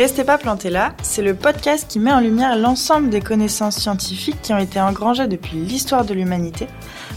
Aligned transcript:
Restez 0.00 0.24
pas 0.24 0.38
plantés 0.38 0.70
là, 0.70 0.94
c'est 1.02 1.20
le 1.20 1.34
podcast 1.34 1.84
qui 1.86 1.98
met 1.98 2.10
en 2.10 2.20
lumière 2.20 2.56
l'ensemble 2.56 3.10
des 3.10 3.20
connaissances 3.20 3.76
scientifiques 3.76 4.40
qui 4.40 4.54
ont 4.54 4.58
été 4.58 4.80
engrangées 4.80 5.26
depuis 5.26 5.58
l'histoire 5.58 6.06
de 6.06 6.14
l'humanité 6.14 6.68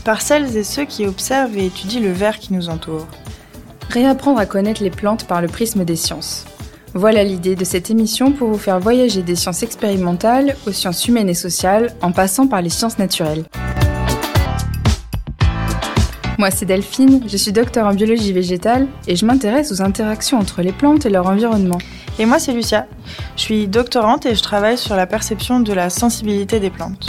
par 0.03 0.21
celles 0.21 0.57
et 0.57 0.65
ceux 0.65 0.83
qui 0.83 1.07
observent 1.07 1.57
et 1.57 1.67
étudient 1.67 2.01
le 2.01 2.11
verre 2.11 2.39
qui 2.39 2.51
nous 2.51 2.67
entoure. 2.67 3.07
Réapprendre 3.89 4.37
à 4.37 4.45
connaître 4.45 4.83
les 4.83 4.89
plantes 4.89 5.27
par 5.27 5.41
le 5.41 5.47
prisme 5.47 5.85
des 5.85 5.95
sciences. 5.95 6.43
Voilà 6.93 7.23
l'idée 7.23 7.55
de 7.55 7.63
cette 7.63 7.89
émission 7.89 8.33
pour 8.33 8.49
vous 8.49 8.57
faire 8.57 8.81
voyager 8.81 9.21
des 9.21 9.37
sciences 9.37 9.63
expérimentales 9.63 10.57
aux 10.67 10.73
sciences 10.73 11.07
humaines 11.07 11.29
et 11.29 11.35
sociales 11.35 11.95
en 12.01 12.11
passant 12.11 12.47
par 12.47 12.61
les 12.61 12.69
sciences 12.69 12.97
naturelles. 12.97 13.45
Moi, 16.37 16.51
c'est 16.51 16.65
Delphine, 16.65 17.23
je 17.29 17.37
suis 17.37 17.53
docteur 17.53 17.87
en 17.87 17.93
biologie 17.93 18.33
végétale 18.33 18.87
et 19.07 19.15
je 19.15 19.25
m'intéresse 19.25 19.71
aux 19.71 19.81
interactions 19.81 20.37
entre 20.37 20.61
les 20.61 20.73
plantes 20.73 21.05
et 21.05 21.09
leur 21.09 21.27
environnement. 21.27 21.77
Et 22.19 22.25
moi, 22.25 22.39
c'est 22.39 22.53
Lucia. 22.53 22.85
Je 23.35 23.41
suis 23.41 23.67
doctorante 23.67 24.25
et 24.25 24.35
je 24.35 24.43
travaille 24.43 24.77
sur 24.77 24.95
la 24.95 25.07
perception 25.07 25.59
de 25.59 25.73
la 25.73 25.89
sensibilité 25.89 26.59
des 26.59 26.69
plantes. 26.69 27.07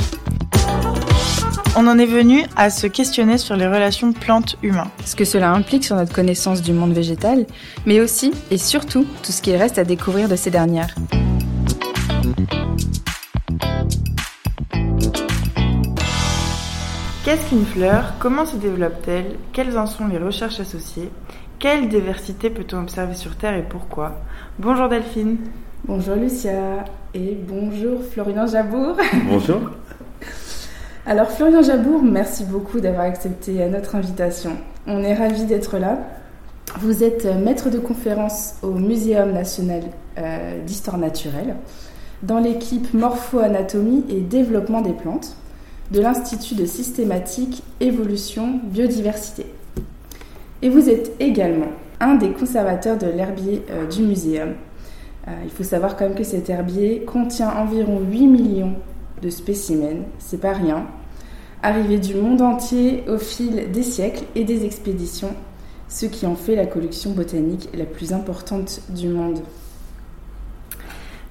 On 1.76 1.86
en 1.88 1.98
est 1.98 2.06
venu 2.06 2.44
à 2.56 2.70
se 2.70 2.86
questionner 2.86 3.36
sur 3.36 3.56
les 3.56 3.66
relations 3.66 4.12
plantes-humains. 4.12 4.90
Ce 5.04 5.16
que 5.16 5.24
cela 5.24 5.50
implique 5.50 5.84
sur 5.84 5.96
notre 5.96 6.12
connaissance 6.12 6.62
du 6.62 6.72
monde 6.72 6.92
végétal, 6.92 7.46
mais 7.84 8.00
aussi 8.00 8.32
et 8.50 8.58
surtout 8.58 9.06
tout 9.22 9.32
ce 9.32 9.42
qu'il 9.42 9.56
reste 9.56 9.78
à 9.78 9.84
découvrir 9.84 10.28
de 10.28 10.36
ces 10.36 10.50
dernières. 10.50 10.94
Qu'est-ce 17.24 17.48
qu'une 17.48 17.66
fleur? 17.66 18.14
Comment 18.18 18.46
se 18.46 18.56
développe-t-elle? 18.56 19.36
Quelles 19.52 19.76
en 19.76 19.86
sont 19.86 20.06
les 20.06 20.18
recherches 20.18 20.60
associées? 20.60 21.10
Quelle 21.58 21.88
diversité 21.88 22.50
peut-on 22.50 22.82
observer 22.82 23.14
sur 23.14 23.36
Terre 23.36 23.54
et 23.54 23.62
pourquoi? 23.62 24.20
Bonjour 24.58 24.88
Delphine. 24.88 25.38
Bonjour 25.86 26.16
Lucia 26.16 26.84
et 27.14 27.34
bonjour 27.34 28.00
Florian 28.02 28.46
Jabour. 28.46 28.96
Bonjour. 29.28 29.70
Alors 31.06 31.30
Florian 31.30 31.62
Jabour, 31.62 32.02
merci 32.02 32.44
beaucoup 32.44 32.80
d'avoir 32.80 33.04
accepté 33.04 33.66
notre 33.68 33.94
invitation. 33.94 34.56
On 34.86 35.02
est 35.02 35.14
ravis 35.14 35.44
d'être 35.44 35.78
là. 35.78 35.98
Vous 36.80 37.04
êtes 37.04 37.26
maître 37.26 37.70
de 37.70 37.78
conférence 37.78 38.54
au 38.62 38.72
Muséum 38.72 39.32
national 39.32 39.82
euh, 40.18 40.62
d'histoire 40.64 40.98
naturelle 40.98 41.56
dans 42.22 42.38
l'équipe 42.38 42.92
Morpho-anatomie 42.94 44.04
et 44.08 44.20
développement 44.20 44.80
des 44.80 44.92
plantes 44.92 45.36
de 45.90 46.00
l'Institut 46.00 46.54
de 46.54 46.64
systématique, 46.64 47.62
évolution, 47.80 48.60
biodiversité. 48.64 49.46
Et 50.64 50.70
vous 50.70 50.88
êtes 50.88 51.12
également 51.20 51.68
un 52.00 52.14
des 52.14 52.30
conservateurs 52.30 52.96
de 52.96 53.06
l'herbier 53.06 53.62
euh, 53.70 53.86
du 53.86 54.02
muséum. 54.02 54.54
Euh, 55.28 55.32
il 55.44 55.50
faut 55.50 55.62
savoir 55.62 55.94
quand 55.94 56.06
même 56.06 56.14
que 56.16 56.24
cet 56.24 56.48
herbier 56.48 57.04
contient 57.04 57.50
environ 57.50 58.00
8 58.00 58.26
millions 58.26 58.74
de 59.20 59.28
spécimens, 59.28 60.06
c'est 60.18 60.40
pas 60.40 60.54
rien, 60.54 60.86
arrivés 61.62 61.98
du 61.98 62.14
monde 62.14 62.40
entier 62.40 63.04
au 63.08 63.18
fil 63.18 63.70
des 63.72 63.82
siècles 63.82 64.24
et 64.34 64.44
des 64.44 64.64
expéditions, 64.64 65.34
ce 65.88 66.06
qui 66.06 66.24
en 66.24 66.34
fait 66.34 66.56
la 66.56 66.66
collection 66.66 67.10
botanique 67.10 67.68
la 67.74 67.84
plus 67.84 68.14
importante 68.14 68.80
du 68.88 69.08
monde. 69.08 69.40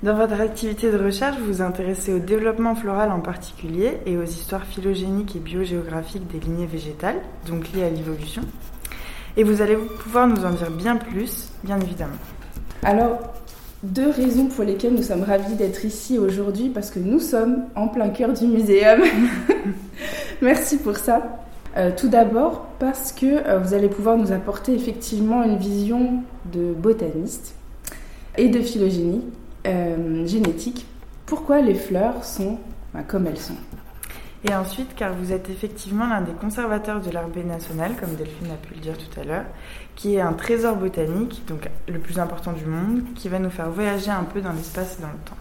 Dans 0.04 0.16
votre 0.16 0.40
activité 0.40 0.92
de 0.92 0.98
recherche, 0.98 1.40
vous 1.40 1.54
vous 1.54 1.62
intéressez 1.64 2.14
au 2.14 2.20
développement 2.20 2.76
floral 2.76 3.12
en 3.12 3.20
particulier 3.20 3.98
et 4.06 4.16
aux 4.16 4.26
histoires 4.26 4.66
phylogéniques 4.66 5.36
et 5.36 5.40
biogéographiques 5.40 6.28
des 6.28 6.40
lignées 6.40 6.68
végétales, 6.68 7.20
donc 7.48 7.72
liées 7.72 7.84
à 7.84 7.90
l'évolution. 7.90 8.44
Et 9.36 9.44
vous 9.44 9.62
allez 9.62 9.76
pouvoir 9.76 10.28
nous 10.28 10.46
en 10.46 10.52
dire 10.52 10.70
bien 10.70 10.96
plus, 10.96 11.50
bien 11.64 11.80
évidemment. 11.80 12.14
Alors, 12.84 13.20
deux 13.82 14.10
raisons 14.10 14.46
pour 14.46 14.64
lesquelles 14.64 14.94
nous 14.94 15.04
sommes 15.04 15.24
ravis 15.24 15.56
d'être 15.56 15.86
ici 15.86 16.18
aujourd'hui, 16.18 16.70
parce 16.70 16.92
que 16.92 17.00
nous 17.00 17.20
sommes 17.20 17.64
en 17.76 17.88
plein 17.88 18.10
cœur 18.10 18.32
du 18.34 18.46
muséum. 18.46 19.02
Merci 20.42 20.78
pour 20.78 20.98
ça. 20.98 21.44
Euh, 21.76 21.92
tout 21.96 22.08
d'abord, 22.08 22.68
parce 22.78 23.12
que 23.12 23.26
euh, 23.26 23.58
vous 23.58 23.74
allez 23.74 23.90
pouvoir 23.90 24.18
nous 24.18 24.32
apporter 24.32 24.76
effectivement 24.76 25.44
une 25.44 25.58
vision 25.58 26.22
de 26.54 26.72
botaniste 26.74 27.56
et 28.38 28.50
de 28.50 28.62
phylogénie 28.62 29.24
euh, 29.66 30.26
génétique, 30.28 30.86
pourquoi 31.26 31.62
les 31.62 31.74
fleurs 31.74 32.24
sont 32.24 32.58
bah, 32.94 33.02
comme 33.08 33.26
elles 33.26 33.40
sont? 33.40 33.56
Et 34.46 34.54
ensuite, 34.54 34.94
car 34.96 35.14
vous 35.14 35.32
êtes 35.32 35.50
effectivement 35.50 36.06
l'un 36.06 36.22
des 36.22 36.34
conservateurs 36.34 37.00
de 37.00 37.10
l'herbier 37.10 37.44
national, 37.44 37.94
comme 38.00 38.16
Delphine 38.16 38.52
a 38.52 38.56
pu 38.56 38.74
le 38.74 38.82
dire 38.82 38.98
tout 38.98 39.20
à 39.20 39.24
l'heure, 39.24 39.46
qui 39.96 40.16
est 40.16 40.22
un 40.22 40.34
trésor 40.34 40.76
botanique, 40.76 41.44
donc 41.48 41.70
le 41.88 42.00
plus 42.00 42.20
important 42.20 42.52
du 42.52 42.66
monde, 42.66 43.04
qui 43.16 43.30
va 43.30 43.40
nous 43.40 43.50
faire 43.50 43.70
voyager 43.70 44.12
un 44.12 44.24
peu 44.24 44.42
dans 44.42 44.52
l'espace 44.52 44.98
et 45.00 45.02
dans 45.02 45.08
le 45.08 45.14
temps. 45.26 45.38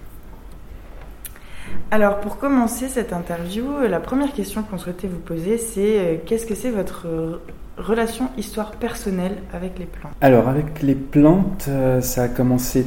Alors, 1.91 2.21
pour 2.21 2.39
commencer 2.39 2.89
cette 2.89 3.13
interview, 3.13 3.65
la 3.89 4.01
première 4.01 4.33
question 4.33 4.63
qu'on 4.63 4.79
souhaitait 4.79 5.09
vous 5.09 5.19
poser, 5.19 5.59
c'est 5.59 5.99
euh, 5.99 6.17
qu'est-ce 6.25 6.47
que 6.47 6.55
c'est 6.55 6.71
votre 6.71 7.07
relation 7.79 8.31
histoire 8.37 8.73
personnelle 8.73 9.39
avec 9.53 9.79
les 9.79 9.87
plantes? 9.87 10.13
Alors, 10.21 10.49
avec 10.49 10.83
les 10.83 10.95
plantes, 10.95 11.67
euh, 11.69 12.01
ça 12.01 12.25
a 12.25 12.29
commencé 12.29 12.87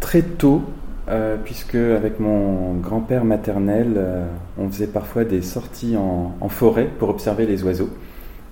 très 0.00 0.22
tôt, 0.22 0.62
euh, 1.08 1.36
puisque 1.42 1.76
avec 1.76 2.18
mon 2.18 2.74
grand-père 2.74 3.24
maternel, 3.24 3.94
euh, 3.96 4.26
on 4.58 4.68
faisait 4.68 4.88
parfois 4.88 5.24
des 5.24 5.40
sorties 5.40 5.96
en, 5.96 6.48
forêt 6.48 6.90
pour 6.98 7.10
observer 7.10 7.46
les 7.46 7.62
oiseaux. 7.62 7.90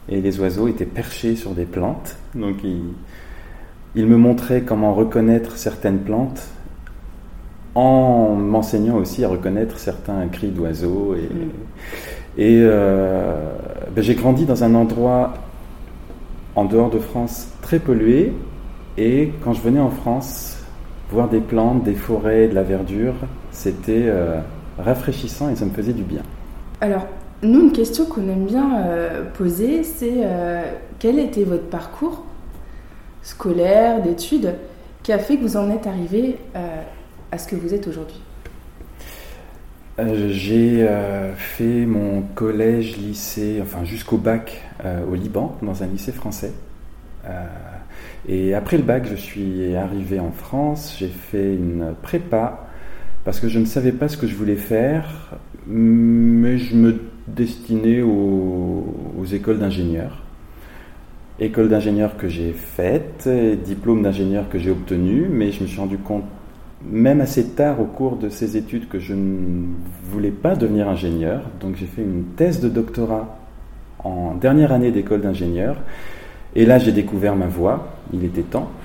Et 0.09 0.21
les 0.21 0.39
oiseaux 0.39 0.69
étaient 0.69 0.85
perchés 0.85 1.35
sur 1.35 1.51
des 1.51 1.65
plantes. 1.65 2.17
Donc 2.35 2.57
il, 2.63 4.07
me 4.07 4.17
montrait 4.17 4.63
comment 4.63 4.95
reconnaître 4.95 5.57
certaines 5.57 5.99
plantes 5.99 6.47
en 7.75 8.37
m'enseignant 8.37 8.97
aussi 8.99 9.25
à 9.25 9.29
reconnaître 9.29 9.79
certains 9.81 10.29
cris 10.29 10.51
d'oiseaux. 10.51 11.17
Et, 11.17 11.29
mm. 11.29 12.41
euh, 12.41 13.53
ben, 13.97 14.05
j'ai 14.05 14.15
grandi 14.15 14.45
dans 14.45 14.63
un 14.63 14.77
endroit 14.77 15.35
en 16.55 16.67
dehors 16.67 16.91
de 16.91 17.01
France 17.01 17.49
très 17.63 17.81
pollué. 17.81 18.33
Et 18.97 19.33
quand 19.43 19.55
je 19.55 19.61
venais 19.61 19.81
en 19.81 19.91
France, 19.91 20.64
voir 21.11 21.29
des 21.29 21.41
plantes, 21.41 21.85
des 21.85 21.95
forêts, 21.95 22.49
de 22.49 22.55
la 22.55 22.63
verdure, 22.63 23.15
c'était 23.51 24.05
euh, 24.07 24.41
rafraîchissant 24.79 25.51
et 25.51 25.57
ça 25.57 25.65
me 25.65 25.71
faisait 25.71 25.93
du 25.93 26.03
bien. 26.03 26.23
Alors, 26.81 27.07
nous, 27.43 27.61
une 27.61 27.73
question 27.73 28.07
qu'on 28.07 28.29
aime 28.29 28.47
bien 28.47 28.79
euh, 28.79 29.25
poser, 29.37 29.85
c'est 29.85 30.15
euh, 30.19 30.63
quel 30.99 31.19
était 31.19 31.45
votre 31.45 31.67
parcours 31.67 32.25
scolaire, 33.23 34.03
d'études, 34.03 34.55
qui 35.03 35.13
a 35.13 35.19
fait 35.19 35.37
que 35.37 35.43
vous 35.43 35.57
en 35.57 35.71
êtes 35.71 35.87
arrivé 35.87 36.37
à 37.33 37.39
ce 37.39 37.49
que 37.49 37.57
vous 37.57 37.73
êtes 37.73 37.89
aujourd'hui? 37.89 38.21
J'ai 40.29 40.87
fait 41.37 41.87
mon 41.87 42.21
collège, 42.35 42.99
lycée, 42.99 43.61
enfin 43.63 43.85
jusqu'au 43.85 44.19
bac 44.19 44.63
au 45.11 45.15
Liban, 45.15 45.57
dans 45.63 45.83
un 45.83 45.87
lycée 45.87 46.13
français. 46.13 46.53
Et 48.29 48.55
après 48.55 48.77
le 48.77 48.83
bac, 48.83 49.07
je 49.11 49.17
suis 49.17 49.75
arrivé 49.75 50.19
en 50.19 50.31
France, 50.31 50.97
j'ai 50.99 51.09
fait 51.09 51.55
une 51.55 51.95
prépa 52.03 52.69
parce 53.25 53.41
que 53.41 53.49
je 53.49 53.59
ne 53.59 53.65
savais 53.65 53.93
pas 53.93 54.09
ce 54.09 54.17
que 54.17 54.27
je 54.27 54.35
voulais 54.35 54.57
faire, 54.57 55.37
mais 55.67 56.59
je 56.59 56.77
me 56.77 57.01
destinais 57.27 58.03
aux, 58.03 59.25
écoles 59.33 59.59
d'ingénieurs. 59.59 60.23
École 61.41 61.69
d'ingénieur 61.69 62.17
que 62.17 62.29
j'ai 62.29 62.53
faite, 62.53 63.29
diplôme 63.65 64.03
d'ingénieur 64.03 64.49
que 64.51 64.59
j'ai 64.59 64.71
obtenu, 64.71 65.27
mais 65.31 65.51
je 65.51 65.63
me 65.63 65.67
suis 65.67 65.81
rendu 65.81 65.99
compte, 65.99 66.25
même 66.89 67.23
assez 67.23 67.49
tard 67.51 67.81
au 67.81 67.87
cours 67.87 68.17
de 68.17 68.29
ces 68.29 68.59
études, 68.59 68.89
que 68.89 68.99
je 68.99 69.15
ne 69.15 69.69
voulais 70.05 70.31
pas 70.31 70.55
devenir 70.55 70.89
ingénieur. 70.89 71.43
Donc 71.61 71.77
j'ai 71.77 71.87
fait 71.87 72.03
une 72.03 72.25
thèse 72.37 72.61
de 72.61 72.69
doctorat 72.69 73.39
en 74.01 74.35
dernière 74.35 74.71
année 74.71 74.93
d'école 74.93 75.23
d'ingénieur. 75.23 75.77
Et 76.55 76.67
là, 76.67 76.79
j'ai 76.79 76.93
découvert 76.93 77.35
ma 77.37 77.47
voix. 77.47 77.89
Il 78.13 78.25
était 78.25 78.43
temps. 78.43 78.71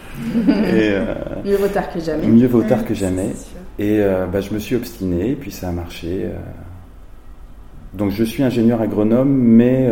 Euh, 0.50 1.16
mieux 1.46 1.56
vaut 1.56 1.68
tard 1.68 1.92
que 1.94 2.00
jamais. 2.00 2.28
Mieux 2.28 2.48
vaut 2.48 2.64
tard 2.64 2.84
que 2.84 2.94
jamais. 2.94 3.32
Et 3.78 4.00
euh, 4.02 4.26
bah, 4.26 4.42
je 4.42 4.54
me 4.54 4.60
suis 4.60 4.76
obstiné, 4.76 5.32
et 5.32 5.36
puis 5.36 5.52
ça 5.52 5.70
a 5.70 5.72
marché. 5.72 6.26
Euh. 6.26 6.34
Donc 7.94 8.12
je 8.12 8.24
suis 8.24 8.44
ingénieur 8.44 8.82
agronome, 8.82 9.30
mais, 9.30 9.90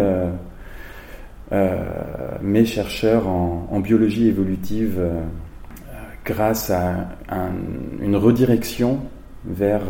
mais 2.41 2.65
chercheur 2.65 3.27
en, 3.27 3.79
biologie 3.79 4.27
évolutive 4.27 5.01
grâce 6.25 6.69
à 6.69 7.07
une 8.01 8.15
redirection 8.15 8.99
vers 9.45 9.83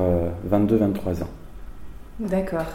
22-23 0.49 1.23
ans. 1.23 1.29
D'accord. 2.19 2.67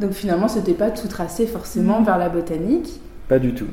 Donc 0.00 0.12
finalement, 0.12 0.48
ce 0.48 0.58
n'était 0.58 0.74
pas 0.74 0.90
tout 0.90 1.08
tracé 1.08 1.46
forcément 1.46 2.02
vers 2.02 2.18
la 2.18 2.28
botanique. 2.28 3.00
Pas 3.28 3.38
du 3.38 3.52
tout. 3.52 3.68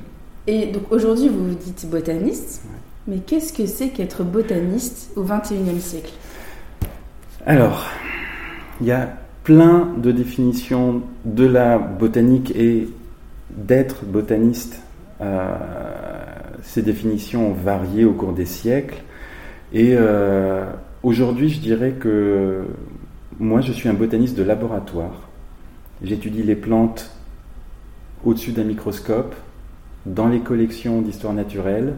Et 0.49 0.65
donc 0.65 0.91
aujourd'hui, 0.91 1.29
vous 1.29 1.49
vous 1.49 1.53
dites 1.53 1.87
botaniste, 1.87 2.63
mais 3.07 3.19
qu'est-ce 3.19 3.53
que 3.53 3.67
c'est 3.67 3.89
qu'être 3.89 4.23
botaniste 4.23 5.11
au 5.15 5.21
XXIe 5.21 5.79
siècle? 5.79 6.11
Alors, 7.45 7.85
il 8.81 8.87
y 8.87 8.91
a 8.91 9.13
plein 9.43 9.87
de 9.95 10.11
définitions 10.11 11.03
de 11.23 11.45
la 11.45 11.77
botanique 11.77 12.51
et 12.55 12.89
d'être 13.51 14.05
botaniste. 14.05 14.81
Euh, 15.21 15.55
ces 16.63 16.81
définitions 16.81 17.51
ont 17.51 17.53
varié 17.53 18.03
au 18.03 18.13
cours 18.13 18.33
des 18.33 18.47
siècles, 18.47 19.03
Et 19.71 19.95
euh, 19.95 20.65
aujourd'hui, 21.03 21.49
je 21.49 21.59
dirais 21.59 21.91
que 21.91 22.63
moi, 23.39 23.61
je 23.61 23.71
suis 23.71 23.87
un 23.87 23.93
botaniste 23.93 24.35
de 24.35 24.41
laboratoire. 24.41 25.29
J'étudie 26.01 26.41
les 26.41 26.55
plantes 26.55 27.11
au-dessus 28.25 28.51
d'un 28.51 28.63
microscope, 28.63 29.35
dans 30.05 30.27
les 30.27 30.39
collections 30.39 31.01
d'histoire 31.01 31.33
naturelle, 31.33 31.95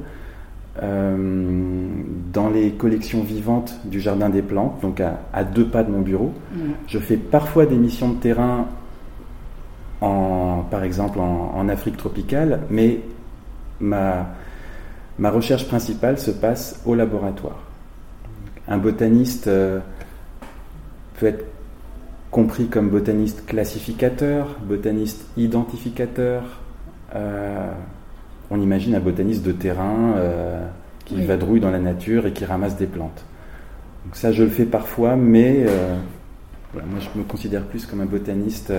euh, 0.82 1.88
dans 2.32 2.50
les 2.50 2.72
collections 2.72 3.22
vivantes 3.24 3.76
du 3.86 4.00
Jardin 4.00 4.30
des 4.30 4.42
Plantes, 4.42 4.82
donc 4.82 5.02
à, 5.02 5.44
deux 5.44 5.66
pas 5.66 5.84
de 5.84 5.92
mon 5.92 6.02
bureau. 6.02 6.34
Je 6.88 6.98
fais 6.98 7.18
parfois 7.18 7.66
des 7.66 7.76
missions 7.76 8.10
de 8.10 8.20
terrain, 8.20 8.68
en, 10.00 10.64
par 10.70 10.84
exemple 10.84 11.20
en, 11.20 11.68
Afrique 11.70 11.98
tropicale, 11.98 12.62
mais 12.70 13.02
ma, 13.80 14.30
ma, 15.20 15.30
recherche 15.30 15.68
principale 15.68 16.18
se 16.18 16.32
passe 16.32 16.82
au 16.86 16.96
laboratoire. 16.96 17.60
Un 18.68 18.78
botaniste 18.78 19.48
euh, 19.48 19.80
peut 21.20 21.28
être 21.28 21.46
compris 22.32 22.68
comme 22.68 22.90
botaniste 22.90 23.46
classificateur, 23.46 24.56
botaniste 24.64 25.26
identificateur. 25.36 26.61
Euh, 27.16 27.72
on 28.50 28.62
imagine 28.62 28.96
un 28.96 29.00
botaniste 29.00 29.44
de 29.44 29.52
terrain 29.52 30.14
euh, 30.18 30.66
qui 31.06 31.24
vadrouille 31.24 31.60
dans 31.60 31.72
la 31.72 31.80
nature 31.80 32.26
et 32.28 32.34
qui 32.34 32.46
ramasse 32.46 32.76
des 32.76 32.88
plantes. 32.88 33.24
Donc 34.06 34.16
ça, 34.16 34.32
je 34.32 34.44
le 34.44 34.50
fais 34.50 34.66
parfois, 34.66 35.16
mais 35.16 35.66
euh, 35.68 35.96
moi, 36.74 37.00
je 37.00 37.20
me 37.20 37.24
considère 37.24 37.64
plus 37.64 37.86
comme 37.86 38.02
un 38.02 38.06
botaniste 38.06 38.74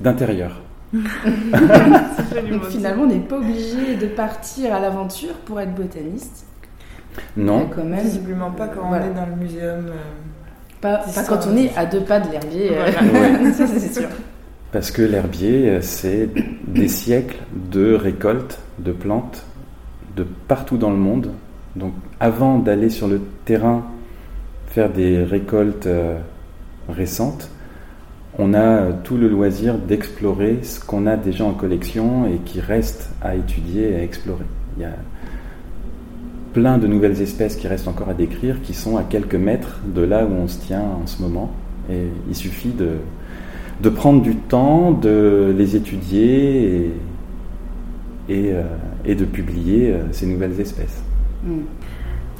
d'intérieur. 0.00 0.60
Donc 0.92 2.64
finalement, 2.70 3.02
on 3.02 3.06
n'est 3.06 3.18
pas 3.18 3.36
obligé 3.36 3.96
de 3.96 4.06
partir 4.06 4.74
à 4.74 4.80
l'aventure 4.80 5.34
pour 5.44 5.60
être 5.60 5.74
botaniste. 5.74 6.46
Non. 7.36 7.68
Quand 7.74 7.84
même, 7.84 8.00
Visiblement 8.00 8.50
pas 8.50 8.68
quand 8.68 8.90
on 8.90 8.94
est 8.94 9.14
dans 9.14 9.26
le 9.26 9.36
muséum. 9.36 9.90
Pas, 10.80 11.04
quand 11.28 11.40
on 11.48 11.56
est 11.56 11.76
à 11.76 11.86
deux 11.86 12.02
pas 12.02 12.20
de 12.20 12.30
l'herbier, 12.30 12.70
euh, 12.72 13.52
ça 13.52 13.66
c'est 13.66 13.92
sûr. 13.92 14.08
Parce 14.70 14.90
que 14.90 15.02
l'herbier, 15.02 15.70
euh, 15.70 15.78
c'est 15.80 16.28
des 16.66 16.88
siècles 16.88 17.38
de 17.70 17.94
récoltes 17.94 18.60
de 18.78 18.92
plantes 18.92 19.44
de 20.16 20.26
partout 20.46 20.76
dans 20.76 20.90
le 20.90 20.96
monde. 20.96 21.32
Donc 21.76 21.94
avant 22.20 22.58
d'aller 22.58 22.90
sur 22.90 23.08
le 23.08 23.20
terrain 23.44 23.86
faire 24.66 24.90
des 24.92 25.22
récoltes 25.24 25.86
euh, 25.86 26.18
récentes, 26.88 27.50
on 28.38 28.52
a 28.52 28.92
tout 28.92 29.16
le 29.16 29.28
loisir 29.28 29.78
d'explorer 29.78 30.58
ce 30.62 30.80
qu'on 30.80 31.06
a 31.06 31.16
déjà 31.16 31.44
en 31.44 31.54
collection 31.54 32.26
et 32.26 32.38
qui 32.44 32.60
reste 32.60 33.10
à 33.22 33.34
étudier 33.34 33.92
et 33.92 33.96
à 33.96 34.02
explorer. 34.02 34.44
Il 34.76 34.82
y 34.82 34.84
a 34.84 34.94
plein 36.52 36.78
de 36.78 36.86
nouvelles 36.86 37.20
espèces 37.22 37.56
qui 37.56 37.66
restent 37.68 37.88
encore 37.88 38.10
à 38.10 38.14
décrire, 38.14 38.60
qui 38.62 38.74
sont 38.74 38.96
à 38.96 39.02
quelques 39.02 39.34
mètres 39.34 39.80
de 39.86 40.02
là 40.02 40.24
où 40.26 40.32
on 40.32 40.46
se 40.46 40.58
tient 40.58 40.82
en 40.82 41.06
ce 41.06 41.22
moment. 41.22 41.50
Et 41.90 42.08
il 42.28 42.36
suffit 42.36 42.70
de, 42.72 42.98
de 43.80 43.88
prendre 43.88 44.22
du 44.22 44.36
temps, 44.36 44.92
de 44.92 45.54
les 45.56 45.76
étudier 45.76 46.92
et, 48.28 48.52
euh, 48.52 49.14
de 49.14 49.24
publier 49.24 49.92
euh, 49.92 50.02
ces 50.12 50.26
nouvelles 50.26 50.60
espèces. 50.60 51.02
Hmm. 51.44 51.60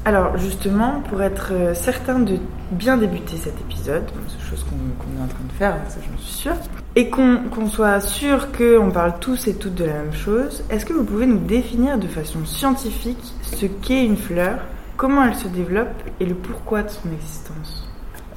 Alors 0.04 0.36
justement, 0.38 1.02
pour 1.08 1.22
être 1.22 1.50
euh, 1.52 1.74
certain 1.74 2.18
de 2.18 2.38
bien 2.72 2.96
débuter 2.96 3.36
cet 3.36 3.60
épisode, 3.60 4.04
c'est 4.28 4.50
chose 4.50 4.64
qu'on 4.64 4.76
est 4.76 5.22
en 5.22 5.26
train 5.26 5.44
de 5.46 5.52
faire, 5.52 5.76
ça 5.88 5.98
j'en 6.00 6.18
suis 6.18 6.34
sûre, 6.34 6.56
et 6.96 7.08
qu'on 7.08 7.68
soit 7.68 8.00
sûr 8.00 8.48
qu'on 8.52 8.90
parle 8.90 9.14
tous 9.20 9.48
et 9.48 9.54
toutes 9.54 9.74
de 9.74 9.84
la 9.84 9.94
même 9.94 10.12
chose, 10.12 10.64
est-ce 10.70 10.84
que 10.84 10.92
vous 10.92 11.04
pouvez 11.04 11.26
nous 11.26 11.38
définir 11.38 11.98
de 11.98 12.06
façon 12.06 12.44
scientifique 12.44 13.34
ce 13.42 13.66
qu'est 13.66 14.04
une 14.04 14.16
fleur, 14.16 14.58
comment 14.96 15.24
elle 15.24 15.34
se 15.34 15.48
développe 15.48 15.88
et 16.20 16.26
le 16.26 16.34
pourquoi 16.34 16.82
de 16.82 16.90
son 16.90 17.10
existence? 17.12 17.87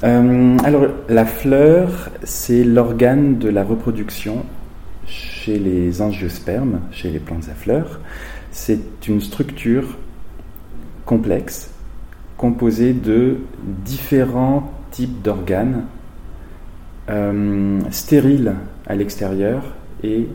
Euh, 0.03 0.57
Alors 0.63 0.87
la 1.09 1.25
fleur, 1.25 2.09
c'est 2.23 2.63
l'organe 2.63 3.37
de 3.37 3.49
la 3.49 3.63
reproduction 3.63 4.45
chez 5.05 5.59
les 5.59 6.01
angiospermes, 6.01 6.81
chez 6.91 7.09
les 7.09 7.19
plantes 7.19 7.49
à 7.49 7.55
fleurs. 7.55 7.99
C'est 8.51 9.07
une 9.07 9.21
structure 9.21 9.97
complexe, 11.05 11.71
composé 12.37 12.93
de 12.93 13.37
différents 13.85 14.71
types 14.91 15.21
d'organes 15.21 15.85
euh, 17.09 17.79
stériles 17.89 18.53
à 18.87 18.95
l'extérieur 18.95 19.63
et 20.03 20.27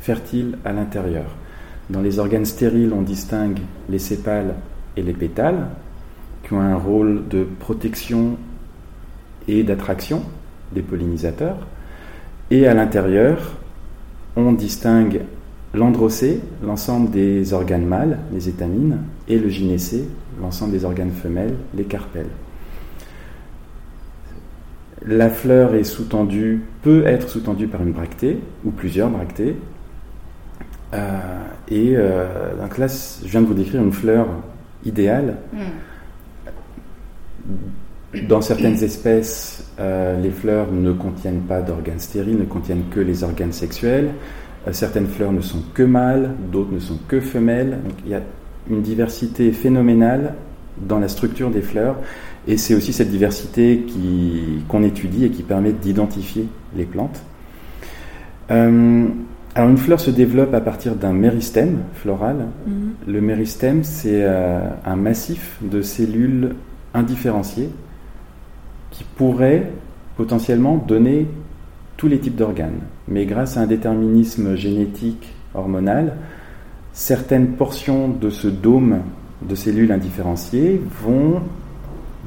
fertiles 0.00 0.58
à 0.64 0.72
l'intérieur. 0.72 1.36
Dans 1.90 2.02
les 2.02 2.18
organes 2.18 2.44
stériles, 2.44 2.92
on 2.92 3.02
distingue 3.02 3.58
les 3.88 3.98
sépales 3.98 4.54
et 4.96 5.02
les 5.02 5.12
pétales, 5.12 5.68
qui 6.42 6.52
ont 6.52 6.60
un 6.60 6.76
rôle 6.76 7.28
de 7.28 7.46
protection 7.60 8.36
et 9.48 9.64
d'attraction 9.64 10.22
des 10.72 10.82
pollinisateurs. 10.82 11.66
Et 12.50 12.66
à 12.66 12.74
l'intérieur, 12.74 13.56
on 14.36 14.52
distingue 14.52 15.22
l'androcée, 15.74 16.40
l'ensemble 16.62 17.10
des 17.10 17.52
organes 17.52 17.86
mâles, 17.86 18.18
les 18.32 18.48
étamines, 18.48 18.98
et 19.26 19.38
le 19.38 19.48
gynécée, 19.48 20.04
l'ensemble 20.40 20.72
des 20.72 20.84
organes 20.84 21.10
femelles, 21.10 21.54
les 21.74 21.84
carpelles. 21.84 22.30
La 25.06 25.30
fleur 25.30 25.74
est 25.74 25.84
sous-tendue, 25.84 26.62
peut 26.82 27.06
être 27.06 27.28
sous-tendue 27.28 27.68
par 27.68 27.82
une 27.82 27.92
bractée 27.92 28.38
ou 28.64 28.70
plusieurs 28.70 29.10
bractées. 29.10 29.56
Euh, 30.94 31.18
et 31.68 31.94
euh, 31.96 32.56
donc 32.60 32.78
là, 32.78 32.86
je 32.88 33.28
viens 33.28 33.42
de 33.42 33.46
vous 33.46 33.54
décrire 33.54 33.82
une 33.82 33.92
fleur 33.92 34.26
idéale. 34.84 35.36
Hmm. 35.52 35.58
Dans 38.14 38.40
certaines 38.40 38.82
espèces, 38.82 39.70
euh, 39.78 40.20
les 40.20 40.30
fleurs 40.30 40.72
ne 40.72 40.92
contiennent 40.92 41.42
pas 41.42 41.60
d'organes 41.60 41.98
stériles, 41.98 42.38
ne 42.38 42.44
contiennent 42.44 42.84
que 42.90 43.00
les 43.00 43.22
organes 43.22 43.52
sexuels. 43.52 44.10
Euh, 44.66 44.72
certaines 44.72 45.06
fleurs 45.06 45.32
ne 45.32 45.42
sont 45.42 45.62
que 45.74 45.82
mâles, 45.82 46.30
d'autres 46.50 46.72
ne 46.72 46.78
sont 46.78 46.98
que 47.06 47.20
femelles. 47.20 47.78
Donc, 47.84 47.92
il 48.06 48.12
y 48.12 48.14
a 48.14 48.22
une 48.70 48.80
diversité 48.80 49.52
phénoménale 49.52 50.34
dans 50.80 50.98
la 50.98 51.08
structure 51.08 51.50
des 51.50 51.60
fleurs. 51.60 51.96
Et 52.46 52.56
c'est 52.56 52.74
aussi 52.74 52.94
cette 52.94 53.10
diversité 53.10 53.84
qu'on 54.68 54.82
étudie 54.82 55.26
et 55.26 55.30
qui 55.30 55.42
permet 55.42 55.72
d'identifier 55.72 56.46
les 56.76 56.84
plantes. 56.84 57.20
Euh, 58.50 59.06
alors 59.54 59.68
une 59.68 59.76
fleur 59.76 60.00
se 60.00 60.10
développe 60.10 60.54
à 60.54 60.62
partir 60.62 60.94
d'un 60.94 61.12
méristème 61.12 61.80
floral. 61.92 62.46
Mhm. 62.66 62.92
Le 63.06 63.20
méristème, 63.20 63.84
c'est 63.84 64.24
un 64.24 64.96
massif 64.96 65.58
de 65.60 65.82
cellules 65.82 66.54
indifférenciées 66.94 67.68
qui 68.98 69.04
pourraient 69.04 69.70
potentiellement 70.16 70.76
donner 70.76 71.28
tous 71.96 72.08
les 72.08 72.18
types 72.18 72.34
d'organes. 72.34 72.80
Mais 73.06 73.26
grâce 73.26 73.56
à 73.56 73.60
un 73.60 73.66
déterminisme 73.66 74.56
génétique 74.56 75.32
hormonal, 75.54 76.16
certaines 76.92 77.52
portions 77.52 78.08
de 78.08 78.28
ce 78.28 78.48
dôme 78.48 78.98
de 79.42 79.54
cellules 79.54 79.92
indifférenciées 79.92 80.82
vont 81.00 81.40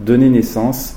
donner 0.05 0.29
naissance 0.29 0.95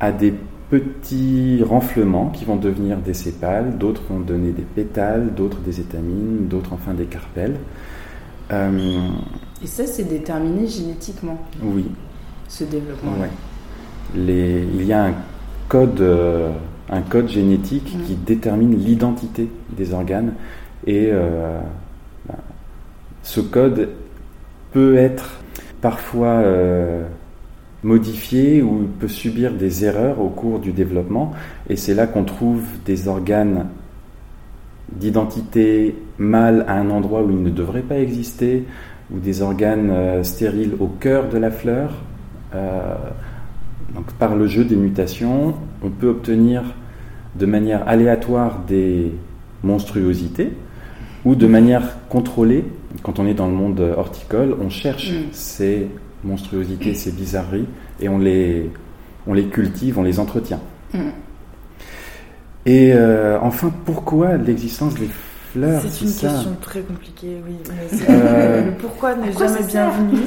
à 0.00 0.10
des 0.10 0.32
petits 0.70 1.62
renflements 1.62 2.30
qui 2.30 2.46
vont 2.46 2.56
devenir 2.56 2.96
des 2.96 3.12
sépales, 3.12 3.76
d'autres 3.76 4.02
vont 4.08 4.20
donner 4.20 4.52
des 4.52 4.62
pétales, 4.62 5.34
d'autres 5.34 5.60
des 5.60 5.80
étamines, 5.80 6.48
d'autres 6.48 6.72
enfin 6.72 6.94
des 6.94 7.04
carpelles. 7.04 7.56
Euh, 8.52 8.98
Et 9.62 9.66
ça, 9.66 9.86
c'est 9.86 10.08
déterminé 10.08 10.66
génétiquement 10.66 11.38
Oui. 11.62 11.84
Ce 12.48 12.64
développement 12.64 13.12
Les, 14.14 14.66
Il 14.74 14.84
y 14.84 14.92
a 14.92 15.06
un 15.06 15.14
code 15.68 16.00
euh, 16.00 16.50
un 16.90 17.00
code 17.00 17.28
génétique 17.28 17.96
qui 18.06 18.14
détermine 18.14 18.76
l'identité 18.76 19.48
des 19.76 19.94
organes. 19.94 20.34
Et 20.86 21.08
euh, 21.10 21.58
ben, 22.28 22.36
ce 23.22 23.40
code 23.40 23.88
peut 24.72 24.96
être 24.96 25.40
parfois 25.80 26.28
euh, 26.28 27.02
modifié 27.82 28.62
ou 28.62 28.88
peut 29.00 29.08
subir 29.08 29.52
des 29.52 29.84
erreurs 29.84 30.20
au 30.20 30.28
cours 30.28 30.58
du 30.58 30.72
développement. 30.72 31.32
Et 31.68 31.76
c'est 31.76 31.94
là 31.94 32.06
qu'on 32.06 32.24
trouve 32.24 32.62
des 32.84 33.08
organes 33.08 33.66
d'identité 34.92 35.96
mâle 36.18 36.64
à 36.68 36.74
un 36.74 36.90
endroit 36.90 37.22
où 37.22 37.30
ils 37.30 37.42
ne 37.42 37.50
devraient 37.50 37.82
pas 37.82 37.98
exister, 37.98 38.64
ou 39.12 39.18
des 39.18 39.42
organes 39.42 40.22
stériles 40.22 40.74
au 40.78 40.86
cœur 40.86 41.28
de 41.28 41.38
la 41.38 41.50
fleur. 41.50 41.94
Donc, 43.94 44.12
par 44.14 44.34
le 44.34 44.46
jeu 44.46 44.64
des 44.64 44.76
mutations, 44.76 45.54
on 45.82 45.90
peut 45.90 46.08
obtenir 46.08 46.62
de 47.36 47.46
manière 47.46 47.86
aléatoire 47.88 48.60
des 48.66 49.12
monstruosités 49.62 50.52
ou 51.24 51.34
de 51.34 51.46
manière 51.46 51.98
contrôlée. 52.08 52.64
Quand 53.02 53.18
on 53.18 53.26
est 53.26 53.34
dans 53.34 53.46
le 53.46 53.54
monde 53.54 53.80
horticole, 53.96 54.56
on 54.60 54.68
cherche 54.68 55.12
mm. 55.12 55.32
ces 55.32 55.88
monstruosités, 56.24 56.94
ces 56.94 57.12
bizarreries, 57.12 57.66
et 58.00 58.08
on 58.08 58.18
les, 58.18 58.70
on 59.26 59.34
les 59.34 59.46
cultive, 59.46 59.98
on 59.98 60.02
les 60.02 60.18
entretient. 60.18 60.60
Mm. 60.92 60.98
Et 62.66 62.92
euh, 62.94 63.38
enfin, 63.40 63.70
pourquoi 63.84 64.36
l'existence 64.36 64.94
des 64.94 65.08
fleurs. 65.54 65.82
C'est 65.82 66.04
une 66.04 66.10
ça 66.10 66.28
question 66.28 66.56
très 66.60 66.80
compliquée, 66.80 67.36
oui. 67.46 67.54
Mais 67.68 68.06
euh... 68.10 68.66
le 68.66 68.72
pourquoi 68.72 69.14
n'est 69.14 69.32
jamais 69.32 69.62
bienvenu. 69.62 70.18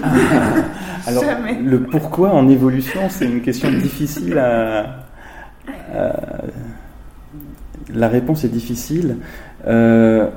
Alors, 1.06 1.24
le 1.64 1.84
pourquoi 1.84 2.34
en 2.34 2.48
évolution, 2.48 3.02
c'est 3.10 3.26
une 3.26 3.42
question 3.42 3.72
difficile 3.72 4.38
à, 4.38 5.06
La 7.94 8.08
réponse 8.08 8.44
est 8.44 8.50
difficile. 8.50 9.18
Euh, 9.68 10.30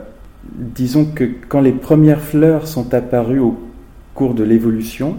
disons 0.52 1.06
que 1.06 1.24
quand 1.48 1.60
les 1.60 1.72
premières 1.72 2.20
fleurs 2.20 2.66
sont 2.66 2.92
apparues 2.94 3.40
au 3.40 3.58
cours 4.14 4.34
de 4.34 4.42
l'évolution, 4.42 5.16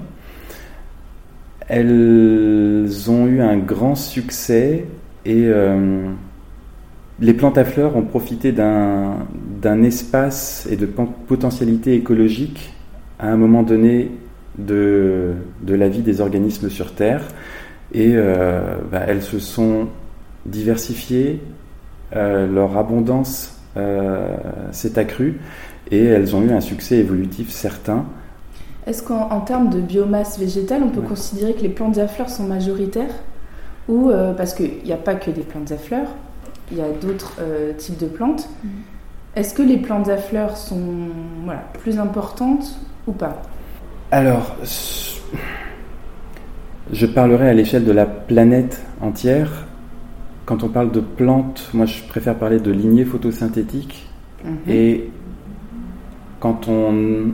elles 1.67 3.09
ont 3.09 3.27
eu 3.27 3.41
un 3.41 3.57
grand 3.57 3.95
succès 3.95 4.85
et 5.25 5.45
euh, 5.45 6.09
les 7.21 7.33
plantes 7.33 7.57
à 7.57 7.63
fleurs 7.63 7.95
ont 7.95 8.01
profité 8.01 8.51
d'un 8.51 9.83
espace 9.83 10.67
et 10.69 10.75
de 10.75 10.85
potentialité 10.85 11.93
écologique 11.93 12.73
à 13.19 13.29
un 13.29 13.37
moment 13.37 13.63
donné 13.63 14.11
de, 14.57 15.33
de 15.61 15.75
la 15.75 15.87
vie 15.87 16.01
des 16.01 16.19
organismes 16.19 16.69
sur 16.69 16.93
Terre. 16.93 17.23
Et 17.93 18.13
euh, 18.15 18.77
bah, 18.91 19.01
elles 19.07 19.21
se 19.21 19.39
sont 19.39 19.87
diversifiées, 20.45 21.41
euh, 22.15 22.47
leur 22.47 22.75
abondance 22.77 23.57
s'est 24.71 24.99
accrue 24.99 25.39
et 25.91 26.03
elles 26.03 26.35
ont 26.35 26.41
eu 26.41 26.51
un 26.51 26.59
succès 26.59 26.97
évolutif 26.97 27.49
certain. 27.49 28.05
Est-ce 28.87 29.03
qu'en 29.03 29.39
termes 29.41 29.69
de 29.69 29.79
biomasse 29.79 30.39
végétale, 30.39 30.81
on 30.83 30.89
peut 30.89 31.01
considérer 31.01 31.53
que 31.53 31.61
les 31.61 31.69
plantes 31.69 31.97
à 31.97 32.07
fleurs 32.07 32.29
sont 32.29 32.43
majoritaires? 32.43 33.13
Ou 33.87 34.09
euh, 34.09 34.33
parce 34.33 34.53
qu'il 34.53 34.83
n'y 34.83 34.91
a 34.91 34.97
pas 34.97 35.15
que 35.15 35.29
des 35.29 35.41
plantes 35.41 35.71
à 35.71 35.77
fleurs, 35.77 36.09
il 36.71 36.77
y 36.77 36.81
a 36.81 36.89
d'autres 36.89 37.37
euh, 37.39 37.73
types 37.73 37.99
de 37.99 38.07
plantes. 38.07 38.49
Est-ce 39.35 39.53
que 39.53 39.61
les 39.61 39.77
plantes 39.77 40.09
à 40.09 40.17
fleurs 40.17 40.57
sont 40.57 40.81
voilà, 41.43 41.63
plus 41.81 41.99
importantes 41.99 42.79
ou 43.07 43.13
pas? 43.13 43.41
Alors, 44.11 44.55
je 46.91 47.05
parlerai 47.05 47.49
à 47.49 47.53
l'échelle 47.53 47.85
de 47.85 47.91
la 47.91 48.05
planète 48.05 48.81
entière. 48.99 49.67
Quand 50.45 50.63
on 50.63 50.69
parle 50.69 50.91
de 50.91 50.99
plantes, 50.99 51.69
moi 51.73 51.85
je 51.85 52.03
préfère 52.03 52.35
parler 52.35 52.59
de 52.59 52.71
lignées 52.71 53.05
photosynthétiques. 53.05 54.09
Mm-hmm. 54.43 54.69
Et 54.69 55.09
quand 56.39 56.67
on 56.67 57.31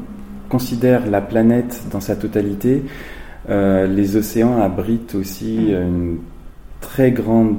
considère 0.49 1.09
la 1.09 1.21
planète 1.21 1.85
dans 1.91 2.01
sa 2.01 2.15
totalité, 2.15 2.83
euh, 3.49 3.87
les 3.87 4.17
océans 4.17 4.61
abritent 4.61 5.15
aussi 5.15 5.57
mm. 5.57 5.81
une 5.81 6.17
très 6.79 7.11
grande 7.11 7.55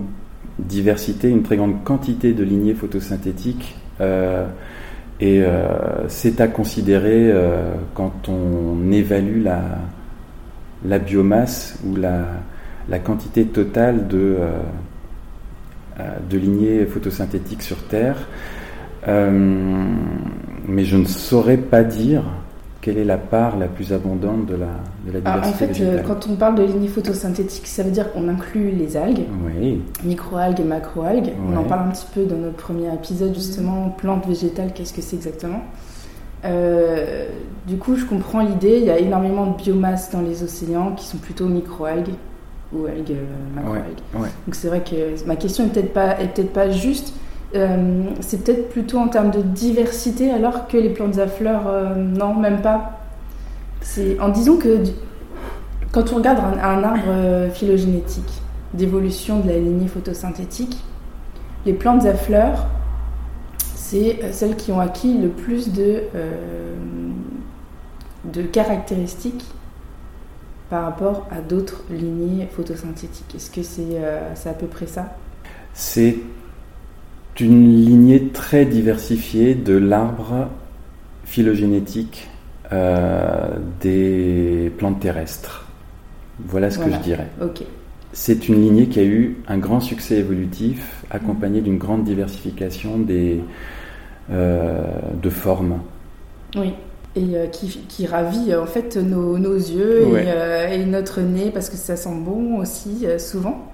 diversité, 0.59 1.29
une 1.29 1.43
très 1.43 1.57
grande 1.57 1.85
quantité 1.85 2.33
de 2.33 2.45
lignées 2.45 2.75
photosynthétiques. 2.75 3.77
Euh, 4.01 4.47
et 5.21 5.43
euh, 5.43 6.07
c'est 6.09 6.41
à 6.41 6.47
considérer 6.47 7.33
quand 7.95 8.29
on 8.29 8.93
évalue 8.93 9.43
la, 9.43 10.99
biomasse 10.99 11.79
ou 11.85 11.97
la, 11.97 12.99
quantité 13.01 13.47
totale 13.47 14.07
de 14.07 14.39
lignées 16.31 16.87
photosynthétiques 16.87 17.63
sur 17.63 17.79
Terre. 17.89 18.29
mais 19.07 20.85
je 20.85 20.97
ne 20.97 21.07
saurais 21.07 21.57
pas 21.57 21.83
dire 21.83 22.23
quelle 22.81 22.99
est 22.99 23.05
la 23.05 23.19
part 23.19 23.57
la 23.57 23.67
plus 23.67 23.93
abondante 23.93 24.47
de 24.47 24.55
la, 24.55 24.69
de 25.07 25.13
la 25.13 25.19
ah, 25.25 25.39
diversité 25.41 25.65
En 25.65 25.75
fait, 25.75 25.83
euh, 25.83 26.03
quand 26.07 26.29
on 26.31 26.37
parle 26.37 26.55
de 26.55 26.63
lignées 26.63 26.89
photosynthétiques, 26.89 27.67
ça 27.67 27.83
veut 27.83 27.91
dire 27.91 28.13
qu'on 28.13 28.29
inclut 28.29 28.71
les 28.71 28.97
algues, 28.97 29.25
oui. 29.45 29.83
microalgues 30.05 30.61
et 30.61 30.65
macroalgues. 30.65 31.33
On 31.49 31.57
en 31.57 31.65
parle 31.65 31.89
un 31.89 31.91
petit 31.91 32.07
peu 32.15 32.25
dans 32.25 32.37
notre 32.37 32.57
premier 32.57 32.93
épisode, 32.93 33.35
justement, 33.35 33.89
plantes 33.89 34.27
végétales, 34.27 34.73
qu'est-ce 34.73 34.93
que 34.93 35.03
c'est 35.03 35.17
exactement 35.17 35.63
euh, 36.45 37.29
Du 37.67 37.79
coup, 37.79 37.97
je 37.97 38.05
comprends 38.05 38.43
l'idée, 38.43 38.79
il 38.79 38.85
y 38.85 38.91
a 38.91 38.99
énormément 38.99 39.47
de 39.47 39.57
biomasse 39.57 40.13
dans 40.13 40.21
les 40.21 40.45
océans 40.45 40.93
qui 40.93 41.05
sont 41.05 41.19
plutôt 41.19 41.47
microalgues 41.47 42.15
ou 42.73 42.87
algues 42.87 43.11
euh, 43.11 43.57
macroalgues. 43.57 43.83
Donc 44.15 44.55
c'est 44.55 44.69
vrai 44.69 44.83
que 44.83 45.27
ma 45.27 45.35
question 45.35 45.65
n'est 45.65 45.71
peut-être 45.71 45.93
pas, 45.93 46.21
est 46.21 46.29
peut-être 46.29 46.53
pas 46.53 46.71
juste, 46.71 47.13
euh, 47.55 48.05
c'est 48.21 48.45
peut-être 48.45 48.69
plutôt 48.69 48.99
en 48.99 49.09
termes 49.09 49.31
de 49.31 49.41
diversité, 49.41 50.31
alors 50.31 50.69
que 50.69 50.77
les 50.77 50.91
plantes 50.91 51.19
à 51.19 51.27
fleurs, 51.27 51.67
euh, 51.67 51.95
non, 51.95 52.35
même 52.35 52.61
pas. 52.61 53.01
C'est 53.81 54.21
en 54.21 54.29
disant 54.29 54.57
que 54.57 54.83
quand 55.93 56.13
on 56.13 56.17
regarde 56.17 56.41
un, 56.63 56.83
arbre 56.83 57.05
euh, 57.09 57.51
phylogénétique 57.51 58.43
d'évolution 58.75 59.41
de 59.41 59.49
la 59.49 59.59
lignée 59.59 59.89
photosynthétique, 59.89 60.85
les 61.65 61.73
plantes 61.73 62.05
à 62.05 62.15
fleurs, 62.15 62.67
c'est 63.75 64.19
celles 64.33 64.57
qui 64.57 64.71
ont 64.71 64.81
acquis 64.81 65.17
le 65.17 65.29
plus 65.29 65.73
de, 65.73 66.03
de 68.25 68.43
caractéristiques 68.43 69.47
par 70.69 70.85
rapport 70.85 71.27
à 71.31 71.41
d'autres 71.41 71.83
lignées 71.91 72.47
photosynthétiques. 72.51 73.35
Est-ce 73.35 73.51
que 73.51 73.63
c'est 73.63 74.49
à 74.49 74.53
peu 74.53 74.67
près 74.67 74.87
ça? 74.87 75.17
C'est 75.73 76.19
une 77.41 77.85
lignée 77.85 78.29
très 78.29 78.65
diversifiée 78.65 79.55
de 79.55 79.75
l'arbre 79.75 80.49
phylogénétique 81.25 82.29
euh, 82.73 83.59
des 83.81 84.73
plantes 84.77 85.01
terrestres. 85.01 85.67
Voilà 86.47 86.71
ce 86.71 86.79
que 86.79 86.91
je 86.91 86.99
dirais. 86.99 87.29
C'est 88.13 88.49
une 88.49 88.61
lignée 88.63 88.87
qui 88.87 89.01
a 89.01 89.05
eu 89.05 89.37
un 89.49 89.59
grand 89.59 89.81
succès 89.81 90.17
évolutif, 90.17 91.05
accompagné 91.11 91.61
d'une 91.61 91.79
grande 91.79 92.05
diversification 92.05 92.99
des, 92.99 93.41
euh, 94.31 94.83
de 95.23 95.31
formes. 95.31 95.81
Oui, 96.57 96.73
et 97.17 97.37
euh, 97.37 97.47
qui, 97.47 98.07
ravit 98.07 98.55
en 98.55 98.67
fait 98.67 98.97
nos, 98.97 99.37
yeux 99.37 100.09
et, 100.17 100.81
et, 100.81 100.87
notre 100.87 101.21
nez 101.21 101.51
parce 101.51 101.69
que 101.69 101.77
ça 101.77 101.97
sent 101.97 102.17
bon 102.25 102.59
aussi 102.59 103.07
souvent. 103.19 103.67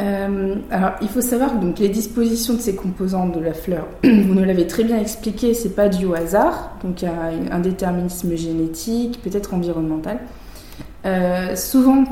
Euh, 0.00 0.56
alors, 0.70 0.92
il 1.02 1.08
faut 1.08 1.20
savoir 1.20 1.54
donc 1.54 1.78
les 1.78 1.88
dispositions 1.88 2.54
de 2.54 2.60
ces 2.60 2.74
composantes 2.74 3.32
de 3.32 3.40
la 3.40 3.52
fleur. 3.52 3.86
Vous 4.02 4.34
nous 4.34 4.44
l'avez 4.44 4.66
très 4.66 4.84
bien 4.84 4.98
expliqué, 4.98 5.54
c'est 5.54 5.74
pas 5.74 5.88
dû 5.88 6.06
au 6.06 6.14
hasard, 6.14 6.72
donc 6.82 7.02
il 7.02 7.06
y 7.06 7.08
a 7.08 7.54
un 7.54 7.60
déterminisme 7.60 8.34
génétique, 8.34 9.20
peut-être 9.22 9.54
environnemental. 9.54 10.18
Euh, 11.04 11.56
souvent, 11.56 12.04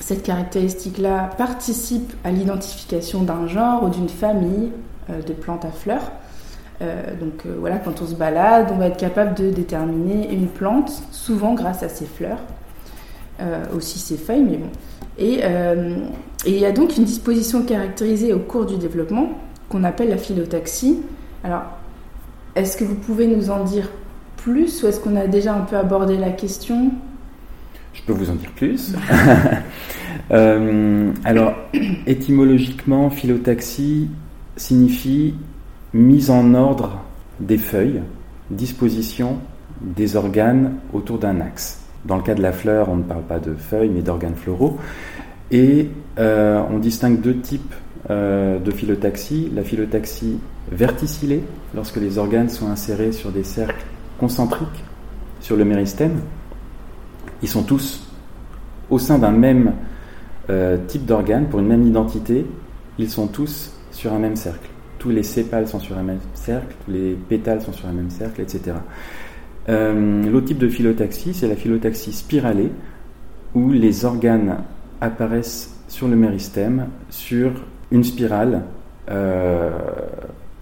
cette 0.00 0.22
caractéristique-là 0.22 1.30
participe 1.38 2.12
à 2.24 2.32
l'identification 2.32 3.22
d'un 3.22 3.46
genre 3.46 3.84
ou 3.84 3.90
d'une 3.90 4.08
famille 4.08 4.70
euh, 5.08 5.22
de 5.22 5.32
plantes 5.32 5.64
à 5.64 5.70
fleurs. 5.70 6.12
donc 7.20 7.46
voilà, 7.60 7.78
quand 7.78 8.02
on 8.02 8.06
se 8.06 8.14
balade, 8.14 8.68
on 8.74 8.76
va 8.76 8.88
être 8.88 8.98
capable 8.98 9.34
de 9.34 9.50
déterminer 9.50 10.30
une 10.34 10.48
plante, 10.48 10.90
souvent 11.12 11.54
grâce 11.54 11.82
à 11.82 11.88
ses 11.88 12.04
fleurs, 12.04 12.40
aussi 13.72 13.98
ses 13.98 14.18
feuilles, 14.18 14.42
mais 14.42 14.58
bon. 14.58 14.70
Et 15.18 15.42
et 16.46 16.50
il 16.50 16.58
y 16.58 16.66
a 16.66 16.72
donc 16.72 16.96
une 16.96 17.04
disposition 17.04 17.62
caractérisée 17.62 18.32
au 18.32 18.38
cours 18.38 18.66
du 18.66 18.76
développement 18.76 19.30
qu'on 19.68 19.82
appelle 19.82 20.10
la 20.10 20.18
phyllotaxie. 20.18 21.00
Alors, 21.42 21.62
est-ce 22.54 22.76
que 22.76 22.84
vous 22.84 22.94
pouvez 22.94 23.26
nous 23.26 23.50
en 23.50 23.64
dire 23.64 23.88
plus 24.36 24.82
ou 24.82 24.88
est-ce 24.88 25.00
qu'on 25.00 25.16
a 25.16 25.26
déjà 25.26 25.54
un 25.54 25.62
peu 25.62 25.76
abordé 25.76 26.18
la 26.18 26.30
question? 26.30 26.92
Je 27.94 28.02
peux 28.02 28.12
vous 28.12 28.30
en 28.30 28.34
dire 28.34 28.50
plus. 28.52 28.94
Euh, 30.30 31.12
alors, 31.24 31.54
étymologiquement, 32.06 33.10
phyllotaxie 33.10 34.08
signifie 34.56 35.34
mise 35.92 36.30
en 36.30 36.54
ordre 36.54 37.02
des 37.40 37.58
feuilles, 37.58 38.00
disposition 38.50 39.38
des 39.82 40.16
organes 40.16 40.76
autour 40.94 41.18
d'un 41.18 41.40
axe. 41.42 41.83
Dans 42.04 42.16
le 42.16 42.22
cas 42.22 42.34
de 42.34 42.42
la 42.42 42.52
fleur, 42.52 42.88
on 42.90 42.96
ne 42.96 43.02
parle 43.02 43.22
pas 43.22 43.38
de 43.38 43.54
feuilles, 43.54 43.90
mais 43.90 44.02
d'organes 44.02 44.34
floraux. 44.34 44.78
Et 45.50 45.88
euh, 46.18 46.62
on 46.70 46.78
distingue 46.78 47.20
deux 47.20 47.38
types 47.38 47.74
euh, 48.10 48.58
de 48.58 48.70
phyllotaxie. 48.70 49.50
La 49.54 49.62
phyllotaxie 49.62 50.38
verticillée, 50.70 51.42
lorsque 51.74 51.96
les 51.96 52.18
organes 52.18 52.48
sont 52.48 52.68
insérés 52.68 53.12
sur 53.12 53.30
des 53.30 53.44
cercles 53.44 53.84
concentriques 54.18 54.84
sur 55.40 55.56
le 55.56 55.64
méristème. 55.64 56.20
Ils 57.42 57.48
sont 57.48 57.62
tous 57.62 58.06
au 58.90 58.98
sein 58.98 59.18
d'un 59.18 59.32
même 59.32 59.72
euh, 60.50 60.78
type 60.86 61.06
d'organe, 61.06 61.46
pour 61.48 61.60
une 61.60 61.66
même 61.66 61.86
identité, 61.86 62.46
ils 62.98 63.10
sont 63.10 63.26
tous 63.26 63.72
sur 63.90 64.12
un 64.12 64.18
même 64.18 64.36
cercle. 64.36 64.68
Tous 64.98 65.10
les 65.10 65.22
sépales 65.22 65.68
sont 65.68 65.80
sur 65.80 65.98
un 65.98 66.02
même 66.02 66.20
cercle, 66.34 66.74
tous 66.84 66.90
les 66.90 67.12
pétales 67.12 67.60
sont 67.60 67.72
sur 67.72 67.88
un 67.88 67.92
même 67.92 68.10
cercle, 68.10 68.40
etc. 68.40 68.76
L'autre 69.68 70.46
type 70.46 70.58
de 70.58 70.68
phyllotaxie, 70.68 71.34
c'est 71.34 71.48
la 71.48 71.56
phyllotaxie 71.56 72.12
spiralée, 72.12 72.70
où 73.54 73.70
les 73.70 74.04
organes 74.04 74.56
apparaissent 75.00 75.74
sur 75.88 76.08
le 76.08 76.16
méristème 76.16 76.88
sur 77.10 77.52
une 77.92 78.04
spirale 78.04 78.62
euh, 79.10 79.70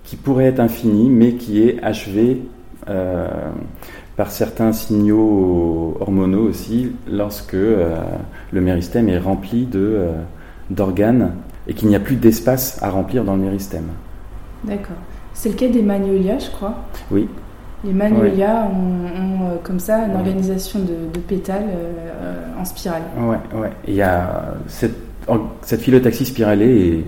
qui 0.04 0.16
pourrait 0.16 0.46
être 0.46 0.60
infinie, 0.60 1.08
mais 1.08 1.34
qui 1.34 1.62
est 1.62 1.82
achevée 1.82 2.42
euh, 2.88 3.28
par 4.16 4.30
certains 4.30 4.72
signaux 4.72 5.96
hormonaux 6.00 6.42
aussi, 6.48 6.92
lorsque 7.10 7.54
euh, 7.54 7.96
le 8.52 8.60
méristème 8.60 9.08
est 9.08 9.18
rempli 9.18 9.68
d'organes 10.70 11.32
et 11.66 11.74
qu'il 11.74 11.88
n'y 11.88 11.96
a 11.96 12.00
plus 12.00 12.16
d'espace 12.16 12.82
à 12.82 12.90
remplir 12.90 13.24
dans 13.24 13.36
le 13.36 13.42
méristème. 13.42 13.86
D'accord. 14.64 14.96
C'est 15.32 15.48
le 15.48 15.54
cas 15.54 15.68
des 15.68 15.82
magnolias, 15.82 16.40
je 16.40 16.50
crois. 16.50 16.74
Oui. 17.10 17.28
Les 17.84 17.92
magnolias 17.92 18.66
ont, 18.66 19.54
ont, 19.54 19.58
comme 19.64 19.80
ça 19.80 20.06
une 20.06 20.14
organisation 20.14 20.80
de, 20.80 21.12
de 21.12 21.18
pétales 21.18 21.66
en 22.58 22.64
spirale. 22.64 23.02
Ouais, 23.18 23.36
ouais. 23.58 23.70
Il 23.88 23.94
y 23.94 24.02
a 24.02 24.54
cette, 24.68 24.96
cette 25.62 25.80
phyllotaxie 25.80 26.26
spiralée 26.26 27.04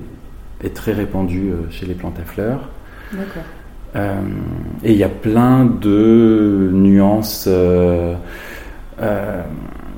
est, 0.60 0.66
est, 0.66 0.74
très 0.74 0.92
répandue 0.92 1.52
chez 1.70 1.86
les 1.86 1.94
plantes 1.94 2.18
à 2.18 2.24
fleurs. 2.24 2.68
D'accord. 3.12 3.44
Euh, 3.96 4.20
et 4.82 4.92
il 4.92 4.98
y 4.98 5.04
a 5.04 5.08
plein 5.08 5.64
de 5.64 6.70
nuances, 6.72 7.44
euh, 7.46 8.14
euh, 9.00 9.42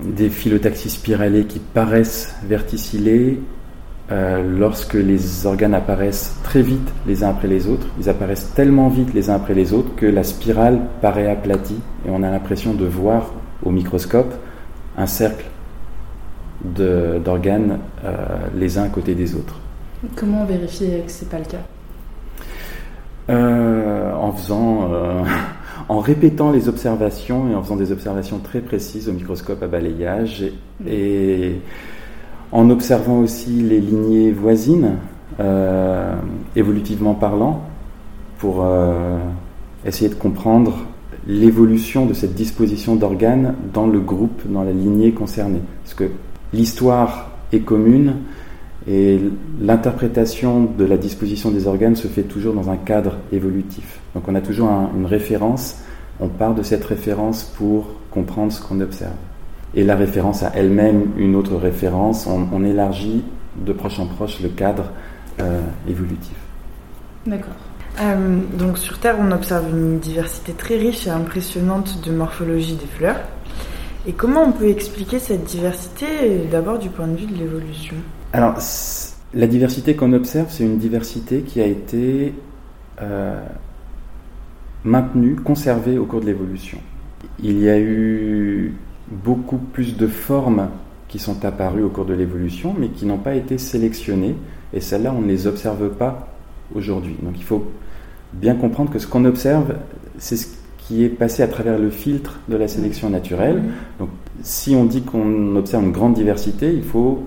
des 0.05 0.29
phyllotaxies 0.29 0.91
spiralées 0.91 1.45
qui 1.45 1.59
paraissent 1.59 2.37
verticillées 2.45 3.41
lorsque 4.11 4.95
les 4.95 5.47
organes 5.47 5.75
apparaissent 5.75 6.37
très 6.45 6.63
vite 6.63 6.93
les 7.07 7.25
uns 7.25 7.31
après 7.31 7.49
les 7.49 7.67
autres. 7.67 7.87
Ils 7.99 8.09
apparaissent 8.09 8.53
tellement 8.55 8.89
vite 8.89 9.13
les 9.15 9.31
uns 9.31 9.35
après 9.35 9.55
les 9.55 9.73
autres 9.73 9.95
que 9.97 10.07
la 10.07 10.23
spirale 10.23 10.81
paraît 11.03 11.29
aplatie 11.29 11.81
et 12.07 12.11
on 12.11 12.23
a 12.23 12.31
l'impression 12.31 12.73
de 12.75 12.85
voir 12.85 13.33
au 13.65 13.71
microscope 13.71 14.33
un 14.97 15.07
cercle 15.07 15.47
d'organes 16.65 17.81
les 18.55 18.79
uns 18.79 18.85
à 18.85 18.89
côté 18.89 19.17
des 19.17 19.35
autres. 19.35 19.59
Comment 20.15 20.45
vérifier 20.45 21.03
que 21.05 21.11
ce 21.11 21.25
n'est 21.25 21.31
pas 21.31 21.39
le 21.39 21.45
cas? 21.45 21.59
Euh, 23.29 24.13
en 24.15 24.33
faisant, 24.33 24.93
euh, 24.93 25.25
en 25.89 25.99
répétant 25.99 26.53
les 26.53 26.69
observations 26.69 27.51
et 27.51 27.55
en 27.55 27.63
faisant 27.63 27.77
des 27.77 27.91
observations 27.91 28.39
très 28.39 28.61
précises 28.61 29.09
au 29.09 29.13
microscope 29.13 29.63
à 29.63 29.67
balayage 29.67 30.45
et, 30.87 31.57
en 32.53 32.71
observant 32.71 33.21
aussi 33.21 33.51
les 33.51 33.81
lignées 33.81 34.33
voisines, 34.33 34.97
euh, 35.41 36.15
évolutivement 36.55 37.15
parlant, 37.15 37.63
pour 38.39 38.67
essayer 39.87 40.11
de 40.11 40.15
comprendre 40.15 40.85
l'évolution 41.27 42.05
de 42.07 42.13
cette 42.13 42.35
disposition 42.35 42.95
d'organes 42.95 43.55
dans 43.73 43.87
le 43.87 43.99
groupe, 43.99 44.43
dans 44.47 44.63
la 44.63 44.73
lignée 44.73 45.13
concernée. 45.13 45.63
Parce 45.83 45.95
que 45.95 46.05
l'histoire 46.53 47.31
est 47.53 47.61
commune, 47.61 48.17
et 48.89 49.21
l'interprétation 49.61 50.69
de 50.79 50.85
la 50.85 50.97
disposition 50.97 51.51
des 51.51 51.67
organes 51.67 51.97
se 51.97 52.07
fait 52.07 52.23
toujours 52.23 52.55
dans 52.55 52.71
un 52.71 52.77
cadre 52.77 53.17
évolutif. 53.33 53.99
Donc 54.15 54.29
on 54.29 54.35
a 54.35 54.41
toujours 54.41 54.69
une 54.97 55.07
référence, 55.07 55.81
on 56.21 56.29
part 56.29 56.55
de 56.55 56.63
cette 56.63 56.85
référence 56.85 57.43
pour 57.43 57.89
comprendre 58.13 58.53
ce 58.53 58.61
qu'on 58.63 58.81
observe. 58.81 59.13
Et 59.75 59.85
la 59.85 59.97
référence 59.97 60.43
a 60.43 60.53
elle-même 60.55 61.11
une 61.17 61.37
autre 61.37 61.57
référence, 61.57 62.27
on, 62.27 62.65
élargit 62.65 63.23
de 63.57 63.73
proche 63.73 63.99
en 63.99 64.07
proche 64.07 64.41
le 64.41 64.49
cadre 64.49 64.91
euh, 65.41 65.61
évolutif. 65.89 66.37
D'accord. 67.27 67.55
Euh, 68.01 68.39
donc 68.59 68.79
sur 68.79 68.99
Terre, 68.99 69.17
on 69.19 69.31
observe 69.33 69.69
une 69.71 69.99
diversité 69.99 70.53
très 70.53 70.77
riche 70.77 71.07
et 71.07 71.11
impressionnante 71.11 72.01
de 72.07 72.13
morphologie 72.13 72.77
des 72.77 72.87
fleurs. 72.87 73.21
Et 74.07 74.13
comment 74.13 74.45
on 74.45 74.53
peut 74.53 74.69
expliquer 74.69 75.19
cette 75.19 75.45
diversité 75.45 76.07
d'abord 76.51 76.79
du 76.79 76.91
point 76.91 77.09
de 77.09 77.17
vue 77.17 77.27
de 77.27 77.35
l'évolution? 77.35 77.97
Alors, 78.33 78.55
la 79.35 79.47
diversité 79.47 79.97
qu'on 79.97 80.13
observe, 80.13 80.47
c'est 80.49 80.65
une 80.65 80.79
diversité 80.79 81.43
qui 81.43 81.61
a 81.61 81.67
été 81.67 82.35
euh, 83.03 83.43
maintenue, 84.85 85.37
conservée 85.37 85.99
au 85.99 86.05
cours 86.05 86.21
de 86.21 86.27
l'évolution. 86.27 86.79
Il 87.43 87.59
y 87.61 87.69
a 87.69 87.79
eu 87.79 88.75
beaucoup 89.11 89.59
plus 89.59 89.97
de 89.97 90.07
formes 90.07 90.69
qui 91.09 91.19
sont 91.19 91.45
apparues 91.45 91.83
au 91.83 91.89
cours 91.89 92.05
de 92.05 92.15
l'évolution, 92.15 92.75
mais 92.79 92.89
qui 92.89 93.07
n'ont 93.07 93.19
pas 93.19 93.35
été 93.35 93.59
sélectionnées, 93.59 94.35
et 94.73 94.81
celles-là, 94.81 95.15
on 95.17 95.23
ne 95.23 95.29
les 95.29 95.47
observe 95.47 95.91
pas 95.91 96.29
aujourd'hui. 96.75 97.17
Donc 97.23 97.35
il 97.37 97.45
faut 97.45 97.67
bien 98.33 98.55
comprendre 98.55 98.91
que 98.91 98.99
ce 98.99 99.07
qu'on 99.07 99.25
observe, 99.25 99.77
c'est 100.19 100.37
ce 100.37 100.49
qui 100.79 101.05
est 101.05 101.09
passé 101.09 101.43
à 101.43 101.49
travers 101.49 101.79
le 101.79 101.91
filtre 101.91 102.39
de 102.49 102.57
la 102.57 102.69
sélection 102.69 103.11
naturelle. 103.11 103.63
Donc 103.99 104.09
si 104.43 104.75
on 104.75 104.85
dit 104.85 105.03
qu'on 105.03 105.57
observe 105.57 105.85
une 105.85 105.93
grande 105.93 106.15
diversité, 106.15 106.73
il 106.73 106.83
faut 106.83 107.25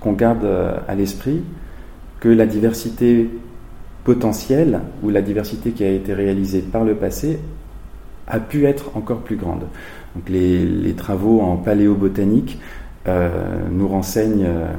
qu'on 0.00 0.12
garde 0.12 0.44
euh, 0.44 0.76
à 0.88 0.94
l'esprit 0.94 1.42
que 2.20 2.28
la 2.28 2.46
diversité 2.46 3.28
potentielle 4.04 4.80
ou 5.02 5.10
la 5.10 5.22
diversité 5.22 5.70
qui 5.70 5.84
a 5.84 5.90
été 5.90 6.14
réalisée 6.14 6.60
par 6.60 6.84
le 6.84 6.94
passé 6.94 7.38
a 8.30 8.40
pu 8.40 8.66
être 8.66 8.96
encore 8.96 9.20
plus 9.20 9.36
grande. 9.36 9.64
Donc 10.14 10.28
les, 10.28 10.94
travaux 10.96 11.40
en 11.40 11.56
paléobotanique 11.56 12.58
euh, 13.08 13.30
nous 13.70 13.88
renseignent, 13.88 14.46
euh, 14.46 14.72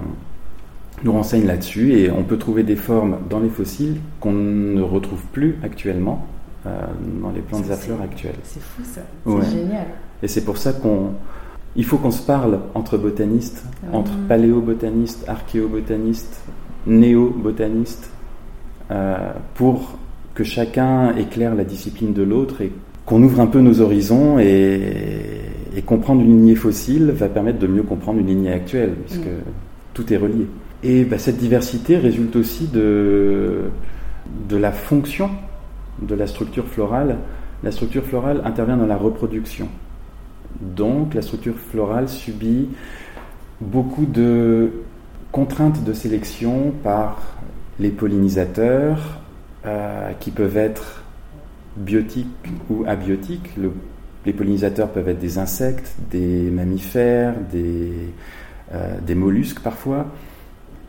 nous 1.04 1.12
renseignent 1.12 1.48
là-dessus 1.48 1.94
et 1.94 2.12
on 2.12 2.24
peut 2.24 2.38
trouver 2.38 2.64
des 2.64 2.76
formes 2.76 3.18
dans 3.30 3.40
les 3.40 3.50
fossiles 3.50 3.98
qu'on 4.20 4.34
ne 4.34 4.82
retrouve 4.82 5.24
plus 5.32 5.58
actuellement 5.64 6.26
dans 6.64 7.32
les 7.32 7.42
plantes 7.42 7.72
à 7.72 7.76
fleurs 7.76 8.02
actuelles. 8.04 8.36
C'est 8.44 8.62
fou 8.62 8.84
ça, 8.84 9.02
c'est 9.26 9.58
génial. 9.58 9.88
Et 10.22 10.28
c'est 10.28 10.46
pour 10.46 10.58
ça 10.58 10.74
qu'on 10.74 11.14
il 11.76 11.86
faut 11.86 11.98
qu'on 11.98 12.12
se 12.12 12.22
parle 12.22 12.60
entre 12.76 12.98
botanistes, 12.98 13.64
entre 13.94 14.12
paléobotanistes, 14.28 15.28
archéobotanistes, 15.28 16.42
néo-botanistes, 16.86 18.10
euh, 18.92 19.32
pour 19.56 19.98
que 20.34 20.44
chacun 20.44 21.16
éclaire 21.16 21.56
la 21.56 21.64
discipline 21.64 22.14
de 22.14 22.24
l'autre 22.24 22.62
et 22.62 22.72
qu'on 23.06 23.22
ouvre 23.24 23.40
un 23.40 23.48
peu 23.48 23.60
nos 23.60 23.82
horizons 23.82 24.40
et, 24.40 25.28
comprendre 25.86 26.22
une 26.22 26.38
lignée 26.38 26.56
fossile 26.56 27.12
va 27.12 27.28
permettre 27.28 27.60
de 27.60 27.68
mieux 27.68 27.84
comprendre 27.84 28.20
une 28.20 28.28
lignée 28.28 28.54
actuelle, 28.54 28.94
puisque 29.06 29.26
mm. 29.26 29.44
tout 29.94 30.14
est 30.14 30.18
relié. 30.18 30.48
Et 30.84 31.04
bah, 31.04 31.18
cette 31.18 31.38
diversité 31.38 31.98
résulte 31.98 32.36
aussi 32.38 32.68
de, 32.68 33.64
de 34.48 34.58
la 34.58 34.72
fonction 34.72 35.30
de 36.02 36.16
la 36.16 36.28
structure 36.28 36.68
florale. 36.68 37.18
La 37.64 37.72
structure 37.72 38.04
florale 38.04 38.42
intervient 38.46 38.78
dans 38.78 38.86
la 38.86 38.98
reproduction. 38.98 39.68
Donc 40.60 41.14
la 41.14 41.22
structure 41.22 41.56
florale 41.56 42.10
subit 42.10 42.70
beaucoup 43.60 44.06
de 44.06 44.72
contraintes 45.32 45.84
de 45.84 45.94
sélection 45.94 46.74
par 46.84 47.22
les 47.80 47.90
pollinisateurs 47.90 49.20
euh, 49.66 50.12
qui 50.20 50.32
peuvent 50.32 50.58
être 50.58 51.01
biotiques 51.76 52.28
ou 52.70 52.84
abiotiques. 52.88 53.52
les 54.26 54.34
pollinisateurs 54.34 54.90
peuvent 54.90 55.10
être 55.10 55.20
des 55.20 55.38
insectes, 55.38 55.96
des 56.12 56.50
mammifères, 56.52 57.36
des, 57.52 57.92
euh, 58.74 59.16
mollusques 59.16 59.60
parfois, 59.60 60.08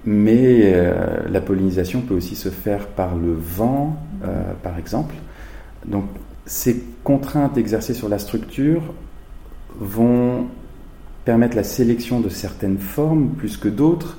mais 0.04 0.72
euh, 0.74 1.28
la 1.30 1.40
pollinisation 1.40 2.00
peut 2.02 2.14
aussi 2.14 2.36
se 2.36 2.48
faire 2.48 2.86
par 2.88 3.16
le 3.16 3.32
vent, 3.32 3.96
par 4.62 4.78
exemple. 4.78 5.14
Donc 5.84 6.04
ces 6.46 6.84
contraintes 7.04 7.56
exercées 7.56 7.94
sur 7.94 8.08
la 8.08 8.18
structure 8.18 8.82
vont 9.78 10.46
permettre 11.24 11.56
la 11.56 11.64
sélection 11.64 12.20
de 12.20 12.28
certaines 12.28 12.78
formes 12.78 13.30
plus 13.30 13.56
que 13.56 13.68
d'autres. 13.68 14.18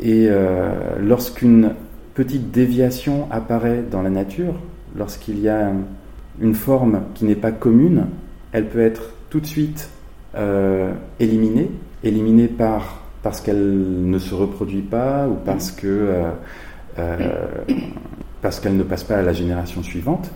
Et 0.00 0.26
euh, 0.28 0.72
lorsqu'une 1.00 1.72
petite 2.14 2.50
déviation 2.50 3.28
apparaît 3.30 3.82
dans 3.90 4.02
la 4.02 4.10
nature, 4.10 4.54
lorsqu'il 4.96 5.40
y 5.40 5.48
a 5.48 5.72
une 6.40 6.54
forme 6.54 7.02
qui 7.14 7.24
n'est 7.24 7.34
pas 7.34 7.52
commune, 7.52 8.06
elle 8.52 8.68
peut 8.68 8.80
être 8.80 9.10
tout 9.30 9.40
de 9.40 9.46
suite 9.46 9.88
euh, 10.36 10.92
éliminée, 11.20 11.70
éliminée 12.02 12.48
par, 12.48 13.02
parce 13.22 13.40
qu'elle 13.40 14.08
ne 14.10 14.18
se 14.18 14.34
reproduit 14.34 14.82
pas 14.82 15.28
ou 15.28 15.34
parce 15.34 15.70
que 15.70 16.22
euh, 16.98 17.28
parce 18.42 18.60
qu'elle 18.60 18.76
ne 18.76 18.82
passe 18.82 19.04
pas 19.04 19.16
à 19.16 19.22
la 19.22 19.32
génération 19.32 19.82
suivante. 19.82 20.30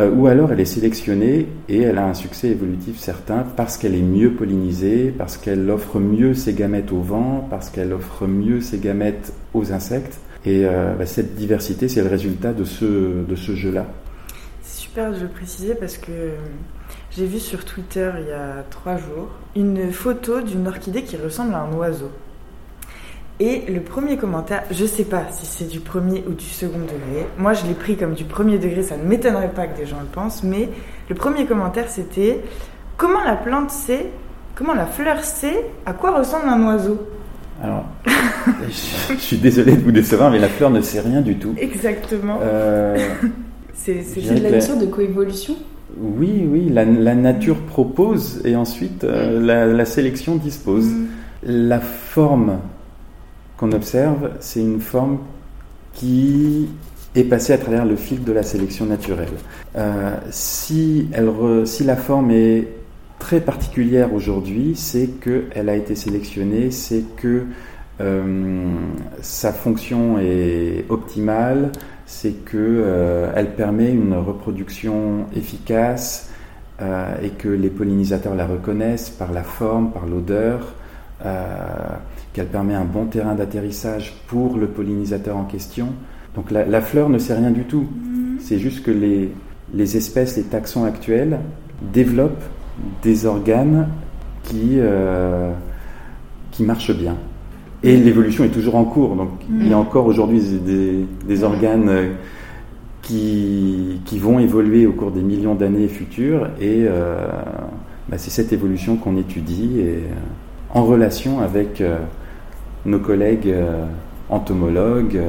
Euh, 0.00 0.10
ou 0.10 0.26
alors 0.26 0.50
elle 0.50 0.58
est 0.58 0.64
sélectionnée 0.64 1.46
et 1.68 1.82
elle 1.82 1.98
a 1.98 2.06
un 2.06 2.14
succès 2.14 2.48
évolutif 2.48 2.98
certain 2.98 3.44
parce 3.56 3.78
qu'elle 3.78 3.94
est 3.94 4.02
mieux 4.02 4.32
pollinisée, 4.32 5.14
parce 5.16 5.36
qu'elle 5.36 5.70
offre 5.70 6.00
mieux 6.00 6.34
ses 6.34 6.52
gamètes 6.52 6.90
au 6.90 7.00
vent, 7.00 7.46
parce 7.48 7.70
qu'elle 7.70 7.92
offre 7.92 8.26
mieux 8.26 8.60
ses 8.60 8.78
gamètes 8.78 9.32
aux 9.54 9.72
insectes. 9.72 10.18
Et 10.46 10.64
euh, 10.64 10.94
bah, 10.94 11.06
cette 11.06 11.34
diversité, 11.34 11.88
c'est 11.88 12.02
le 12.02 12.08
résultat 12.08 12.52
de 12.52 12.64
ce, 12.64 13.24
de 13.24 13.34
ce 13.34 13.54
jeu-là. 13.54 13.86
C'est 14.62 14.82
super 14.82 15.12
de 15.12 15.20
le 15.20 15.28
préciser 15.28 15.74
parce 15.74 15.96
que 15.96 16.12
euh, 16.12 16.36
j'ai 17.10 17.26
vu 17.26 17.38
sur 17.38 17.64
Twitter 17.64 18.10
il 18.20 18.28
y 18.28 18.32
a 18.32 18.62
trois 18.70 18.96
jours 18.96 19.28
une 19.56 19.90
photo 19.90 20.42
d'une 20.42 20.66
orchidée 20.66 21.02
qui 21.02 21.16
ressemble 21.16 21.54
à 21.54 21.60
un 21.62 21.72
oiseau. 21.72 22.10
Et 23.40 23.62
le 23.68 23.80
premier 23.80 24.16
commentaire, 24.16 24.62
je 24.70 24.84
sais 24.84 25.04
pas 25.04 25.24
si 25.32 25.44
c'est 25.44 25.64
du 25.64 25.80
premier 25.80 26.22
ou 26.28 26.34
du 26.34 26.44
second 26.44 26.78
degré. 26.78 27.26
Moi, 27.36 27.52
je 27.52 27.66
l'ai 27.66 27.74
pris 27.74 27.96
comme 27.96 28.14
du 28.14 28.24
premier 28.24 28.58
degré, 28.58 28.82
ça 28.82 28.96
ne 28.96 29.02
m'étonnerait 29.02 29.50
pas 29.50 29.66
que 29.66 29.76
des 29.76 29.86
gens 29.86 29.98
le 30.00 30.06
pensent. 30.06 30.44
Mais 30.44 30.68
le 31.08 31.14
premier 31.16 31.44
commentaire, 31.44 31.88
c'était 31.88 32.40
comment 32.96 33.24
la 33.24 33.34
plante 33.34 33.70
sait, 33.70 34.06
comment 34.54 34.74
la 34.74 34.86
fleur 34.86 35.24
sait 35.24 35.66
à 35.84 35.94
quoi 35.94 36.16
ressemble 36.16 36.48
un 36.48 36.64
oiseau? 36.64 37.08
Alors, 37.62 37.84
je, 38.68 39.16
suis 39.18 39.36
désolé 39.38 39.76
de 39.76 39.82
vous 39.82 39.92
décevoir, 39.92 40.30
mais 40.30 40.38
la 40.38 40.48
fleur 40.48 40.70
ne 40.70 40.80
sait 40.80 41.00
rien 41.00 41.20
du 41.20 41.36
tout. 41.36 41.54
Exactement. 41.56 42.38
Euh, 42.42 42.96
c'est 43.74 43.94
de 43.94 44.42
la 44.42 44.50
mission 44.50 44.78
de 44.78 44.86
coévolution 44.86 45.56
Oui, 45.98 46.46
oui, 46.50 46.68
la, 46.68 46.84
nature 46.84 47.60
propose 47.60 48.40
et 48.44 48.56
ensuite 48.56 49.04
euh, 49.04 49.74
la, 49.74 49.84
sélection 49.84 50.36
dispose. 50.36 50.86
Mm. 50.86 51.06
La 51.46 51.80
forme 51.80 52.58
qu'on 53.56 53.72
observe, 53.72 54.30
c'est 54.40 54.60
une 54.60 54.80
forme 54.80 55.18
qui 55.92 56.68
est 57.14 57.24
passée 57.24 57.52
à 57.52 57.58
travers 57.58 57.84
le 57.84 57.96
filtre 57.96 58.24
de 58.24 58.32
la 58.32 58.42
sélection 58.42 58.86
naturelle. 58.86 59.28
Euh, 59.76 60.16
si, 60.30 61.08
elle 61.12 61.30
si 61.66 61.84
la 61.84 61.96
forme 61.96 62.30
est 62.30 62.66
très 63.18 63.40
particulière 63.40 64.12
aujourd'hui, 64.12 64.74
c'est 64.76 65.08
qu'elle 65.20 65.68
a 65.68 65.76
été 65.76 65.94
sélectionnée, 65.94 66.70
c'est 66.70 67.04
que 67.16 67.46
euh, 68.00 68.74
sa 69.22 69.52
fonction 69.52 70.18
est 70.18 70.84
optimale, 70.88 71.70
c'est 72.06 72.44
qu'elle 72.44 72.58
euh, 72.60 73.44
permet 73.56 73.92
une 73.92 74.14
reproduction 74.14 75.26
efficace 75.34 76.30
euh, 76.82 77.14
et 77.22 77.30
que 77.30 77.48
les 77.48 77.70
pollinisateurs 77.70 78.34
la 78.34 78.46
reconnaissent 78.46 79.10
par 79.10 79.32
la 79.32 79.44
forme, 79.44 79.92
par 79.92 80.06
l'odeur, 80.06 80.74
qu'elle 82.34 82.48
permet 82.48 82.74
un 82.74 82.84
bon 82.84 83.06
terrain 83.06 83.34
d'atterrissage 83.34 84.12
pour 84.26 84.58
le 84.58 84.66
pollinisateur 84.66 85.38
en 85.38 85.44
question. 85.44 85.94
Donc 86.34 86.50
la, 86.50 86.80
fleur 86.82 87.08
ne 87.08 87.16
sait 87.16 87.32
rien 87.32 87.50
du 87.50 87.62
tout. 87.62 87.86
Mm-hmm. 87.86 88.40
C'est 88.40 88.58
juste 88.58 88.84
que 88.84 88.90
les, 88.90 89.32
les, 89.72 89.96
espèces, 89.96 90.36
les 90.36 90.42
taxons 90.42 90.84
actuels 90.84 91.38
développent 91.94 92.44
des 93.02 93.26
organes 93.26 93.88
qui, 94.44 94.78
qui 96.50 96.62
marchent 96.62 96.96
bien. 96.96 97.16
Et 97.84 97.98
l'évolution 97.98 98.44
est 98.44 98.48
toujours 98.48 98.76
en 98.76 98.84
cours. 98.84 99.14
Donc 99.14 99.28
il 99.50 99.68
y 99.68 99.72
a 99.72 99.76
mm. 99.76 99.80
encore 99.80 100.06
aujourd'hui 100.06 100.40
des, 100.40 101.36
mm. 101.36 101.44
organes 101.44 101.88
euh, 101.90 102.12
qui, 103.02 104.00
qui, 104.06 104.18
vont 104.18 104.38
évoluer 104.38 104.86
au 104.86 104.92
cours 104.92 105.10
des 105.10 105.20
millions 105.20 105.54
d'années 105.54 105.88
futures. 105.88 106.48
Et 106.58 106.86
euh, 106.88 107.28
bah, 108.08 108.16
c'est 108.16 108.30
cette 108.30 108.54
évolution 108.54 108.96
qu'on 108.96 109.18
étudie 109.18 109.80
et, 109.80 109.88
euh, 109.88 110.08
en 110.70 110.84
relation 110.84 111.40
avec 111.40 111.80
nos 112.84 112.98
collègues 112.98 113.54
entomologues. 114.28 115.20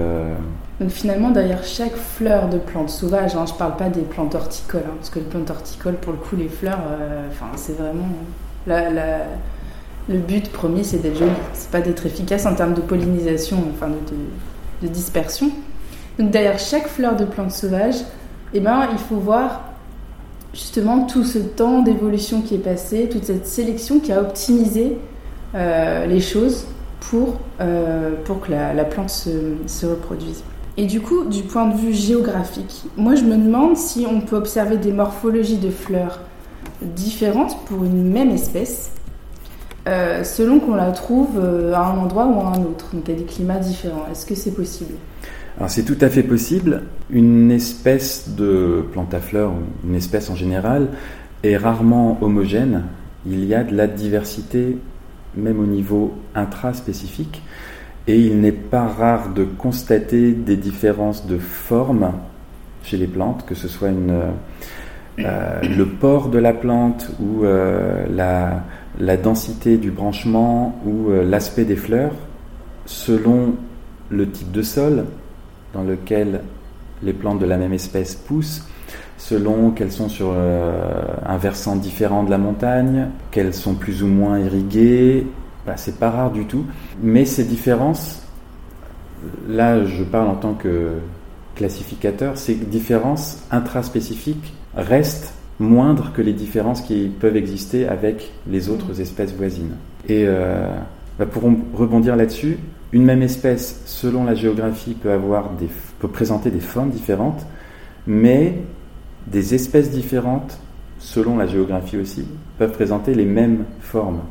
Donc 0.79 0.89
finalement, 0.89 1.29
derrière 1.29 1.63
chaque 1.63 1.95
fleur 1.95 2.49
de 2.49 2.57
plante 2.57 2.89
sauvage, 2.89 3.35
hein, 3.35 3.45
je 3.47 3.53
ne 3.53 3.57
parle 3.57 3.77
pas 3.77 3.89
des 3.89 4.01
plantes 4.01 4.35
horticoles, 4.35 4.83
hein, 4.85 4.95
parce 4.97 5.09
que 5.09 5.19
les 5.19 5.25
plantes 5.25 5.49
horticoles, 5.49 5.95
pour 5.95 6.11
le 6.11 6.19
coup, 6.19 6.35
les 6.35 6.49
fleurs, 6.49 6.79
enfin 7.31 7.47
c'est 7.55 7.77
vraiment 7.77 8.09
le 10.07 10.17
but 10.19 10.51
premier, 10.51 10.83
c'est 10.83 10.97
d'être 10.97 11.17
joli. 11.17 11.31
C'est 11.53 11.71
pas 11.71 11.81
d'être 11.81 12.05
efficace 12.05 12.45
en 12.45 12.55
termes 12.55 12.73
de 12.73 12.81
pollinisation, 12.81 13.63
enfin 13.73 13.89
de, 13.89 14.87
dispersion. 14.87 15.49
Donc 16.19 16.29
derrière 16.29 16.59
chaque 16.59 16.87
fleur 16.87 17.15
de 17.15 17.25
plante 17.25 17.51
sauvage, 17.51 17.95
eh 18.53 18.59
ben, 18.59 18.87
il 18.91 18.99
faut 18.99 19.15
voir 19.15 19.61
justement 20.53 21.05
tout 21.05 21.23
ce 21.23 21.39
temps 21.39 21.81
d'évolution 21.81 22.41
qui 22.41 22.55
est 22.55 22.59
passé, 22.59 23.09
toute 23.09 23.23
cette 23.23 23.47
sélection 23.47 23.99
qui 23.99 24.11
a 24.11 24.21
optimisé 24.21 24.97
euh, 25.55 26.05
les 26.05 26.21
choses 26.21 26.67
pour, 26.99 27.39
euh, 27.61 28.11
pour 28.25 28.41
que 28.41 28.51
la, 28.51 28.85
plante 28.85 29.09
se, 29.09 29.85
reproduise. 29.85 30.43
Et 30.77 30.85
du 30.85 30.99
coup, 30.99 31.23
du 31.25 31.43
point 31.43 31.67
de 31.67 31.77
vue 31.77 31.93
géographique, 31.93 32.83
moi 32.97 33.15
je 33.15 33.23
me 33.23 33.37
demande 33.37 33.77
si 33.77 34.05
on 34.09 34.21
peut 34.21 34.35
observer 34.35 34.77
des 34.77 34.91
morphologies 34.91 35.57
de 35.57 35.69
fleurs 35.69 36.19
différentes 36.81 37.57
pour 37.65 37.83
une 37.85 38.11
même 38.11 38.31
espèce 38.31 38.91
euh, 39.87 40.23
selon 40.23 40.59
qu'on 40.59 40.75
la 40.75 40.91
trouve 40.91 41.37
euh, 41.37 41.73
à 41.73 41.85
un 41.85 41.97
endroit 41.97 42.25
ou 42.25 42.39
à 42.41 42.47
un 42.47 42.61
autre. 42.63 42.87
Donc 42.93 43.07
a 43.07 43.13
des 43.13 43.23
climats 43.23 43.59
différents. 43.59 44.05
Est-ce 44.11 44.25
que 44.25 44.35
c'est 44.35 44.51
possible? 44.51 44.95
Alors 45.57 45.69
c'est 45.69 45.83
tout 45.83 45.97
à 46.01 46.09
fait 46.09 46.23
possible. 46.23 46.83
Une 47.11 47.51
espèce 47.51 48.29
de 48.35 48.83
plante 48.91 49.13
à 49.13 49.19
fleurs, 49.19 49.53
une 49.87 49.95
espèce 49.95 50.29
en 50.29 50.35
général, 50.35 50.89
est 51.43 51.55
rarement 51.55 52.17
homogène. 52.21 52.83
Il 53.27 53.45
y 53.45 53.53
a 53.53 53.63
de 53.63 53.75
la 53.75 53.87
diversité, 53.87 54.77
même 55.37 55.59
au 55.59 55.65
niveau 55.65 56.15
intraspécifique. 56.33 57.43
Et 58.07 58.19
il 58.19 58.39
n'est 58.39 58.51
pas 58.51 58.87
rare 58.87 59.29
de 59.33 59.43
constater 59.43 60.31
des 60.31 60.57
différences 60.57 61.25
de 61.25 61.37
forme 61.37 62.11
chez 62.83 62.97
les 62.97 63.07
plantes, 63.07 63.45
que 63.47 63.55
ce 63.55 63.67
soit 63.67 63.89
euh, 63.89 64.31
le 65.17 65.85
port 65.85 66.29
de 66.29 66.37
la 66.37 66.53
plante 66.53 67.09
ou 67.19 67.43
la, 67.43 68.61
la 68.99 69.17
densité 69.17 69.77
du 69.77 69.91
branchement 69.91 70.79
ou 70.85 71.09
euh, 71.09 71.23
l'aspect 71.23 71.65
des 71.65 71.75
fleurs 71.75 72.13
selon 72.85 73.55
le 74.09 74.29
type 74.29 74.51
de 74.51 74.61
sol 74.61 75.05
dans 75.73 75.83
lequel 75.83 76.41
les 77.03 77.13
plantes 77.13 77.39
de 77.39 77.45
la 77.45 77.57
même 77.57 77.73
espèce 77.73 78.15
poussent, 78.15 78.67
selon 79.17 79.71
qu'elles 79.71 79.91
sont 79.91 80.07
sur 80.07 80.31
euh, 80.31 81.01
un 81.25 81.37
versant 81.37 81.75
différent 81.75 82.23
de 82.23 82.29
la 82.29 82.37
montagne, 82.37 83.07
qu'elles 83.31 83.53
sont 83.53 83.73
plus 83.73 84.03
ou 84.03 84.07
moins 84.07 84.39
irriguées. 84.39 85.27
Bah, 85.65 85.73
c'est 85.77 85.97
pas 85.97 86.11
rare 86.11 86.31
du 86.31 86.45
tout. 86.45 86.65
Mais 87.01 87.25
ces 87.25 87.43
différences, 87.43 88.21
là 89.47 89.83
je 89.85 90.03
parle 90.03 90.29
en 90.29 90.35
tant 90.35 90.53
que 90.53 90.93
classificateur, 91.55 92.37
ces 92.37 92.55
différences 92.55 93.43
intraspécifiques 93.51 94.53
restent 94.75 95.33
moindres 95.59 96.11
que 96.13 96.21
les 96.21 96.33
différences 96.33 96.81
qui 96.81 97.09
peuvent 97.19 97.37
exister 97.37 97.87
avec 97.87 98.31
les 98.47 98.69
autres 98.69 98.99
espèces 99.01 99.33
voisines. 99.33 99.75
Et 100.07 100.25
euh, 100.27 100.67
bah, 101.17 101.25
pour 101.25 101.43
rebondir 101.73 102.15
là-dessus, 102.15 102.57
une 102.91 103.03
même 103.03 103.21
espèce, 103.21 103.81
selon 103.85 104.23
la 104.25 104.35
géographie, 104.35 104.93
peut, 104.93 105.11
avoir 105.11 105.51
des, 105.51 105.67
peut 105.99 106.07
présenter 106.07 106.51
des 106.51 106.59
formes 106.59 106.89
différentes, 106.89 107.45
mais 108.05 108.59
des 109.27 109.55
espèces 109.55 109.91
différentes, 109.91 110.59
selon 110.99 111.37
la 111.37 111.47
géographie 111.47 111.97
aussi, 111.97 112.25
peuvent 112.57 112.71
présenter 112.71 113.13
les 113.13 113.25
mêmes 113.25 113.65
formes. 113.79 114.21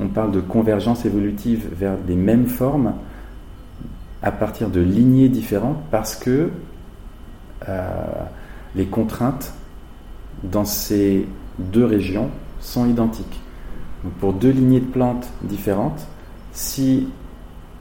On 0.00 0.08
parle 0.08 0.32
de 0.32 0.40
convergence 0.40 1.04
évolutive 1.04 1.68
vers 1.72 1.96
les 2.06 2.16
mêmes 2.16 2.46
formes 2.46 2.94
à 4.22 4.32
partir 4.32 4.70
de 4.70 4.80
lignées 4.80 5.28
différentes 5.28 5.78
parce 5.90 6.16
que 6.16 6.50
euh, 7.68 7.92
les 8.74 8.86
contraintes 8.86 9.52
dans 10.42 10.64
ces 10.64 11.26
deux 11.58 11.84
régions 11.84 12.30
sont 12.60 12.86
identiques. 12.86 13.40
pour 14.20 14.32
deux 14.32 14.50
lignées 14.50 14.80
de 14.80 14.86
plantes 14.86 15.28
différentes, 15.42 16.06
si 16.52 17.08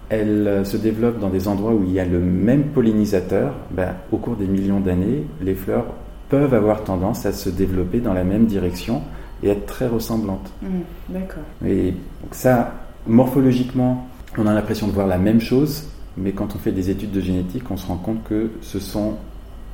elles 0.09 0.65
se 0.65 0.77
développent 0.77 1.19
dans 1.19 1.29
des 1.29 1.47
endroits 1.47 1.73
où 1.73 1.83
il 1.83 1.91
y 1.93 1.99
a 1.99 2.05
le 2.05 2.19
même 2.19 2.65
pollinisateur, 2.65 3.53
ben, 3.71 3.95
au 4.11 4.17
cours 4.17 4.35
des 4.35 4.45
millions 4.45 4.79
d'années, 4.79 5.25
les 5.41 5.55
fleurs 5.55 5.85
peuvent 6.29 6.53
avoir 6.53 6.83
tendance 6.83 7.25
à 7.25 7.31
se 7.31 7.49
développer 7.49 7.99
dans 8.01 8.13
la 8.13 8.23
même 8.23 8.45
direction 8.45 9.01
et 9.43 9.49
être 9.49 9.65
très 9.65 9.87
ressemblantes. 9.87 10.51
Mmh, 10.61 10.67
d'accord. 11.09 11.43
Et 11.65 11.93
ça, 12.31 12.73
morphologiquement, 13.07 14.07
on 14.37 14.47
a 14.47 14.53
l'impression 14.53 14.87
de 14.87 14.91
voir 14.91 15.07
la 15.07 15.17
même 15.17 15.41
chose, 15.41 15.87
mais 16.17 16.31
quand 16.31 16.55
on 16.55 16.59
fait 16.59 16.71
des 16.71 16.89
études 16.89 17.11
de 17.11 17.21
génétique, 17.21 17.69
on 17.71 17.77
se 17.77 17.87
rend 17.87 17.97
compte 17.97 18.23
que 18.23 18.51
ce 18.61 18.79
sont 18.79 19.15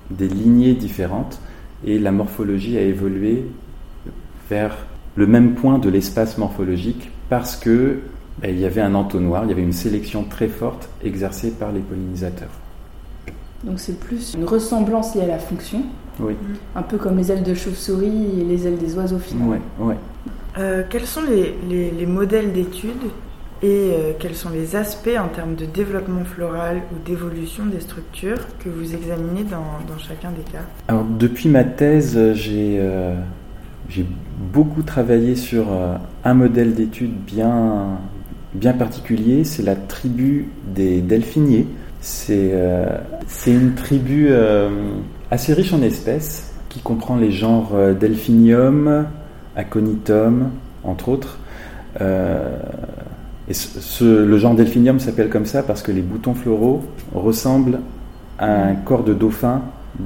des 0.10 0.28
lignées 0.28 0.74
différentes 0.74 1.40
et 1.86 2.00
la 2.00 2.12
morphologie 2.12 2.78
a 2.78 2.82
évolué 2.82 3.46
vers 4.50 4.76
le 5.16 5.28
même 5.28 5.56
point 5.56 5.80
de 5.80 5.90
l'espace 5.90 6.38
morphologique 6.38 7.12
parce 7.30 7.56
que 7.56 8.00
ben, 8.40 8.52
il 8.52 8.60
y 8.60 8.66
avait 8.66 8.82
un 8.82 8.94
entonnoir, 8.94 9.44
il 9.46 9.50
y 9.50 9.52
avait 9.52 9.64
une 9.64 9.74
sélection 9.74 10.24
très 10.24 10.48
forte 10.48 10.90
exercée 11.04 11.52
par 11.52 11.72
les 11.72 11.80
pollinisateurs. 11.80 12.52
Donc 13.64 13.80
c'est 13.80 14.00
plus 14.00 14.36
une 14.36 14.46
ressemblance 14.46 15.16
liée 15.16 15.24
à 15.24 15.28
la 15.28 15.40
fonction, 15.40 15.82
oui. 16.20 16.34
un 16.76 16.82
peu 16.82 16.98
comme 16.98 17.18
les 17.18 17.32
ailes 17.32 17.44
de 17.44 17.54
chauve-souris 17.54 18.42
et 18.42 18.44
les 18.44 18.68
ailes 18.68 18.78
des 18.78 18.96
oiseaux 18.96 19.20
finalement. 19.20 19.58
Oui, 19.80 19.96
euh, 20.58 20.84
quels 20.90 21.06
sont 21.06 21.22
les, 21.22 21.56
les 21.92 22.06
modèles 22.06 22.52
d'études 22.52 23.12
et 23.64 23.92
euh, 23.92 24.12
quels 24.20 24.36
sont 24.36 24.52
les 24.52 24.76
aspects 24.76 25.18
en 25.20 25.30
termes 25.30 25.56
de 25.56 25.66
développement 25.66 26.24
floral 26.24 26.82
ou 26.92 27.08
d'évolution 27.08 27.66
des 27.66 27.80
structures 27.80 28.38
que 28.60 28.70
vous 28.70 28.94
examinez 28.94 29.44
dans, 29.44 29.80
dans 29.92 29.98
chacun 29.98 30.30
des 30.30 30.44
cas? 30.52 30.62
Alors 30.88 31.04
depuis 31.04 31.50
ma 31.50 31.64
thèse, 31.64 32.20
j'ai 32.34 32.78
euh, 32.80 33.16
beaucoup 34.54 34.84
travaillé 34.84 35.36
sur 35.36 35.72
euh, 35.72 35.96
un 36.24 36.34
modèle 36.36 36.76
d'étude 36.76 37.14
bien, 37.26 37.98
bien 38.54 38.74
particulier, 38.74 39.44
c'est 39.44 39.64
la 39.64 39.76
tribu 39.76 40.50
des 40.76 41.02
delphiniers. 41.02 41.66
C'est 42.00 42.54
une 43.48 43.74
tribu 43.74 44.30
assez 45.32 45.54
riche 45.54 45.74
en 45.74 45.82
espèces 45.82 46.54
qui 46.70 46.80
comprend 46.80 47.16
les 47.16 47.32
genres 47.32 47.72
Delphinium, 48.00 49.06
Aconitum, 49.56 50.50
entre 50.84 51.10
autres. 51.10 51.40
Et 52.00 53.54
le 54.02 54.38
genre 54.38 54.56
delphinium 54.56 55.00
s'appelle 55.00 55.30
comme 55.30 55.46
ça 55.46 55.64
parce 55.64 55.82
que 55.82 55.92
les 55.92 56.02
boutons 56.02 56.34
floraux 56.34 56.84
ressemblent 57.14 57.80
à 58.40 58.66
un 58.66 58.76
corps 58.76 59.04
de 59.04 59.14
dauphin 59.14 59.62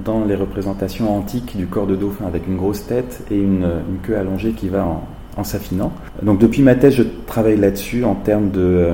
dans 0.06 0.24
les 0.26 0.36
représentations 0.36 1.16
antiques 1.18 1.58
du 1.58 1.66
corps 1.66 1.88
de 1.88 1.96
dauphin 1.96 2.26
avec 2.28 2.48
une 2.48 2.56
grosse 2.56 2.86
tête 2.86 3.24
et 3.32 3.38
une, 3.38 3.68
queue 4.04 4.18
allongée 4.18 4.52
qui 4.52 4.70
va 4.70 4.88
en, 5.38 5.44
s'affinant. 5.44 5.92
Donc 6.22 6.40
depuis 6.40 6.62
ma 6.62 6.76
thèse, 6.76 6.94
je 6.94 7.04
travaille 7.26 7.58
là-dessus 7.58 8.04
en 8.04 8.14
termes 8.14 8.52
de, 8.52 8.60
euh, 8.60 8.94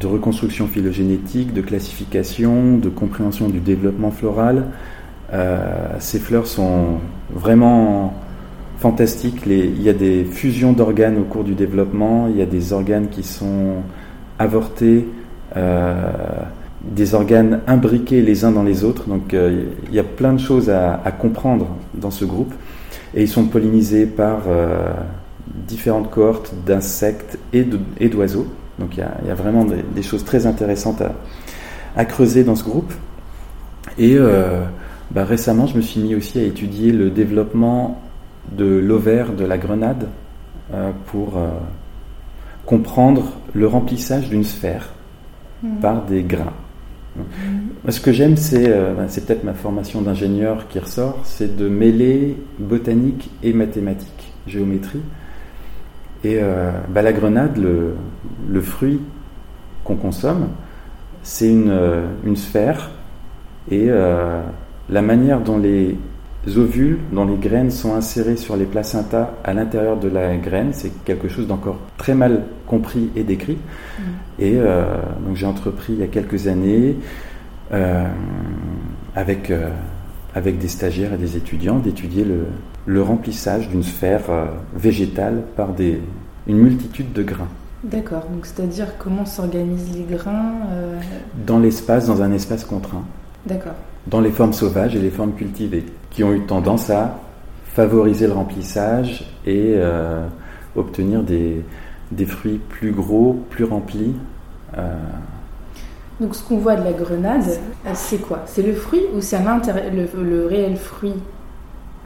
de, 0.00 0.06
reconstruction 0.06 0.66
phylogénétique, 0.66 1.52
de 1.52 1.60
classification, 1.60 2.78
de 2.78 2.88
compréhension 2.88 3.48
du 3.48 3.60
développement 3.60 4.10
floral. 4.10 4.64
Euh, 5.32 5.88
ces 5.98 6.18
fleurs 6.18 6.46
sont 6.46 6.98
vraiment 7.30 8.14
fantastique. 8.78 9.42
il 9.46 9.82
y 9.82 9.88
a 9.88 9.92
des 9.92 10.24
fusions 10.24 10.72
d'organes 10.72 11.18
au 11.18 11.24
cours 11.24 11.44
du 11.44 11.54
développement, 11.54 12.28
il 12.28 12.36
y 12.36 12.42
a 12.42 12.46
des 12.46 12.72
organes 12.72 13.08
qui 13.08 13.22
sont 13.22 13.82
avortés, 14.38 15.06
euh, 15.56 16.10
des 16.82 17.14
organes 17.14 17.60
imbriqués 17.66 18.22
les 18.22 18.44
uns 18.44 18.52
dans 18.52 18.62
les 18.62 18.84
autres. 18.84 19.08
Donc 19.08 19.34
euh, 19.34 19.64
il 19.88 19.94
y 19.94 19.98
a 19.98 20.04
plein 20.04 20.32
de 20.32 20.38
choses 20.38 20.70
à, 20.70 21.12
comprendre 21.18 21.68
dans 21.94 22.10
ce 22.10 22.24
groupe. 22.24 22.54
Et 23.14 23.22
ils 23.22 23.28
sont 23.28 23.44
pollinisés 23.46 24.04
par 24.04 24.42
différentes 25.66 26.10
cohortes 26.10 26.54
d'insectes 26.66 27.38
et 27.54 27.64
d'oiseaux. 28.08 28.46
Donc 28.78 28.96
il 28.96 29.00
y, 29.00 29.30
a, 29.30 29.34
vraiment 29.34 29.64
des, 29.64 30.02
choses 30.02 30.24
très 30.24 30.46
intéressantes 30.46 31.02
à, 31.96 32.04
creuser 32.04 32.44
dans 32.44 32.54
ce 32.54 32.64
groupe. 32.64 32.92
Et 33.98 34.16
bah, 35.10 35.24
récemment, 35.24 35.66
je 35.66 35.76
me 35.76 35.80
suis 35.80 36.00
mis 36.00 36.14
aussi 36.14 36.38
à 36.38 36.42
étudier 36.42 36.92
le 36.92 37.10
développement 37.10 38.00
de 38.52 38.64
l'ovaire 38.64 39.32
de 39.32 39.44
la 39.44 39.58
grenade 39.58 40.08
pour 41.06 41.38
comprendre 42.66 43.32
le 43.54 43.66
remplissage 43.66 44.28
d'une 44.28 44.44
sphère 44.44 44.90
hmm. 45.62 45.80
par 45.80 46.04
des 46.04 46.22
grains. 46.22 46.52
Ce 47.88 48.00
que 48.00 48.12
j'aime, 48.12 48.34
euh, 48.52 48.94
ben, 48.94 49.06
c'est 49.08 49.26
peut-être 49.26 49.44
ma 49.44 49.54
formation 49.54 50.02
d'ingénieur 50.02 50.68
qui 50.68 50.78
ressort, 50.78 51.20
c'est 51.24 51.56
de 51.56 51.68
mêler 51.68 52.36
botanique 52.58 53.30
et 53.42 53.52
mathématiques, 53.52 54.32
géométrie. 54.46 55.00
Et 56.24 56.38
euh, 56.40 56.70
ben, 56.88 57.02
la 57.02 57.12
grenade, 57.12 57.56
le, 57.56 58.60
fruit 58.60 59.00
qu'on 59.84 59.96
consomme, 59.96 60.48
c'est 61.22 61.48
une, 61.48 61.70
euh, 61.70 62.06
une, 62.24 62.36
sphère. 62.36 62.90
Et 63.70 63.88
la 64.90 65.02
manière 65.02 65.40
dont 65.40 65.58
les 65.58 65.96
ovules, 66.56 66.98
dont 67.12 67.26
les 67.26 67.36
graines 67.36 67.70
sont 67.70 67.94
insérées 67.94 68.36
sur 68.36 68.56
les 68.56 68.64
placentas 68.64 69.30
à 69.44 69.52
l'intérieur 69.52 69.98
de 69.98 70.08
la 70.08 70.36
graine, 70.36 70.70
c'est 70.72 70.92
quelque 71.04 71.28
chose 71.28 71.46
d'encore 71.46 71.78
très 71.98 72.14
mal 72.14 72.44
compris 72.66 73.10
et 73.16 73.24
décrit. 73.24 73.56
Mm. 73.56 74.02
Et 74.38 74.52
euh, 74.56 74.96
donc 75.26 75.36
j'ai 75.36 75.46
entrepris 75.46 75.94
il 75.94 75.98
y 75.98 76.02
a 76.02 76.06
quelques 76.06 76.46
années 76.46 76.96
euh, 77.72 78.06
avec, 79.14 79.50
euh, 79.50 79.68
avec 80.34 80.58
des 80.58 80.68
stagiaires 80.68 81.12
et 81.12 81.18
des 81.18 81.36
étudiants 81.36 81.78
d'étudier 81.78 82.24
le, 82.24 82.46
le, 82.86 83.02
remplissage 83.02 83.68
d'une 83.68 83.82
sphère 83.82 84.22
végétale 84.74 85.42
par 85.56 85.72
des, 85.74 86.00
une 86.46 86.58
multitude 86.58 87.12
de 87.12 87.22
grains. 87.22 87.48
D'accord, 87.84 88.26
donc 88.32 88.46
c'est-à-dire 88.46 88.96
comment 88.98 89.24
s'organisent 89.24 89.96
les 89.96 90.16
grains 90.16 90.54
Dans 91.46 91.60
l'espace, 91.60 92.06
dans 92.06 92.22
un 92.22 92.32
espace 92.32 92.64
contraint. 92.64 93.04
D'accord. 93.46 93.74
Dans 94.10 94.20
les 94.20 94.30
formes 94.30 94.52
sauvages 94.52 94.96
et 94.96 95.00
les 95.00 95.10
formes 95.10 95.34
cultivées, 95.34 95.84
qui 96.10 96.24
ont 96.24 96.32
eu 96.32 96.40
tendance 96.46 96.90
à 96.90 97.18
favoriser 97.64 98.26
le 98.26 98.32
remplissage 98.32 99.24
et 99.46 99.76
obtenir 100.76 101.22
des, 101.22 101.62
des 102.12 102.26
fruits 102.26 102.60
plus 102.68 102.92
gros, 102.92 103.44
plus 103.50 103.64
remplis. 103.64 104.14
Euh. 104.76 104.96
Donc 106.20 106.34
ce 106.34 106.42
qu'on 106.42 106.58
voit 106.58 106.76
de 106.76 106.84
la 106.84 106.92
grenade, 106.92 107.44
euh, 107.86 107.90
c'est 107.94 108.18
quoi? 108.18 108.42
C'est 108.46 108.62
le 108.62 108.72
fruit 108.72 109.02
ou 109.14 109.20
c'est 109.20 109.38
le, 109.38 110.24
le, 110.24 110.46
réel 110.46 110.76
fruit? 110.76 111.14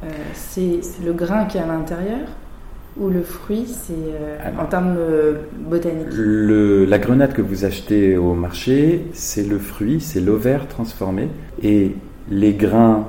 Euh, 0.05 0.09
C'est 0.35 0.81
le 1.05 1.13
grain 1.13 1.45
qui 1.47 1.59
est 1.59 1.63
à 1.63 1.67
l'intérieur? 1.67 2.29
Ou 2.99 3.09
le 3.09 3.23
fruit, 3.23 3.67
c'est 3.67 3.95
en 4.59 4.67
termes 4.67 4.97
botaniques 5.61 6.09
La 6.13 6.99
grenade 6.99 7.33
que 7.33 7.43
vous 7.43 7.65
achetez 7.65 8.17
au 8.17 8.35
marché, 8.35 9.07
c'est 9.15 9.49
le 9.49 9.59
fruit, 9.59 10.01
c'est 10.01 10.21
l'ovaire 10.21 10.69
transformé. 10.69 11.29
Et 11.63 11.93
les 12.31 12.53
grains 12.53 13.09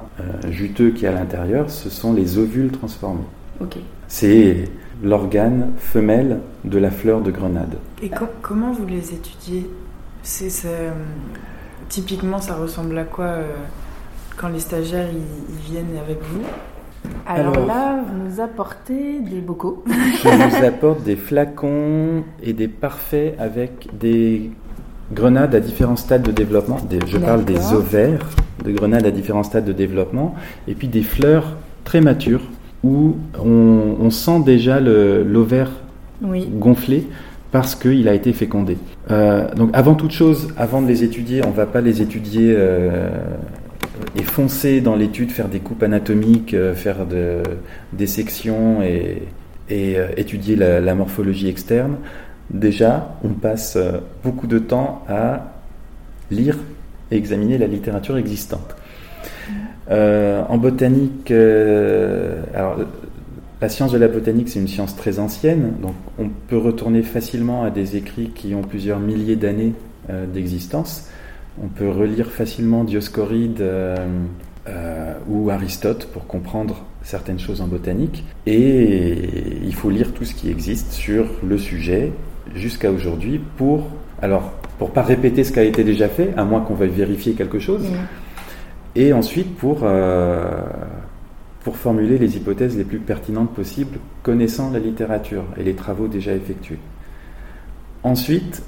juteux 0.50 0.92
qui 0.92 1.06
à 1.06 1.12
l'intérieur, 1.12 1.70
ce 1.70 1.90
sont 1.90 2.14
les 2.14 2.38
ovules 2.38 2.72
transformés. 2.72 3.26
Ok. 3.60 3.78
C'est 4.08 4.66
l'organe 5.04 5.72
femelle 5.78 6.40
de 6.64 6.78
la 6.78 6.92
fleur 6.92 7.22
de 7.22 7.32
grenade. 7.32 7.78
Et 8.02 8.10
comment 8.42 8.72
vous 8.72 8.86
les 8.86 9.14
étudiez? 9.14 9.70
C'est 10.22 10.66
euh, 10.66 10.92
typiquement 11.90 12.40
ça 12.40 12.56
ressemble 12.56 12.98
à 12.98 13.04
quoi 13.04 13.26
euh, 13.26 13.44
quand 14.38 14.48
les 14.48 14.60
stagiaires 14.60 15.10
ils, 15.12 15.72
viennent 15.72 15.98
avec 16.02 16.22
vous? 16.22 16.42
Alors, 17.26 17.66
là, 17.66 18.04
vous 18.06 18.30
nous 18.30 18.42
apportez 18.42 19.20
des 19.20 19.40
bocaux. 19.40 19.84
je 19.88 20.28
vous 20.28 20.66
apporte 20.66 21.04
des 21.04 21.16
flacons 21.16 22.24
et 22.42 22.54
des 22.54 22.68
parfaits 22.68 23.36
avec 23.40 23.88
des 23.98 24.52
grenades 25.14 25.56
à 25.56 25.60
différents 25.60 25.96
stades 25.96 26.24
de 26.24 26.32
développement. 26.32 26.78
je 27.08 27.18
parle 27.18 27.46
des 27.46 27.74
ovaires 27.74 28.28
de 28.64 28.72
grenades 28.72 29.06
à 29.06 29.12
différents 29.12 29.44
stades 29.44 29.66
de 29.66 29.74
développement 29.74 30.36
et 30.68 30.74
puis 30.74 30.88
des 30.88 31.02
fleurs 31.04 31.58
très 31.84 32.02
matures 32.02 32.42
où 32.84 33.16
on, 33.40 34.10
sent 34.10 34.42
déjà 34.46 34.80
l'ovaire 34.80 35.72
gonflé 36.22 37.08
parce 37.52 37.76
qu'il 37.76 38.08
a 38.08 38.14
été 38.14 38.34
fécondé. 38.34 38.78
Euh, 39.12 39.54
donc 39.54 39.70
avant 39.74 39.94
toute 39.94 40.12
chose, 40.12 40.54
avant 40.58 40.82
de 40.82 40.88
les 40.88 41.04
étudier, 41.04 41.46
on 41.46 41.50
ne 41.50 41.56
va 41.56 41.68
pas 41.68 41.82
les 41.82 42.02
étudier 42.02 42.54
euh, 42.58 43.10
et 44.16 44.24
foncer 44.24 44.82
dans 44.82 44.96
l'étude, 44.96 45.32
faire 45.32 45.50
des 45.50 45.60
coupes 45.60 45.84
anatomiques, 45.84 46.54
euh, 46.54 46.74
faire 46.76 47.06
des 47.06 48.08
sections 48.08 48.82
et, 48.82 49.24
étudier 50.18 50.56
la, 50.56 50.94
morphologie 50.94 51.48
externe. 51.48 51.96
Déjà, 52.52 53.18
on 53.24 53.30
passe 53.30 53.78
beaucoup 54.24 54.46
de 54.46 54.60
temps 54.60 55.04
à 55.10 55.54
lire 56.30 56.58
et 57.10 57.18
examiner 57.18 57.58
la 57.58 57.66
littérature 57.66 58.18
existante. 58.18 58.76
Euh, 59.92 60.44
en 60.48 60.58
botanique, 60.58 61.32
euh, 61.32 62.42
la 63.62 63.70
science 63.70 63.92
de 63.92 63.98
la 63.98 64.08
botanique, 64.08 64.50
c'est 64.50 64.60
une 64.60 64.68
science 64.68 64.96
très 64.96 65.20
ancienne, 65.20 65.74
donc 65.82 65.96
on 66.18 66.30
peut 66.30 66.58
retourner 66.58 67.04
facilement 67.04 67.64
à 67.64 67.70
des 67.70 67.96
écrits 67.96 68.30
qui 68.30 68.56
ont 68.56 68.62
plusieurs 68.62 69.00
milliers 69.00 69.36
d'années 69.36 69.74
euh, 70.10 70.26
d'existence. 70.26 71.10
On 71.62 71.68
peut 71.68 71.90
relire 71.90 72.32
facilement 72.32 72.84
Dioscoride 72.84 73.64
ou 75.28 75.50
Aristote 75.50 76.08
pour 76.12 76.26
comprendre 76.26 76.86
certaines 77.04 77.40
choses 77.40 77.62
en 77.62 77.68
botanique. 77.68 78.24
Et 78.46 79.60
il 79.64 79.76
faut 79.76 79.90
lire 79.90 80.14
tout 80.14 80.26
ce 80.26 80.34
qui 80.34 80.50
existe 80.50 80.92
sur 80.92 81.26
le 81.44 81.58
sujet 81.58 82.12
jusqu'à 82.56 82.92
aujourd'hui 82.92 83.40
pour, 83.58 83.88
alors, 84.22 84.52
pour 84.80 84.92
pas 84.92 85.04
répéter 85.04 85.44
ce 85.44 85.52
qui 85.52 85.60
a 85.60 85.64
été 85.64 85.84
déjà 85.84 86.08
fait, 86.10 86.34
à 86.38 86.44
moins 86.44 86.62
qu'on 86.62 86.76
veuille 86.76 86.90
vérifier 86.90 87.34
quelque 87.34 87.60
chose 87.60 87.86
et 88.96 89.14
ensuite 89.14 89.56
pour, 89.56 89.80
euh, 89.84 90.62
pour 91.64 91.78
formuler 91.78 92.18
les 92.18 92.38
hypothèses 92.38 92.78
les 92.78 92.84
plus 92.84 93.00
pertinentes 93.00 93.54
possibles, 93.54 94.00
connaissant 94.22 94.72
la 94.72 94.80
littérature 94.80 95.44
et 95.58 95.64
les 95.64 95.74
travaux 95.74 96.08
déjà 96.08 96.34
effectués. 96.34 96.80
Ensuite, 98.04 98.64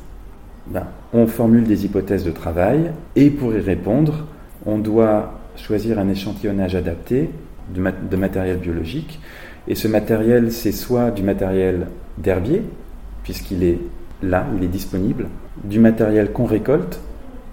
ben, 0.68 0.88
on 1.14 1.28
formule 1.28 1.64
des 1.64 1.86
hypothèses 1.86 2.24
de 2.24 2.32
travail, 2.32 2.92
et 3.16 3.30
pour 3.30 3.54
y 3.54 3.60
répondre, 3.60 4.26
on 4.66 4.78
doit 4.78 5.40
choisir 5.56 6.00
un 6.00 6.10
échantillonnage 6.10 6.76
adapté 6.76 7.30
de, 7.74 7.84
de 8.10 8.16
matériel 8.18 8.58
biologique, 8.58 9.20
et 9.68 9.76
ce 9.76 9.88
matériel, 9.88 10.52
c'est 10.52 10.72
soit 10.72 11.12
du 11.12 11.24
matériel 11.24 11.88
d'herbier, 12.18 12.64
puisqu'il 13.24 13.64
est 13.64 13.80
là, 14.22 14.46
il 14.58 14.64
est 14.64 14.70
disponible, 14.70 15.28
du 15.64 15.80
matériel 15.80 16.32
qu'on 16.32 16.46
récolte, 16.46 17.00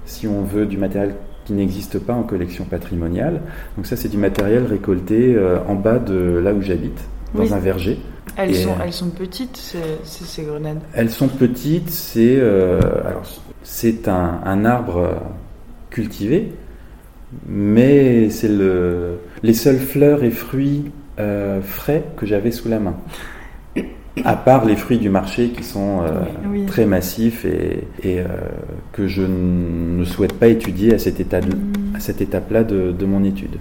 si 0.05 0.27
on 0.27 0.43
veut 0.43 0.67
du 0.67 0.77
matériel 0.77 1.15
qui 1.45 1.53
n'existe 1.55 1.99
pas 1.99 2.15
en 2.15 2.23
collection 2.23 2.65
patrimoniale. 2.65 3.41
Donc 3.77 3.87
ça, 3.87 3.97
c'est 3.97 4.09
du 4.09 4.19
matériel 4.19 4.65
récolté 4.65 5.35
euh, 5.35 5.59
en 5.67 5.75
bas 5.75 5.99
de 5.99 6.41
là 6.43 6.53
où 6.53 6.63
j'habite, 6.63 7.01
dans 7.35 7.55
un 7.55 7.59
verger. 7.59 7.99
Elles, 8.37 8.55
sont, 8.55 8.71
euh, 8.71 8.85
elles 8.85 8.93
sont 8.93 9.11
petites, 9.11 9.57
ces, 9.57 9.79
ces, 10.05 10.43
grenades. 10.43 10.81
Elles 10.95 11.11
sont 11.11 11.29
petites, 11.29 11.91
c'est 11.91 12.37
euh, 12.39 12.81
un, 14.07 14.41
un, 14.45 14.65
arbre 14.65 15.15
cultivé, 15.91 16.53
mais 17.47 18.31
c'est 18.31 18.49
le, 18.49 19.19
les 19.43 19.55
seules 19.55 19.79
fleurs 19.79 20.25
et 20.25 20.31
fruits 20.31 20.91
frais 21.63 22.05
que 22.17 22.27
j'avais 22.27 22.51
sous 22.51 22.69
la 22.69 22.81
main. 22.81 22.97
À 24.25 24.37
part 24.37 24.67
les 24.67 24.77
fruits 24.77 24.99
du 24.99 25.09
marché 25.09 25.49
qui 25.49 25.65
sont 25.65 26.03
euh, 26.03 26.67
très 26.67 26.85
massifs 26.85 27.47
et, 27.47 27.87
euh, 28.07 28.27
que 28.93 29.07
je 29.07 29.23
ne 29.23 30.05
souhaite 30.05 30.35
pas 30.35 30.49
étudier 30.49 30.95
à, 30.95 30.99
cette 30.99 31.19
étape, 31.19 31.47
à 31.95 32.01
cette 32.01 32.21
étape-là 32.21 32.63
de, 32.63 33.05
mon 33.07 33.25
étude. 33.25 33.57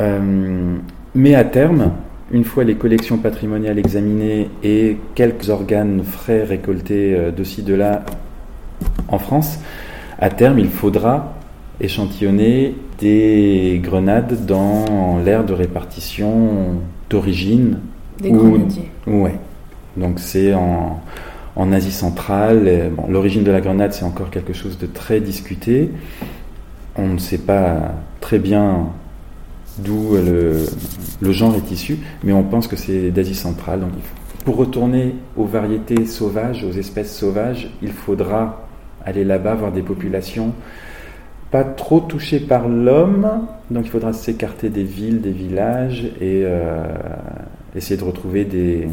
Euh, 0.00 0.76
mais 1.14 1.34
à 1.34 1.44
terme, 1.44 1.92
une 2.30 2.44
fois 2.44 2.64
les 2.64 2.76
collections 2.76 3.18
patrimoniales 3.18 3.78
examinées 3.78 4.50
et 4.62 4.98
quelques 5.14 5.50
organes 5.50 6.02
frais 6.04 6.44
récoltés 6.44 7.14
de 7.14 7.62
de 7.62 7.74
là 7.74 8.04
en 9.08 9.18
France, 9.18 9.58
à 10.18 10.30
terme, 10.30 10.58
il 10.58 10.68
faudra 10.68 11.34
échantillonner 11.80 12.74
des 12.98 13.80
grenades 13.82 14.46
dans 14.46 15.18
l'aire 15.24 15.44
de 15.44 15.52
répartition 15.52 16.80
d'origine. 17.08 17.78
Des 18.20 18.30
grenadiers. 18.30 18.90
Ouais, 19.06 19.36
donc 19.96 20.20
c'est 20.20 20.54
en, 20.54 21.00
Asie 21.72 21.92
centrale. 21.92 22.92
L'origine 23.08 23.44
de 23.44 23.50
la 23.50 23.60
grenade, 23.60 23.92
c'est 23.92 24.04
encore 24.04 24.30
quelque 24.30 24.52
chose 24.52 24.78
de 24.78 24.86
très 24.86 25.20
discuté. 25.20 25.90
On 26.96 27.08
ne 27.08 27.18
sait 27.18 27.38
pas 27.38 27.94
très 28.20 28.38
bien 28.38 28.86
d'où 29.78 30.16
le, 30.16 31.32
genre 31.32 31.54
est 31.54 31.70
issu, 31.70 31.98
mais 32.24 32.32
on 32.32 32.42
pense 32.42 32.66
que 32.66 32.76
c'est 32.76 33.10
d'Asie 33.10 33.34
centrale. 33.34 33.80
Donc, 33.80 33.90
pour 34.44 34.56
retourner 34.56 35.14
aux 35.36 35.44
variétés 35.44 36.06
sauvages, 36.06 36.64
aux 36.64 36.72
espèces 36.72 37.14
sauvages, 37.16 37.70
il 37.82 37.92
faudra 37.92 38.66
aller 39.04 39.24
là-bas, 39.24 39.54
voir 39.54 39.72
des 39.72 39.82
populations 39.82 40.52
pas 41.50 41.64
trop 41.64 41.98
touchées 42.00 42.38
par 42.40 42.68
l'homme, 42.68 43.28
donc 43.72 43.84
il 43.84 43.90
faudra 43.90 44.12
s'écarter 44.12 44.68
des 44.68 44.84
villes, 44.84 45.20
des 45.20 45.32
villages 45.32 46.04
et 46.20 46.42
euh, 46.44 46.84
essayer 47.74 47.96
de 47.98 48.04
retrouver 48.04 48.44
des, 48.44 48.86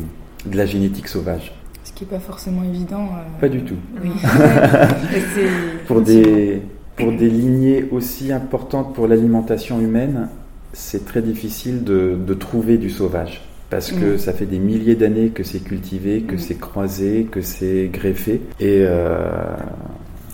de 0.46 0.58
la 0.58 0.66
génétique 0.66 1.08
sauvage. 1.08 1.54
Ce 1.84 1.92
qui 1.94 2.04
n'est 2.04 2.10
pas 2.10 2.20
forcément 2.20 2.64
évident. 2.64 3.06
euh, 3.06 3.40
Pas 3.40 3.50
du 3.50 3.62
tout. 3.62 3.76
Oui. 4.04 4.10
Pour 5.88 6.02
des, 6.02 6.62
pour 6.96 7.12
des 7.12 7.30
lignées 7.30 7.86
aussi 7.92 8.32
importantes 8.32 8.94
pour 8.96 9.08
l'alimentation 9.08 9.80
humaine, 9.80 10.28
c'est 10.74 11.06
très 11.06 11.22
difficile 11.22 11.84
de, 11.84 12.16
de 12.16 12.34
trouver 12.34 12.78
du 12.78 12.90
sauvage. 12.90 13.42
Parce 13.70 13.92
que 13.92 14.16
ça 14.18 14.32
fait 14.32 14.46
des 14.46 14.60
milliers 14.60 14.96
d'années 14.96 15.28
que 15.30 15.44
c'est 15.44 15.60
cultivé, 15.60 16.22
que 16.22 16.38
c'est 16.38 16.56
croisé, 16.56 17.28
que 17.30 17.42
c'est 17.42 17.90
greffé. 17.92 18.40
Et 18.62 18.86
euh, 18.86 19.58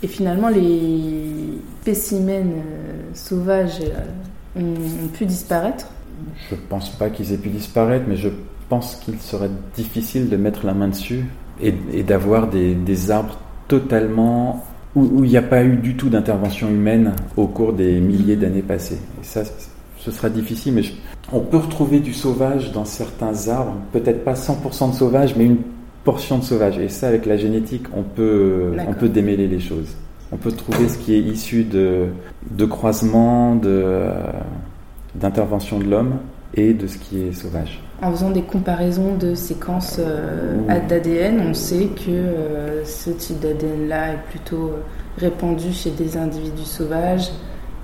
Et 0.04 0.08
finalement, 0.08 0.50
les 0.50 1.60
spécimens 1.82 2.32
euh, 2.32 2.94
sauvages 3.16 3.80
euh, 3.82 4.62
ont, 4.62 5.06
ont 5.06 5.08
pu 5.12 5.26
disparaître. 5.26 5.88
je 6.52 6.56
pense 6.70 6.92
pas 6.92 7.10
qu'ils 7.10 7.34
aient 7.34 7.38
pu 7.38 7.50
disparaître, 7.50 8.06
mais 8.08 8.18
je 8.18 8.30
pense 8.70 8.98
qu'il 8.98 9.20
serait 9.20 9.50
difficile 9.76 10.30
de 10.30 10.38
mettre 10.38 10.66
la 10.68 10.76
main 10.76 10.90
dessus 10.90 11.26
et, 11.60 11.74
et 11.92 12.04
d'avoir 12.04 12.48
des, 12.50 12.76
des 12.76 13.10
arbres 13.10 13.40
totalement 13.68 14.64
où 14.96 15.02
où 15.02 15.24
il 15.24 15.32
n'y 15.32 15.38
a 15.38 15.42
pas 15.42 15.64
eu 15.64 15.78
du 15.78 15.96
tout 15.96 16.10
d'intervention 16.10 16.70
humaine 16.70 17.14
au 17.36 17.48
cours 17.48 17.74
des 17.74 18.00
milliers 18.00 18.36
d'années 18.36 18.62
passées. 18.62 19.00
Et 19.22 19.26
ça, 19.26 19.42
ce 20.04 20.12
sera 20.12 20.30
difficile, 20.30 20.74
mais 20.74 20.84
je- 20.84 20.94
on 21.32 21.40
peut 21.40 21.58
retrouver 21.58 22.00
du 22.00 22.14
sauvage 22.14 22.72
dans 22.72 22.86
certains 22.86 23.48
arbres, 23.48 23.76
peut-être 23.92 24.24
pas 24.24 24.36
100% 24.36 24.90
de 24.90 24.94
sauvage, 24.96 25.36
mais 25.36 25.46
une 25.46 25.58
portion 26.04 26.38
de 26.40 26.44
sauvage. 26.44 26.78
Et 26.78 26.90
ça, 26.90 27.08
avec 27.08 27.26
la 27.26 27.38
génétique, 27.38 27.86
on 27.96 28.04
peut, 28.04 28.74
on 28.88 28.94
peut 28.94 29.10
démêler 29.10 29.48
les 29.48 29.60
choses. 29.60 29.96
On 30.32 30.38
peut 30.38 30.52
trouver 30.52 30.90
ce 30.90 30.98
qui 30.98 31.14
est 31.16 31.20
issu 31.22 31.64
de, 31.64 32.08
de 32.52 32.66
croisements, 32.66 33.56
d'intervention 35.16 35.80
de 35.80 35.86
l'homme 35.86 36.14
et 36.56 36.74
de 36.74 36.88
ce 36.88 36.98
qui 36.98 37.22
est 37.22 37.34
sauvage. 37.34 37.80
En 38.02 38.12
faisant 38.12 38.32
des 38.32 38.42
comparaisons 38.42 39.16
de 39.16 39.34
séquences 39.36 39.98
euh, 40.00 40.58
d'ADN, 40.90 41.40
on 41.50 41.54
sait 41.54 41.86
que 41.96 42.10
euh, 42.12 42.84
ce 42.84 43.12
type 43.12 43.40
d'ADN-là 43.40 44.14
est 44.14 44.24
plutôt 44.30 44.72
euh, 44.72 44.82
répandu 45.18 45.72
chez 45.72 45.92
des 45.92 46.18
individus 46.18 46.66
sauvages. 46.66 47.30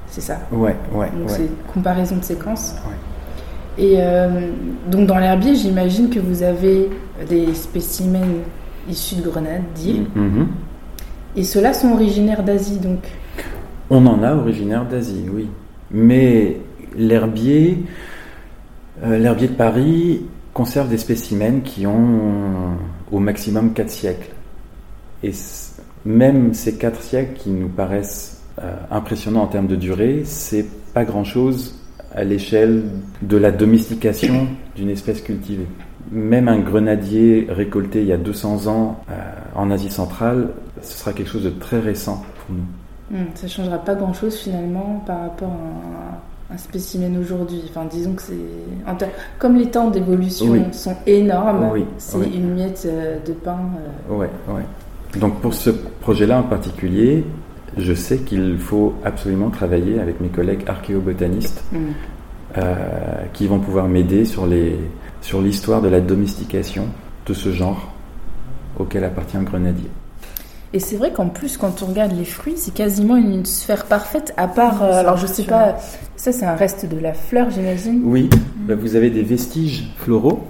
C'est 0.10 0.22
ça. 0.22 0.40
Ouais, 0.52 0.76
ouais, 0.94 1.10
Donc 1.12 1.30
ouais. 1.30 1.36
c'est 1.36 1.68
comparaison 1.74 2.18
de 2.18 2.24
séquences. 2.24 2.76
Ouais. 2.88 3.84
Et 3.84 3.96
euh, 4.00 4.50
donc 4.90 5.08
dans 5.08 5.18
l'herbier, 5.18 5.56
j'imagine 5.56 6.10
que 6.10 6.20
vous 6.20 6.44
avez 6.44 6.90
des 7.30 7.54
spécimens 7.54 8.26
issus 8.90 9.16
de 9.16 9.30
Grenade, 9.30 9.62
d'îles, 9.76 10.08
Mhm. 10.16 10.48
et 11.36 11.44
ceux-là 11.44 11.74
sont 11.74 11.92
originaires 11.94 12.44
d'Asie, 12.44 12.78
donc. 12.80 13.00
On 13.90 14.06
en 14.08 14.22
a 14.24 14.34
originaire 14.36 14.86
d'Asie, 14.86 15.26
oui. 15.32 15.48
Mais 15.92 16.58
l'herbier, 16.98 17.84
euh, 19.04 19.18
l'herbier 19.18 19.48
de 19.48 19.54
Paris 19.54 20.26
conserve 20.54 20.90
des 20.90 20.98
spécimens 20.98 21.62
qui 21.64 21.86
ont 21.88 22.78
au 23.12 23.20
maximum 23.20 23.74
4 23.74 23.90
siècles. 23.90 24.30
Et 25.24 25.32
c- 25.32 25.74
même 26.06 26.54
ces 26.54 26.76
4 26.76 27.02
siècles 27.02 27.34
qui 27.36 27.50
nous 27.52 27.70
paraissent 27.70 28.39
euh, 28.62 28.76
impressionnants 28.92 29.44
en 29.44 29.48
termes 29.48 29.68
de 29.68 29.76
durée, 29.76 30.22
c'est 30.26 30.66
pas 30.94 31.06
grand-chose 31.06 31.76
à 32.16 32.24
l'échelle 32.24 32.84
de 33.22 33.38
la 33.38 33.52
domestication 33.52 34.48
d'une 34.76 34.90
espèce 34.90 35.22
cultivée. 35.22 35.68
Même 36.12 36.48
un 36.48 36.60
grenadier 36.60 37.46
récolté 37.50 38.02
il 38.02 38.08
y 38.08 38.14
a 38.14 38.18
200 38.18 38.68
ans 38.68 39.00
euh, 39.12 39.14
en 39.56 39.70
Asie 39.70 39.92
centrale, 39.92 40.50
ce 40.82 40.98
sera 40.98 41.14
quelque 41.14 41.30
chose 41.30 41.44
de 41.44 41.52
très 41.52 41.80
récent 41.80 42.24
pour 42.48 42.56
nous. 42.56 43.18
Hmm, 43.18 43.26
ça 43.36 43.48
changera 43.48 43.78
pas 43.78 43.96
grand-chose 43.96 44.36
finalement 44.38 45.04
par 45.06 45.22
rapport 45.22 45.50
à 45.50 46.54
un, 46.54 46.56
un 46.56 46.58
spécimen 46.58 47.16
aujourd'hui. 47.18 47.62
Enfin, 47.70 47.86
disons 47.92 48.14
que 48.14 48.22
c'est 48.24 48.34
comme 49.38 49.56
les 49.56 49.68
temps 49.70 49.90
d'évolution 49.90 50.48
Oui. 50.52 50.62
sont 50.72 50.96
énormes. 51.06 51.70
Oui, 51.72 51.86
c'est 52.00 52.18
oui. 52.18 52.32
une 52.36 52.54
miette 52.56 52.84
euh, 52.88 53.18
de 53.26 53.34
pain. 53.34 53.60
euh, 54.12 54.16
Ouais, 54.16 54.30
ouais. 54.48 55.20
Donc 55.20 55.40
pour 55.42 55.54
ce 55.54 55.70
projet-là 56.02 56.40
en 56.40 56.44
particulier, 56.44 57.24
je 57.78 57.94
sais 57.94 58.18
qu'il 58.20 58.58
faut 58.58 58.94
absolument 59.04 59.50
travailler 59.50 60.00
avec 60.00 60.22
mes 60.22 60.30
collègues 60.30 60.64
archéobotanistes 60.68 61.64
hmm. 61.72 61.78
euh, 62.58 62.76
qui 63.34 63.48
vont 63.48 63.60
pouvoir 63.60 63.88
m'aider 63.88 64.26
sur 64.26 64.48
les 64.48 64.78
sur 65.22 65.42
l'histoire 65.42 65.82
de 65.82 65.90
la 65.90 66.00
domestication 66.00 66.88
de 67.26 67.34
ce 67.34 67.52
genre 67.52 67.92
auquel 68.78 69.04
appartient 69.04 69.38
le 69.38 69.44
grenadier. 69.44 69.90
Et 70.72 70.80
c'est 70.80 70.98
vrai 70.98 71.12
qu'en 71.12 71.28
plus, 71.28 71.58
quand 71.58 71.82
on 71.82 71.88
regarde 71.88 72.12
les 72.12 72.26
fruits, 72.26 72.54
c'est 72.56 72.74
quasiment 72.74 73.16
une, 73.16 73.34
une 73.34 73.46
sphère 73.46 73.86
parfaite, 73.86 74.34
à 74.38 74.48
part. 74.48 74.84
euh, 74.84 74.94
alors, 74.94 75.18
je 75.18 75.26
sais 75.26 75.42
impressionnant. 75.42 75.74
pas, 75.74 75.80
ça 76.16 76.32
c'est 76.32 76.46
un 76.46 76.56
reste 76.56 76.86
de 76.86 77.00
la 77.00 77.14
fleur, 77.14 77.50
j'imagine. 77.50 78.02
Oui, 78.06 78.30
bah, 78.68 78.76
vous 78.76 78.96
avez 78.96 79.10
des 79.10 79.24
vestiges 79.24 79.90
floraux. 79.98 80.44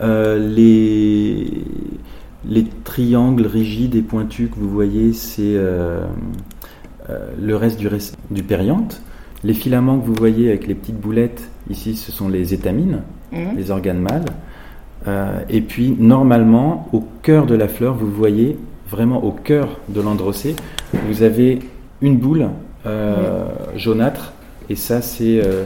Euh, 0.00 0.38
les, 0.38 1.64
les 2.48 2.64
triangles 2.84 3.46
rigides 3.46 3.96
et 3.96 4.02
pointus 4.02 4.50
que 4.50 4.56
vous 4.56 4.70
voyez, 4.70 5.12
c'est 5.12 5.56
le 7.08 7.56
reste 7.56 7.80
du, 8.30 8.42
périanthe. 8.42 9.00
Les 9.44 9.54
filaments 9.54 9.98
que 9.98 10.06
vous 10.06 10.14
voyez 10.14 10.48
avec 10.48 10.66
les 10.66 10.74
petites 10.74 10.98
boulettes, 11.00 11.48
ici, 11.70 11.94
ce 11.96 12.10
sont 12.10 12.28
les 12.28 12.54
étamines, 12.54 13.02
Hmm. 13.32 13.56
les 13.56 13.70
organes 13.70 13.98
mâles. 13.98 14.24
Euh, 15.08 15.40
et 15.48 15.60
puis, 15.60 15.96
normalement, 15.98 16.88
au 16.92 17.04
cœur 17.22 17.46
de 17.46 17.54
la 17.54 17.68
fleur, 17.68 17.94
vous 17.94 18.10
voyez, 18.10 18.56
vraiment 18.88 19.22
au 19.24 19.32
cœur 19.32 19.80
de 19.88 20.00
l'androcée, 20.00 20.54
vous 21.08 21.22
avez 21.22 21.58
une 22.02 22.18
boule 22.18 22.48
euh, 22.86 23.46
jaunâtre, 23.76 24.32
et 24.68 24.76
ça, 24.76 25.02
c'est 25.02 25.40
euh, 25.44 25.64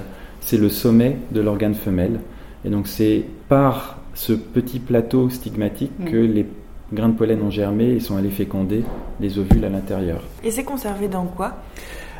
le 0.53 0.69
sommet 0.69 1.17
de 1.33 1.41
l'organe 1.41 1.75
femelle. 1.75 2.21
Et 2.65 2.71
donc, 2.71 2.87
c'est 2.89 3.25
par 3.49 3.99
ce 4.15 4.33
petit 4.33 4.81
plateau 4.81 5.31
stigmatique 5.31 5.93
Mm. 5.99 6.05
que 6.07 6.17
les 6.17 6.47
grains 6.93 7.09
de 7.11 7.15
pollen 7.15 7.41
ont 7.43 7.51
germé 7.51 7.91
et 7.91 8.01
sont 8.01 8.17
allés 8.17 8.31
féconder 8.31 8.85
les 9.21 9.39
ovules 9.39 9.65
à 9.65 9.69
l'intérieur. 9.69 10.23
Et 10.45 10.51
c'est 10.51 10.65
conservé 10.65 11.09
dans 11.09 11.25
quoi? 11.25 11.57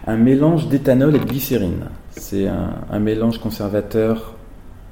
Un 0.07 0.17
mélange 0.17 0.69
d'éthanol 0.69 1.15
et 1.17 1.19
de 1.19 1.25
glycérine. 1.25 1.87
C'est 2.11 2.47
un, 2.49 2.75
un 2.91 2.99
mélange 2.99 3.39
conservateur 3.39 4.35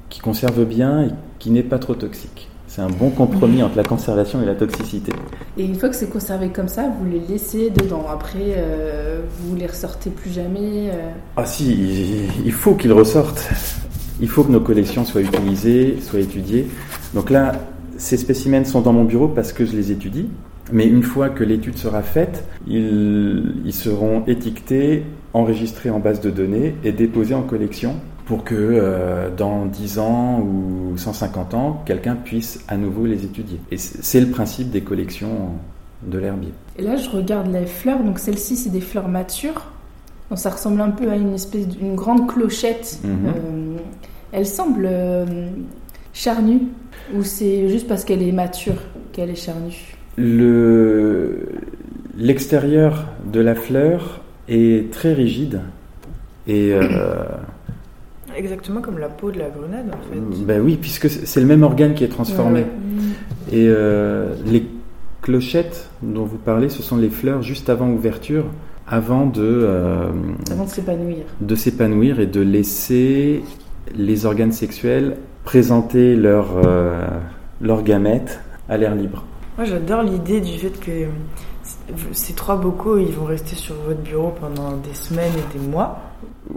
qui 0.09 0.19
conserve 0.19 0.65
bien 0.65 1.03
et 1.03 1.09
qui 1.39 1.51
n'est 1.51 1.63
pas 1.63 1.79
trop 1.79 1.95
toxique. 1.95 2.47
C'est 2.67 2.81
un 2.81 2.89
bon 2.89 3.09
compromis 3.09 3.63
entre 3.63 3.77
la 3.77 3.83
conservation 3.83 4.43
et 4.43 4.45
la 4.45 4.53
toxicité. 4.53 5.11
Et 5.57 5.65
une 5.65 5.73
fois 5.73 5.89
que 5.89 5.95
c'est 5.95 6.09
conservé 6.09 6.49
comme 6.49 6.67
ça, 6.67 6.87
vous 6.99 7.09
les 7.09 7.19
laissez 7.19 7.71
dedans. 7.71 8.05
Après, 8.07 8.53
euh, 8.57 9.21
vous 9.39 9.55
les 9.55 9.65
ressortez 9.65 10.11
plus 10.11 10.29
jamais. 10.31 10.89
euh. 10.91 11.09
Ah 11.35 11.45
si, 11.47 11.71
il, 11.73 12.45
il 12.45 12.51
faut 12.51 12.75
qu'il 12.75 12.93
ressorte. 12.93 13.49
Il 14.21 14.27
faut 14.29 14.43
que 14.43 14.51
nos 14.51 14.59
collections 14.59 15.03
soient 15.03 15.21
utilisées, 15.21 15.97
soient 16.01 16.19
étudiées. 16.19 16.67
Donc 17.15 17.31
là, 17.31 17.53
ces 17.99 18.17
spécimens 18.17 18.65
sont 18.65 18.81
dans 18.81 18.93
mon 18.93 19.03
bureau 19.03 19.27
parce 19.27 19.53
que 19.53 19.65
je 19.65 19.75
les 19.75 19.91
étudie. 19.91 20.27
Mais 20.71 20.87
une 20.87 21.03
fois 21.03 21.29
que 21.29 21.43
l'étude 21.43 21.77
sera 21.77 22.01
faite, 22.01 22.45
ils, 22.67 23.55
ils 23.65 23.73
seront 23.73 24.23
étiquetés, 24.25 25.03
enregistrés 25.33 25.89
en 25.89 25.99
base 25.99 26.21
de 26.21 26.29
données 26.29 26.75
et 26.83 26.91
déposés 26.91 27.35
en 27.35 27.41
collection 27.43 27.95
pour 28.25 28.43
que 28.43 28.53
euh, 28.55 29.29
dans 29.35 29.65
10 29.65 29.97
ans 29.97 30.39
ou 30.39 30.95
150 30.95 31.55
ans, 31.55 31.81
quelqu'un 31.85 32.15
puisse 32.15 32.63
à 32.67 32.77
nouveau 32.77 33.07
les 33.07 33.25
étudier. 33.25 33.59
Et 33.71 33.77
c'est 33.77 34.21
le 34.21 34.27
principe 34.27 34.69
des 34.69 34.81
collections 34.81 35.49
de 36.03 36.19
l'herbier. 36.19 36.53
Et 36.77 36.83
là, 36.83 36.95
je 36.95 37.09
regarde 37.09 37.51
les 37.51 37.65
fleurs. 37.65 38.03
Donc, 38.03 38.19
celles-ci, 38.19 38.55
c'est 38.55 38.69
des 38.69 38.81
fleurs 38.81 39.07
matures. 39.07 39.65
Donc, 40.29 40.37
ça 40.37 40.51
ressemble 40.51 40.79
un 40.79 40.91
peu 40.91 41.09
à 41.09 41.15
une 41.15 41.33
espèce 41.33 41.67
d'une 41.67 41.95
grande 41.95 42.27
clochette. 42.27 42.99
Mhm. 43.03 43.11
Euh, 43.25 43.77
elle 44.31 44.45
semble 44.45 44.87
euh, 44.87 45.49
charnue. 46.13 46.61
Ou 47.15 47.23
c'est 47.23 47.67
juste 47.69 47.87
parce 47.87 48.03
qu'elle 48.05 48.21
est 48.21 48.31
mature 48.31 48.75
qu'elle 49.13 49.29
est 49.29 49.35
charnue 49.35 49.95
Le- 50.17 51.45
L'extérieur 52.17 53.05
de 53.31 53.39
la 53.39 53.55
fleur 53.55 54.21
est 54.49 54.91
très 54.91 55.13
rigide 55.13 55.61
et 56.47 56.73
euh, 56.73 57.23
Exactement 58.35 58.81
comme 58.81 58.99
la 58.99 59.07
peau 59.09 59.31
de 59.31 59.39
la 59.39 59.49
grenade 59.49 59.85
en 59.87 60.13
fait. 60.13 60.43
ben 60.45 60.61
oui 60.61 60.77
puisque 60.79 61.09
c'est 61.09 61.39
le 61.39 61.45
même 61.45 61.63
organe 61.63 61.93
qui 61.93 62.03
est 62.03 62.07
transformé 62.09 62.61
Ouais, 62.61 63.57
et 63.57 63.67
euh, 63.69 64.33
les 64.45 64.65
clochettes 65.21 65.89
dont 66.03 66.25
vous 66.25 66.37
parlez 66.37 66.69
ce 66.69 66.81
sont 66.83 66.97
les 66.97 67.09
fleurs 67.09 67.41
juste 67.41 67.69
avant 67.69 67.89
ouverture 67.89 68.45
avant 68.87 69.25
de 69.25 69.41
euh, 69.41 70.09
Avant 70.51 70.65
de 70.65 70.69
s'épanouir. 70.69 71.17
de 71.41 71.55
s'épanouir 71.55 72.19
et 72.19 72.27
de 72.27 72.41
laisser 72.41 73.41
les 73.95 74.25
organes 74.25 74.51
sexuels 74.51 75.17
présenter 75.43 76.15
leur 76.15 76.47
euh, 76.63 77.07
leurs 77.61 77.83
gamètes 77.83 78.39
à 78.67 78.77
l'air 78.77 78.95
libre. 78.95 79.23
Moi 79.57 79.65
j'adore 79.65 80.03
l'idée 80.03 80.41
du 80.41 80.57
fait 80.57 80.79
que 80.79 81.07
ces 82.13 82.33
trois 82.33 82.55
bocaux, 82.55 82.97
ils 82.97 83.11
vont 83.11 83.25
rester 83.25 83.55
sur 83.55 83.75
votre 83.87 83.99
bureau 84.01 84.33
pendant 84.39 84.77
des 84.77 84.93
semaines 84.93 85.33
et 85.37 85.57
des 85.57 85.65
mois. 85.65 85.99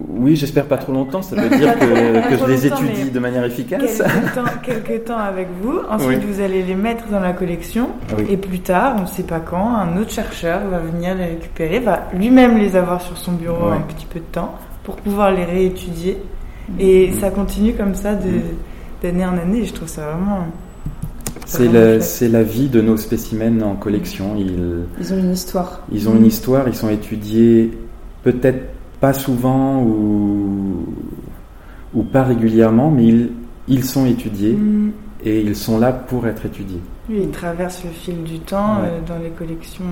Oui, 0.08 0.36
j'espère 0.36 0.66
pas 0.66 0.78
trop 0.78 0.92
longtemps. 0.92 1.22
Ça 1.22 1.36
veut 1.36 1.54
dire 1.56 1.78
que, 1.78 2.28
que 2.30 2.36
je 2.36 2.46
les 2.46 2.66
étudie 2.66 3.10
de 3.10 3.18
manière 3.18 3.44
efficace. 3.44 3.98
Quelques 3.98 4.34
temps, 4.34 4.44
quelques 4.62 5.04
temps 5.04 5.18
avec 5.18 5.48
vous. 5.60 5.80
Ensuite, 5.90 6.24
vous 6.24 6.40
allez 6.40 6.62
les 6.62 6.74
mettre 6.74 7.08
dans 7.08 7.20
la 7.20 7.32
collection. 7.32 7.90
Et 8.28 8.36
plus 8.36 8.60
tard, 8.60 8.96
on 8.98 9.02
ne 9.02 9.06
sait 9.06 9.22
pas 9.22 9.40
quand, 9.40 9.74
un 9.76 9.96
autre 9.98 10.10
chercheur 10.10 10.60
va 10.68 10.78
venir 10.78 11.14
les 11.14 11.26
récupérer, 11.26 11.80
va 11.80 12.08
lui-même 12.14 12.58
les 12.58 12.76
avoir 12.76 13.00
sur 13.00 13.16
son 13.18 13.32
bureau 13.32 13.68
un 13.68 13.80
petit 13.80 14.06
peu 14.06 14.20
de 14.20 14.24
temps 14.24 14.54
pour 14.84 14.96
pouvoir 14.96 15.30
les 15.30 15.44
réétudier. 15.44 16.18
Et 16.78 17.12
ça 17.20 17.30
continue 17.30 17.74
comme 17.74 17.94
ça 17.94 18.12
mm. 18.12 18.20
d'année 19.02 19.24
en 19.24 19.36
année. 19.36 19.64
Je 19.64 19.72
trouve 19.72 19.88
ça 19.88 20.12
vraiment. 20.12 20.46
C'est 21.46 22.28
la, 22.28 22.42
vie 22.42 22.68
de 22.68 22.80
nos 22.80 22.96
spécimens 22.96 23.62
en 23.62 23.74
collection. 23.74 24.36
Ils, 24.36 24.84
ils 25.00 25.12
ont 25.12 25.18
une 25.18 25.32
histoire. 25.32 25.82
Ils 25.92 26.08
ont 26.08 26.14
une 26.14 26.26
histoire, 26.26 26.68
ils 26.68 26.74
sont 26.74 26.88
étudiés 26.88 27.70
peut-être 28.22 28.70
pas 29.00 29.12
souvent 29.12 29.82
ou, 29.82 30.86
ou 31.94 32.02
pas 32.04 32.22
régulièrement, 32.22 32.90
mais 32.90 33.06
ils, 33.06 33.30
ils 33.68 33.84
sont 33.84 34.06
étudiés 34.06 34.52
mm. 34.52 34.92
Et 35.24 35.40
ils 35.40 35.56
sont 35.56 35.78
là 35.78 35.92
pour 35.92 36.26
être 36.26 36.46
étudiés. 36.46 36.80
Oui, 37.08 37.20
ils 37.22 37.30
traversent 37.30 37.84
le 37.84 37.90
fil 37.90 38.22
du 38.22 38.38
temps 38.40 38.78
euh, 38.78 39.00
dans 39.06 39.18
les 39.18 39.30
collections 39.30 39.84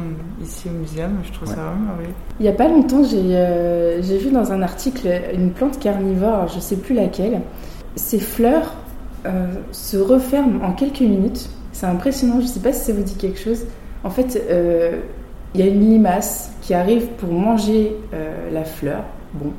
ici 0.43 0.69
au 0.69 0.79
muséum. 0.79 1.13
Je 1.25 1.33
trouve 1.33 1.49
ça 1.49 1.55
vraiment 1.55 1.93
oui. 1.99 2.07
Il 2.39 2.43
n'y 2.45 2.49
a 2.49 2.53
pas 2.53 2.69
longtemps, 2.69 3.03
euh, 3.13 4.01
j'ai 4.03 4.19
vu 4.19 4.31
dans 4.31 4.53
un 4.53 4.63
article 4.63 5.09
une 5.35 5.51
plante 5.51 5.79
carnivore, 5.79 6.49
je 6.49 6.57
ne 6.57 6.61
sais 6.61 6.77
plus 6.77 6.95
laquelle. 6.95 7.41
Ses 7.97 8.21
fleurs 8.21 8.75
euh, 9.27 9.53
se 9.73 9.97
referment 9.97 10.65
en 10.65 10.73
quelques 10.73 11.01
minutes. 11.01 11.51
C'est 11.73 11.87
impressionnant, 11.87 12.37
je 12.37 12.45
ne 12.45 12.49
sais 12.49 12.61
pas 12.61 12.73
si 12.73 12.87
ça 12.87 12.93
vous 12.93 13.03
dit 13.03 13.17
quelque 13.17 13.39
chose. 13.39 13.65
En 14.03 14.11
fait, 14.11 14.41
il 15.55 15.61
y 15.61 15.63
a 15.63 15.67
une 15.67 15.81
limace 15.81 16.53
qui 16.63 16.75
arrive 16.75 17.07
pour 17.19 17.33
manger 17.33 17.97
euh, 18.15 18.51
la 18.53 18.65
fleur. 18.65 19.03
Bon. 19.35 19.53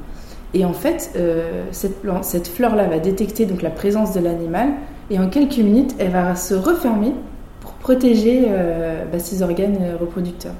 Et 0.53 0.65
en 0.65 0.73
fait, 0.73 1.11
euh, 1.15 1.65
cette, 1.71 1.97
cette 2.21 2.47
fleur-là 2.47 2.87
va 2.87 2.99
détecter 2.99 3.45
donc 3.45 3.61
la 3.61 3.69
présence 3.69 4.13
de 4.13 4.19
l'animal 4.19 4.69
et 5.11 5.19
en 5.19 5.27
quelques 5.27 5.57
minutes, 5.57 5.93
elle 5.99 6.11
va 6.11 6.35
se 6.35 6.53
refermer 6.53 7.13
pour 7.59 7.73
protéger 7.73 8.45
euh, 8.47 9.03
bah, 9.11 9.19
ses 9.19 9.43
organes 9.43 9.77
reproducteurs. 9.99 10.55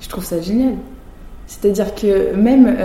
Je 0.00 0.08
trouve 0.08 0.24
ça 0.24 0.40
génial. 0.40 0.74
C'est-à-dire 1.46 1.94
que 1.94 2.34
même 2.34 2.76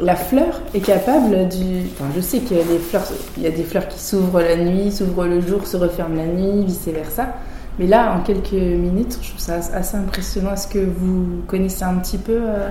la 0.00 0.16
fleur 0.16 0.62
est 0.72 0.80
capable 0.80 1.46
du. 1.48 1.90
Enfin, 1.92 2.10
je 2.16 2.22
sais 2.22 2.38
qu'il 2.38 2.56
y 2.56 2.60
a 2.60 2.64
des 2.64 2.78
fleurs, 2.78 3.06
il 3.36 3.42
y 3.42 3.46
a 3.46 3.50
des 3.50 3.64
fleurs 3.64 3.86
qui 3.86 4.00
s'ouvrent 4.00 4.40
la 4.40 4.56
nuit, 4.56 4.90
s'ouvrent 4.90 5.26
le 5.26 5.42
jour, 5.42 5.66
se 5.66 5.76
referment 5.76 6.16
la 6.16 6.24
nuit, 6.24 6.64
vice 6.64 6.88
versa. 6.88 7.34
Mais 7.78 7.86
là, 7.86 8.16
en 8.16 8.20
quelques 8.22 8.52
minutes, 8.52 9.18
je 9.20 9.28
trouve 9.28 9.40
ça 9.40 9.56
assez 9.56 9.96
impressionnant. 9.96 10.52
Est-ce 10.52 10.68
que 10.68 10.78
vous 10.78 11.42
connaissez 11.46 11.84
un 11.84 11.96
petit 11.96 12.16
peu 12.16 12.38
euh, 12.38 12.70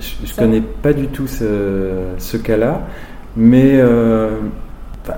Je 0.00 0.32
ne 0.32 0.36
connais 0.36 0.60
pas 0.60 0.92
du 0.92 1.06
tout 1.06 1.28
ce, 1.28 2.36
cas-là, 2.36 2.82
mais 3.36 3.76
euh, 3.76 4.40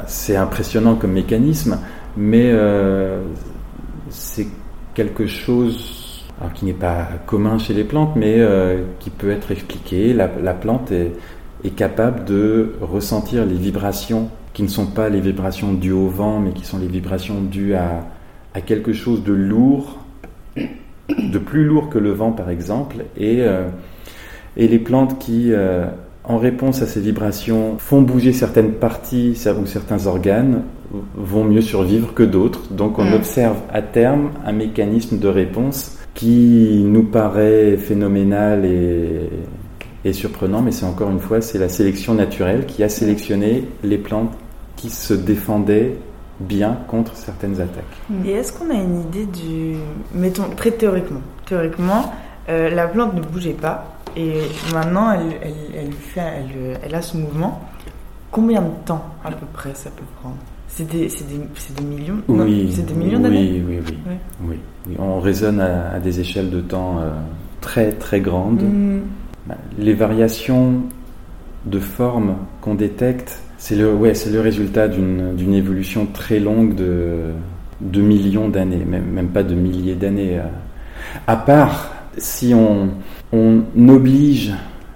c'est 0.07 0.37
impressionnant 0.37 0.97
comme 0.97 1.13
mécanisme, 1.13 1.79
mais 2.17 2.51
euh, 2.53 3.23
c'est 4.11 4.47
quelque 4.95 5.27
chose 5.27 6.25
qui 6.55 6.65
n'est 6.67 6.73
pas 6.73 7.09
commun 7.27 7.59
chez 7.59 7.73
les 7.73 7.85
plantes, 7.85 8.15
mais 8.15 8.45
qui 9.01 9.09
peut 9.09 9.31
être 9.31 9.51
expliqué. 9.53 10.13
La, 10.13 10.29
plante 10.55 10.93
est, 10.93 11.13
capable 11.77 12.25
de 12.27 12.75
ressentir 12.83 13.47
les 13.47 13.55
vibrations 13.55 14.29
qui 14.53 14.63
ne 14.63 14.69
sont 14.69 14.87
pas 14.87 15.09
les 15.09 15.21
vibrations 15.21 15.73
dues 15.73 15.93
au 15.93 16.09
vent, 16.09 16.39
mais 16.39 16.53
qui 16.53 16.65
sont 16.67 16.79
les 16.79 16.89
vibrations 16.89 17.41
dues 17.41 17.75
à 17.75 18.05
quelque 18.67 18.93
chose 18.93 19.25
de 19.25 19.33
lourd, 19.33 19.99
de 21.09 21.39
plus 21.39 21.65
lourd 21.65 21.89
que 21.89 21.99
le 21.99 22.11
vent 22.11 22.33
par 22.33 22.51
exemple, 22.51 23.05
et, 23.17 23.43
euh, 23.43 23.69
les 24.57 24.79
plantes 24.79 25.19
qui, 25.19 25.53
euh, 25.53 25.87
en 26.29 26.39
réponse 26.39 26.83
à 26.83 26.87
ces 26.87 27.01
vibrations, 27.01 27.77
font 27.79 28.03
bouger 28.03 28.33
certaines 28.33 28.73
parties 28.73 29.39
ou 29.61 29.67
certains 29.67 30.07
organes, 30.07 30.63
vont 31.15 31.45
mieux 31.45 31.61
survivre 31.61 32.15
que 32.15 32.23
d'autres. 32.23 32.73
Donc 32.73 32.99
on 32.99 33.05
mm. 33.05 33.15
observe 33.15 33.57
à 33.73 33.83
terme 33.83 34.31
un 34.45 34.53
mécanisme 34.53 35.19
de 35.19 35.29
réponse 35.29 35.99
qui 36.15 36.83
nous 36.85 37.05
paraît 37.05 37.77
phénoménal 37.77 38.65
et, 38.65 39.29
et 40.05 40.13
surprenant, 40.13 40.63
mais 40.63 40.73
c'est 40.73 40.87
encore 40.87 41.11
une 41.11 41.21
fois, 41.21 41.41
c'est 41.41 41.59
la 41.59 41.69
sélection 41.69 42.15
naturelle 42.15 42.67
qui 42.67 42.83
a 42.83 42.89
sélectionné 42.89 43.65
les 43.85 43.99
plantes 43.99 44.33
qui 44.77 44.91
se 44.91 45.15
défendaient 45.15 45.97
bien 46.41 46.79
contre 46.89 47.17
certaines 47.17 47.61
attaques. 47.61 47.85
Et 48.25 48.33
est-ce 48.33 48.53
qu'on 48.53 48.71
a 48.71 48.75
une 48.75 49.01
idée 49.01 49.27
du... 49.27 49.77
Mettons, 50.15 50.51
très 50.57 50.71
théoriquement. 50.71 51.21
Théoriquement, 51.47 52.13
euh, 52.49 52.71
la 52.71 52.87
plante 52.89 53.15
ne 53.15 53.21
bougeait 53.21 53.53
pas 53.53 53.96
et 54.17 54.41
maintenant 54.73 55.13
elle, 55.13 55.53
elle, 55.75 55.93
fait, 55.93 56.45
elle, 56.83 56.95
a 56.95 57.03
ce 57.03 57.17
mouvement. 57.17 57.63
Combien 58.31 58.61
de 58.61 58.71
temps 58.85 59.05
à 59.25 59.31
peu 59.31 59.47
près 59.53 59.71
ça 59.75 59.91
peut 59.91 60.05
prendre? 60.21 60.37
C'est 60.69 60.89
des, 60.91 61.09
des, 61.09 61.85
millions? 61.85 62.19
Oui, 62.29 62.71
c'est 62.75 62.85
des 62.85 62.93
millions 62.95 63.21
d'années? 63.21 63.63
oui, 63.67 63.81
oui, 63.87 63.97
oui, 64.43 64.59
oui, 64.89 64.97
On 64.99 65.21
raisonne 65.21 65.61
à, 65.61 65.99
des 66.01 66.21
échelles 66.21 66.51
de 66.51 66.61
temps 66.61 66.99
euh, 66.99 67.13
très 67.61 67.93
très 67.93 68.21
grandes. 68.21 68.63
Mm. 68.63 69.01
Les 69.79 69.95
variations 69.95 70.83
de 71.65 71.79
forme 71.79 72.37
qu'on 72.61 72.75
détecte 72.75 73.41
c'est 73.59 73.75
le, 73.77 73.95
ouais, 73.95 74.13
le 74.31 74.41
résultat 74.41 74.87
d'une 74.89 75.55
évolution 75.55 76.07
très 76.07 76.39
longue 76.39 76.75
de, 76.75 77.33
de 77.81 78.01
millions 78.01 78.49
d'années, 78.49 78.85
même, 78.85 79.07
même, 79.07 79.29
pas 79.29 79.43
de 79.43 79.55
milliers 79.55 79.95
d'années. 79.95 80.39
Euh. 80.39 80.43
À 81.27 81.37
part 81.37 81.91
si 82.19 82.55
on, 82.55 82.91
on 83.33 83.63
oblige 83.89 84.55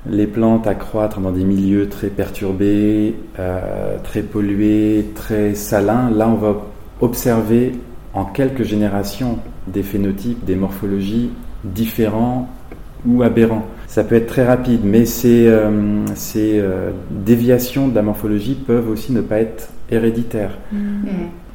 les 0.08 0.26
plantes 0.26 0.66
à 0.66 0.74
croître 0.74 1.20
dans 1.20 1.32
des 1.32 1.44
milieux 1.44 1.88
très 1.88 2.08
perturbés, 2.08 3.14
euh, 3.38 3.96
très 4.02 4.22
pollués, 4.22 5.06
très 5.14 5.54
salins, 5.54 6.10
là 6.10 6.28
on 6.28 6.34
va 6.34 6.56
observer 7.00 7.72
en 8.14 8.24
quelques 8.24 8.64
générations 8.64 9.38
des 9.66 9.82
phénotypes, 9.82 10.44
des 10.44 10.56
morphologies 10.56 11.30
différents 11.64 12.48
ou 13.06 13.22
aberrants. 13.22 13.66
Ça 13.86 14.04
peut 14.04 14.14
être 14.14 14.26
très 14.26 14.46
rapide, 14.46 14.80
mais 14.84 15.04
ces, 15.04 15.46
euh, 15.46 16.04
ces 16.14 16.58
euh, 16.58 16.90
déviations 17.10 17.88
de 17.88 17.94
la 17.94 18.02
morphologie 18.02 18.54
peuvent 18.54 18.88
aussi 18.88 19.12
ne 19.12 19.20
pas 19.20 19.40
être 19.40 19.70
héréditaires. 19.90 20.56
Mm. 20.72 20.76
Mm. 20.76 21.08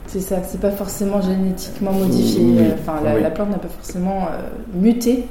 C'est 0.07 0.19
ça, 0.19 0.43
c'est 0.43 0.61
pas 0.61 0.71
forcément 0.71 1.19
génétiquement 1.19 1.91
modifié. 1.91 2.43
Enfin, 2.75 2.99
la, 3.03 3.31
plante 3.31 3.49
n'a 3.49 3.57
pas 3.57 3.67
forcément 3.67 4.27
muté 4.75 5.25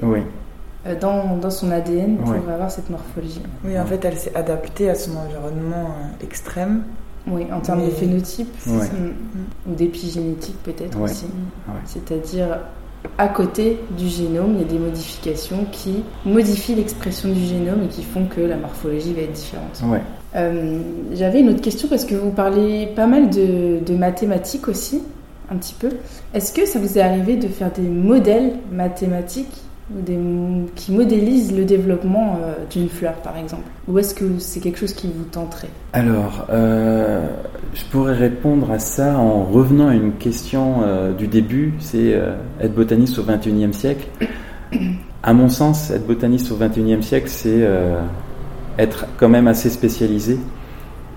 dans, 1.01 1.37
dans, 1.37 1.51
son 1.51 1.71
ADN 1.71 2.19
pour 2.19 2.33
avoir 2.33 2.71
cette 2.71 2.91
morphologie. 2.91 3.41
Oui, 3.65 3.79
en 3.79 3.87
fait, 3.87 4.05
elle 4.05 4.19
s'est 4.19 4.35
adaptée 4.35 4.91
à 4.91 4.95
son 4.95 5.13
environnement 5.17 5.95
extrême. 6.23 6.83
Oui, 7.27 7.47
en 7.53 7.61
termes 7.61 7.85
de 7.85 7.91
phénotype 7.91 8.55
mm. 8.67 8.81
ou 9.71 9.75
d'épigénétique 9.75 10.63
peut-être 10.63 11.01
aussi. 11.01 11.27
C'est-à-dire 11.87 12.59
à 13.19 13.29
côté 13.29 13.81
du 13.97 14.09
génome, 14.09 14.55
il 14.55 14.61
y 14.61 14.65
a 14.65 14.69
des 14.69 14.79
modifications 14.79 15.67
qui 15.71 16.03
modifient 16.25 16.75
l'expression 16.75 17.29
du 17.29 17.41
génome 17.41 17.85
et 17.85 17.89
qui 17.89 18.03
font 18.03 18.27
que 18.27 18.41
la 18.41 18.57
morphologie 18.57 19.13
va 19.15 19.23
être 19.23 19.33
différente. 19.33 19.83
Euh, 20.37 20.81
j'avais 21.13 21.41
une 21.41 21.51
autre 21.51 21.61
question 21.61 21.89
parce 21.89 22.05
que 22.05 22.15
vous 22.15 22.31
parlez 22.31 22.89
pas 22.95 23.07
mal 23.07 23.31
de 23.31 23.95
mathématiques 23.97 24.69
aussi, 24.69 25.03
un 25.51 25.57
petit 25.57 25.75
peu. 25.79 25.91
Est-ce 26.33 26.53
que 26.53 26.67
ça 26.67 26.79
vous 26.79 26.99
est 26.99 27.03
arrivé 27.03 27.37
de 27.37 27.49
faire 27.49 27.71
des 27.71 27.83
modèles 27.83 28.55
mathématiques 28.73 29.64
qui 30.77 30.93
modélisent 30.93 31.55
le 31.55 31.65
développement 31.65 32.39
euh, 32.43 32.55
d'une 32.71 32.89
fleur, 32.89 33.15
par 33.15 33.37
exemple 33.37 33.65
Ou 33.87 33.99
est-ce 33.99 34.15
que 34.15 34.39
c'est 34.39 34.61
quelque 34.61 34.79
chose 34.79 34.95
qui 34.95 35.09
vous 35.15 35.25
tenterait? 35.25 35.69
Alors, 35.93 36.47
euh, 36.51 37.27
je 37.75 37.85
pourrais 37.85 38.15
répondre 38.15 38.71
à 38.71 38.79
ça 38.79 39.19
en 39.19 39.45
revenant 39.45 39.89
à 39.89 39.95
une 39.95 40.13
question 40.13 40.83
euh, 40.83 41.13
du 41.13 41.27
début, 41.27 41.75
c'est 41.81 42.19
être 42.61 42.75
botaniste 42.75 43.19
au 43.19 43.25
XXIe 43.25 43.73
siècle. 43.75 44.07
À 45.23 45.33
mon 45.35 45.49
sens, 45.49 45.91
être 45.91 46.07
botaniste 46.07 46.51
au 46.51 46.57
XXIe 46.57 47.03
siècle, 47.03 47.29
c'est 47.29 47.69
être 48.79 49.07
quand 49.19 49.29
même 49.29 49.49
assez 49.49 49.71
spécialisé. 49.71 50.39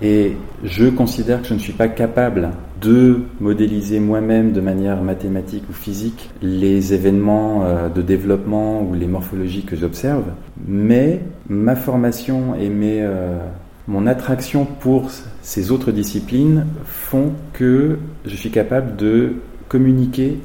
Et 0.00 0.36
je 0.62 0.86
considère 0.86 1.42
que 1.42 1.48
je 1.48 1.54
ne 1.54 1.58
suis 1.58 1.72
pas 1.72 1.88
capable 1.88 2.50
de 2.80 3.20
modéliser 3.40 4.00
moi-même 4.00 4.52
de 4.52 4.60
manière 4.60 5.02
mathématique 5.02 5.64
ou 5.70 5.72
physique 5.72 6.30
les 6.42 6.94
événements 6.94 7.64
euh, 7.64 7.88
de 7.88 8.02
développement 8.02 8.82
ou 8.82 8.94
les 8.94 9.06
morphologies 9.06 9.64
que 9.64 9.76
j'observe, 9.76 10.24
mais 10.66 11.20
ma 11.48 11.76
formation 11.76 12.54
et 12.54 12.68
mes, 12.68 13.02
euh, 13.02 13.38
mon 13.86 14.06
attraction 14.06 14.64
pour 14.64 15.10
ces 15.42 15.70
autres 15.70 15.92
disciplines 15.92 16.66
font 16.84 17.32
que 17.52 17.98
je 18.24 18.36
suis 18.36 18.50
capable 18.50 18.96
de 18.96 19.34
communiquer 19.68 20.38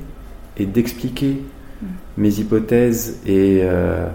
et 0.58 0.66
d'expliquer 0.66 1.44
mes 2.18 2.40
hypothèses 2.40 3.20
et, 3.26 3.62
euh, 3.64 4.08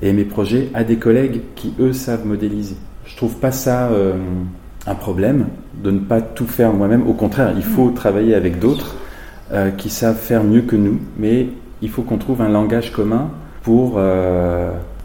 et, 0.00 0.12
mes 0.12 0.24
projets 0.24 0.68
à 0.74 0.84
des 0.84 0.96
collègues 0.96 1.40
qui, 1.54 1.74
eux, 1.80 1.92
savent 1.92 2.26
modéliser. 2.26 2.76
Je 3.04 3.16
trouve 3.16 3.36
pas 3.36 3.52
ça 3.52 3.90
un 4.86 4.94
problème 4.94 5.46
de 5.82 5.90
ne 5.90 6.00
pas 6.00 6.20
tout 6.20 6.46
faire 6.46 6.72
moi-même. 6.72 7.06
Au 7.06 7.12
contraire, 7.12 7.52
il 7.56 7.62
faut 7.62 7.90
travailler 7.90 8.34
avec 8.34 8.58
d'autres 8.58 8.96
euh, 9.52 9.70
qui 9.70 9.90
savent 9.90 10.16
faire 10.16 10.44
mieux 10.44 10.62
que 10.62 10.76
nous, 10.76 10.98
mais 11.18 11.48
il 11.82 11.90
faut 11.90 12.02
qu'on 12.02 12.18
trouve 12.18 12.42
un 12.42 12.48
langage 12.48 12.92
commun 12.92 13.30
pour 13.62 14.00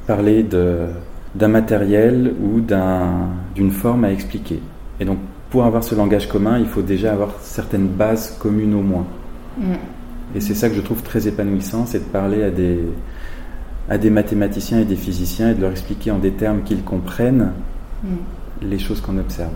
parler 0.08 0.44
d'un 0.44 1.48
matériel 1.48 2.34
ou 2.42 2.60
d'une 2.60 3.72
forme 3.72 4.04
à 4.04 4.12
expliquer. 4.12 4.60
Et 5.00 5.06
donc, 5.06 5.20
pour 5.50 5.66
avoir 5.66 5.84
ce 5.84 5.96
langage 5.96 6.28
commun, 6.28 6.60
il 6.60 6.66
faut 6.66 6.82
déjà 6.82 7.14
avoir 7.14 7.32
certaines 7.42 7.88
bases 7.88 8.38
communes 8.40 8.74
au 8.74 8.82
moins. 8.82 9.06
Mm. 9.58 9.74
Et 10.36 10.42
c'est 10.42 10.54
ça 10.54 10.70
que 10.70 10.76
je 10.76 10.82
trouve 10.82 11.04
très 11.04 11.28
épanouissant, 11.28 11.86
c'est 11.86 12.00
de 12.00 12.12
parler 12.12 12.44
à 12.44 12.50
des, 12.50 12.80
à 13.90 13.98
des 13.98 14.10
mathématiciens 14.10 14.80
et 14.80 14.86
des 14.86 14.96
physiciens 14.96 15.52
et 15.52 15.54
de 15.54 15.62
leur 15.62 15.72
expliquer 15.72 16.12
en 16.12 16.18
des 16.18 16.32
termes 16.32 16.64
qu'ils 16.64 16.84
comprennent 16.84 17.52
mm. 18.04 18.08
Les 18.62 18.80
choses 18.80 19.02
qu'on 19.02 19.18
observe. 19.18 19.52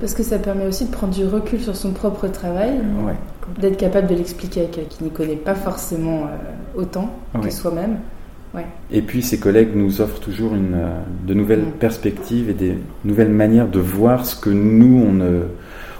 Parce 0.00 0.14
que 0.14 0.22
ça 0.22 0.38
permet 0.38 0.66
aussi 0.66 0.86
de 0.86 0.90
prendre 0.90 1.12
du 1.12 1.26
recul 1.26 1.60
sur 1.60 1.76
son 1.76 1.92
propre 1.92 2.26
travail, 2.28 2.80
d'être 3.60 3.76
capable 3.76 4.06
de 4.08 4.14
l'expliquer 4.14 4.62
à 4.62 4.64
quelqu'un 4.64 4.88
qui 4.88 5.04
n'y 5.04 5.10
connaît 5.10 5.36
pas 5.36 5.54
forcément 5.54 6.22
euh, 6.22 6.80
autant 6.80 7.10
que 7.42 7.50
soi-même. 7.50 7.98
Et 8.90 9.02
puis 9.02 9.22
ces 9.22 9.38
collègues 9.38 9.76
nous 9.76 10.00
offrent 10.00 10.18
toujours 10.18 10.54
une, 10.54 10.74
euh, 10.74 10.98
de 11.26 11.34
nouvelles 11.34 11.66
mm. 11.66 11.72
perspectives 11.78 12.50
et 12.50 12.54
des 12.54 12.78
nouvelles 13.04 13.30
manières 13.30 13.68
de 13.68 13.78
voir 13.78 14.26
ce 14.26 14.34
que 14.34 14.50
nous, 14.50 15.04
on, 15.06 15.20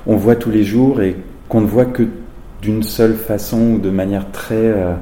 on 0.06 0.16
voit 0.16 0.34
tous 0.34 0.50
les 0.50 0.64
jours 0.64 1.00
et 1.00 1.16
qu'on 1.48 1.60
ne 1.60 1.66
voit 1.66 1.84
que 1.84 2.04
d'une 2.62 2.82
seule 2.82 3.14
façon 3.14 3.72
ou 3.72 3.78
de 3.78 3.90
manière 3.90 4.30
très, 4.32 4.54
euh, 4.56 4.94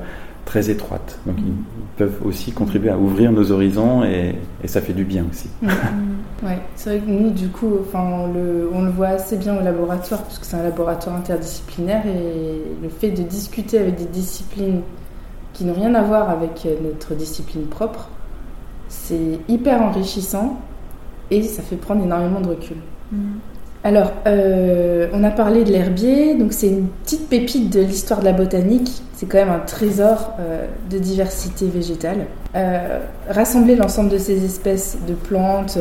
très 0.45 0.71
étroite. 0.71 1.19
Donc 1.27 1.37
ils 1.39 1.53
peuvent 1.97 2.19
aussi 2.25 2.53
contribuer 2.53 2.91
à 2.91 2.99
ouvrir 2.99 3.33
nos 3.33 3.51
horizons 3.51 4.05
et, 4.05 4.35
et 4.63 4.69
ça 4.69 4.81
fait 4.81 4.93
du 4.93 5.05
bien 5.05 5.25
aussi. 5.31 5.49
Ouais, 6.43 6.61
c'est 6.77 6.91
vrai 6.91 7.01
que 7.01 7.11
nous, 7.11 7.31
du 7.31 7.49
coup, 7.49 7.79
enfin, 7.81 8.01
on, 8.01 8.33
le, 8.33 8.71
on 8.73 8.83
le 8.83 8.91
voit 8.91 9.09
assez 9.09 9.37
bien 9.37 9.59
au 9.59 9.63
laboratoire, 9.63 10.23
parce 10.23 10.39
que 10.39 10.47
c'est 10.47 10.57
un 10.57 10.63
laboratoire 10.63 11.17
interdisciplinaire 11.17 12.07
et 12.07 12.63
le 12.81 12.89
fait 12.89 13.11
de 13.11 13.23
discuter 13.23 13.79
avec 13.79 13.97
des 13.97 14.05
disciplines 14.05 14.83
qui 15.53 15.65
n'ont 15.65 15.75
rien 15.75 15.95
à 15.97 16.03
voir 16.03 16.31
avec 16.31 16.65
euh, 16.65 16.77
notre 16.81 17.15
discipline 17.15 17.67
propre, 17.67 18.09
c'est 18.89 19.41
hyper 19.49 19.83
enrichissant 19.83 20.61
et 21.31 21.43
ça 21.43 21.63
fait 21.63 21.77
prendre 21.77 22.05
énormément 22.05 22.41
de 22.41 22.49
recul. 22.51 22.77
Mm. 23.11 23.39
Alors, 23.85 24.13
euh, 24.27 25.07
on 25.13 25.23
a 25.23 25.31
parlé 25.31 25.63
de 25.63 25.71
l'herbier, 25.71 26.35
donc 26.35 26.53
c'est 26.53 26.67
une 26.67 26.89
petite 27.05 27.29
pépite 27.29 27.73
de 27.73 27.81
l'histoire 27.81 28.21
de 28.21 28.25
la 28.25 28.33
botanique. 28.33 29.03
C'est 29.15 29.27
quand 29.27 29.39
même 29.39 29.51
un 29.51 29.61
trésor 29.61 30.33
euh, 30.41 30.67
de 30.91 30.99
diversité 30.99 31.67
végétale. 31.67 32.27
Euh, 32.57 33.01
rassembler 33.29 33.77
l'ensemble 33.77 34.11
de 34.11 34.19
ces 34.19 34.45
espèces 34.45 34.99
de 35.07 35.15
plantes, 35.15 35.79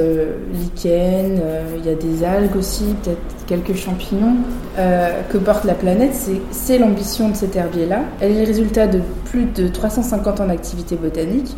lichens, 0.54 1.41
il 1.78 1.86
y 1.86 1.89
a 1.89 1.95
des 1.95 2.24
algues 2.24 2.56
aussi, 2.56 2.95
peut-être 3.04 3.45
quelques 3.48 3.76
champignons 3.76 4.36
que 4.76 5.38
porte 5.38 5.64
la 5.64 5.74
planète, 5.74 6.16
c'est 6.52 6.78
l'ambition 6.78 7.30
de 7.30 7.36
cet 7.36 7.56
herbier-là. 7.56 8.02
Elle 8.22 8.34
est 8.34 8.41
le 8.41 8.48
résultat 8.48 8.86
de 8.88 9.00
plus 9.26 9.45
de 9.45 9.68
350 9.68 10.41
ans 10.41 10.48
d'activité 10.48 10.95
botanique 10.95 11.56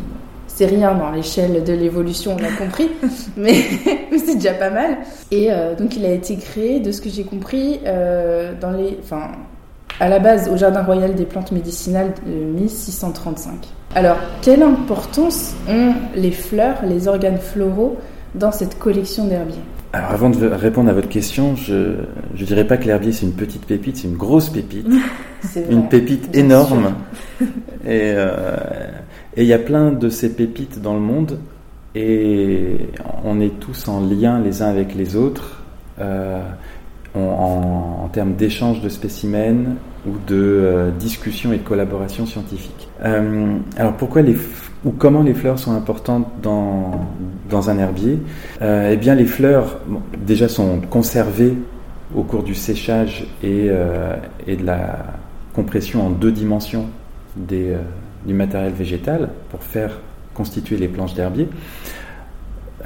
c'est 0.60 0.66
rien 0.66 0.94
dans 0.94 1.10
l'échelle 1.10 1.64
de 1.64 1.72
l'évolution, 1.72 2.36
on 2.38 2.44
a 2.44 2.52
compris, 2.52 2.90
mais, 3.38 3.54
c'est 4.10 4.34
déjà 4.34 4.52
pas 4.52 4.68
mal. 4.68 4.98
Et 5.30 5.50
euh, 5.50 5.74
donc 5.74 5.96
il 5.96 6.04
a 6.04 6.10
été 6.10 6.36
créé, 6.36 6.80
de 6.80 6.92
ce 6.92 7.00
que 7.00 7.08
j'ai 7.08 7.24
compris, 7.24 7.80
euh, 7.86 8.52
dans 8.60 8.72
les, 8.72 8.98
enfin, 9.02 9.30
à 10.00 10.10
la 10.10 10.18
base 10.18 10.50
au 10.50 10.58
Jardin 10.58 10.82
royal 10.82 11.14
des 11.14 11.24
plantes 11.24 11.50
médicinales 11.50 12.12
de 12.26 12.32
1635. 12.60 13.54
Alors, 13.94 14.18
quelle 14.42 14.62
importance 14.62 15.54
ont 15.66 15.94
les 16.14 16.30
fleurs, 16.30 16.84
les 16.86 17.08
organes 17.08 17.38
floraux 17.38 17.96
dans 18.34 18.52
cette 18.52 18.78
collection 18.78 19.28
d'herbiers? 19.28 19.64
Alors 19.94 20.10
avant 20.10 20.28
de 20.28 20.46
répondre 20.46 20.90
à 20.90 20.92
votre 20.92 21.08
question, 21.08 21.56
je 21.56 21.96
ne 22.38 22.44
dirais 22.44 22.66
pas 22.66 22.76
que 22.76 22.84
l'herbier 22.84 23.12
c'est 23.12 23.24
une 23.24 23.32
petite 23.32 23.64
pépite, 23.64 23.96
c'est 23.96 24.08
une 24.08 24.16
grosse 24.16 24.50
pépite, 24.50 24.86
une 25.70 25.88
pépite 25.88 26.36
énorme. 26.36 26.96
Et 27.84 28.12
euh, 28.14 28.56
et 29.36 29.42
il 29.42 29.48
y 29.48 29.52
a 29.52 29.58
plein 29.58 29.92
de 29.92 30.08
ces 30.08 30.34
pépites 30.34 30.80
dans 30.80 30.94
le 30.94 31.00
monde 31.00 31.38
et 31.94 32.76
on 33.24 33.40
est 33.40 33.58
tous 33.60 33.88
en 33.88 34.00
lien 34.00 34.40
les 34.40 34.62
uns 34.62 34.68
avec 34.68 34.94
les 34.94 35.16
autres 35.16 35.62
euh, 36.00 36.40
en, 37.14 38.08
termes 38.12 38.34
d'échange 38.34 38.80
de 38.80 38.88
spécimens 38.88 39.76
ou 40.06 40.12
de 40.26 40.36
euh, 40.36 40.90
discussion 40.90 41.52
et 41.52 41.58
de 41.58 41.62
collaboration 41.62 42.26
scientifique. 42.26 42.88
Euh, 43.04 43.56
alors 43.76 43.94
pourquoi 43.94 44.22
les 44.22 44.36
ou 44.84 44.92
comment 44.92 45.22
les 45.22 45.34
fleurs 45.34 45.58
sont 45.58 45.72
importantes 45.72 46.26
dans, 46.42 47.06
dans 47.50 47.68
un 47.68 47.78
herbier? 47.78 48.18
Eh 48.62 48.96
bien 48.96 49.14
les 49.14 49.26
fleurs 49.26 49.78
déjà 50.26 50.48
sont 50.48 50.80
conservées 50.88 51.54
au 52.14 52.22
cours 52.22 52.42
du 52.42 52.54
séchage 52.54 53.26
et, 53.44 53.68
et 54.46 54.56
de 54.56 54.64
la 54.64 55.04
compression 55.54 56.06
en 56.06 56.10
deux 56.10 56.32
dimensions 56.32 56.86
des, 57.36 57.74
du 58.26 58.34
matériel 58.34 58.72
végétal 58.72 59.30
pour 59.50 59.62
faire 59.62 59.98
constituer 60.34 60.76
les 60.76 60.88
planches 60.88 61.14
d'herbier. 61.14 61.48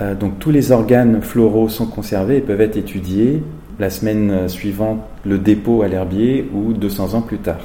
Euh, 0.01 0.14
donc 0.14 0.39
tous 0.39 0.51
les 0.51 0.72
organes 0.72 1.22
floraux 1.22 1.68
sont 1.68 1.87
conservés 1.87 2.39
et 2.39 2.41
peuvent 2.41 2.61
être 2.61 2.76
étudiés 2.76 3.43
la 3.78 3.91
semaine 3.91 4.49
suivante 4.49 5.01
le 5.24 5.39
dépôt 5.39 5.82
à 5.82 5.89
l'herbier 5.89 6.49
ou 6.53 6.72
200 6.72 7.14
ans 7.14 7.22
plus 7.22 7.39
tard. 7.39 7.61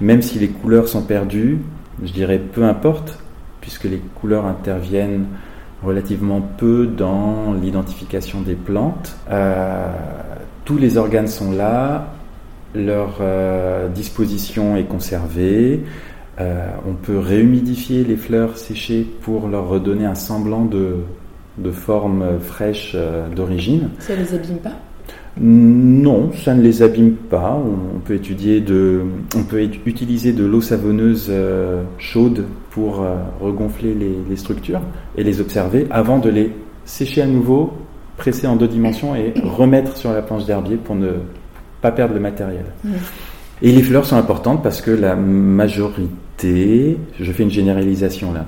Même 0.00 0.22
si 0.22 0.38
les 0.38 0.48
couleurs 0.48 0.88
sont 0.88 1.02
perdues, 1.02 1.58
je 2.02 2.12
dirais 2.12 2.38
peu 2.38 2.64
importe, 2.64 3.18
puisque 3.60 3.84
les 3.84 4.00
couleurs 4.20 4.46
interviennent 4.46 5.26
relativement 5.82 6.40
peu 6.40 6.86
dans 6.86 7.54
l'identification 7.54 8.40
des 8.40 8.54
plantes. 8.54 9.16
Euh, 9.30 9.92
tous 10.64 10.76
les 10.76 10.96
organes 10.96 11.28
sont 11.28 11.52
là, 11.52 12.14
leur 12.74 13.18
euh, 13.20 13.88
disposition 13.88 14.76
est 14.76 14.84
conservée, 14.84 15.84
euh, 16.40 16.68
on 16.88 16.92
peut 16.94 17.18
réhumidifier 17.18 18.04
les 18.04 18.16
fleurs 18.16 18.58
séchées 18.58 19.04
pour 19.22 19.48
leur 19.48 19.68
redonner 19.68 20.04
un 20.04 20.14
semblant 20.14 20.64
de, 20.64 20.94
forme 21.72 22.38
fraîche 22.40 22.92
euh, 22.94 23.28
d'origine. 23.28 23.90
Ça 23.98 24.14
ne 24.14 24.20
les 24.20 24.34
abîme 24.34 24.58
pas? 24.58 24.72
Non, 25.40 26.30
ça 26.32 26.54
ne 26.54 26.62
les 26.62 26.82
abîme 26.82 27.12
pas. 27.12 27.60
On, 27.60 27.98
peut 27.98 28.14
étudier 28.14 28.60
de, 28.60 29.02
on 29.36 29.42
peut 29.42 29.62
utiliser 29.84 30.32
de 30.32 30.44
l'eau 30.44 30.60
savonneuse 30.60 31.26
euh, 31.30 31.82
chaude 31.98 32.44
pour 32.70 33.04
regonfler 33.40 33.94
les, 33.94 34.36
structures 34.36 34.80
et 35.16 35.24
les 35.24 35.40
observer 35.40 35.88
avant 35.90 36.18
de 36.18 36.28
les 36.28 36.52
sécher 36.84 37.22
à 37.22 37.26
nouveau, 37.26 37.72
presser 38.16 38.46
en 38.46 38.54
deux 38.54 38.68
dimensions 38.68 39.16
et 39.16 39.34
remettre 39.42 39.96
sur 39.96 40.12
la 40.12 40.22
planche 40.22 40.44
d'herbier 40.44 40.76
pour 40.76 40.94
ne 40.94 41.10
pas 41.80 41.90
perdre 41.90 42.14
le 42.14 42.20
matériel. 42.20 42.66
Et 43.60 43.72
les 43.72 43.82
fleurs 43.82 44.06
sont 44.06 44.16
importantes 44.16 44.62
parce 44.62 44.80
que 44.80 44.92
la 44.92 45.16
majorité 45.16 46.08
je 46.44 47.32
fais 47.32 47.42
une 47.42 47.50
généralisation 47.50 48.32
là, 48.32 48.46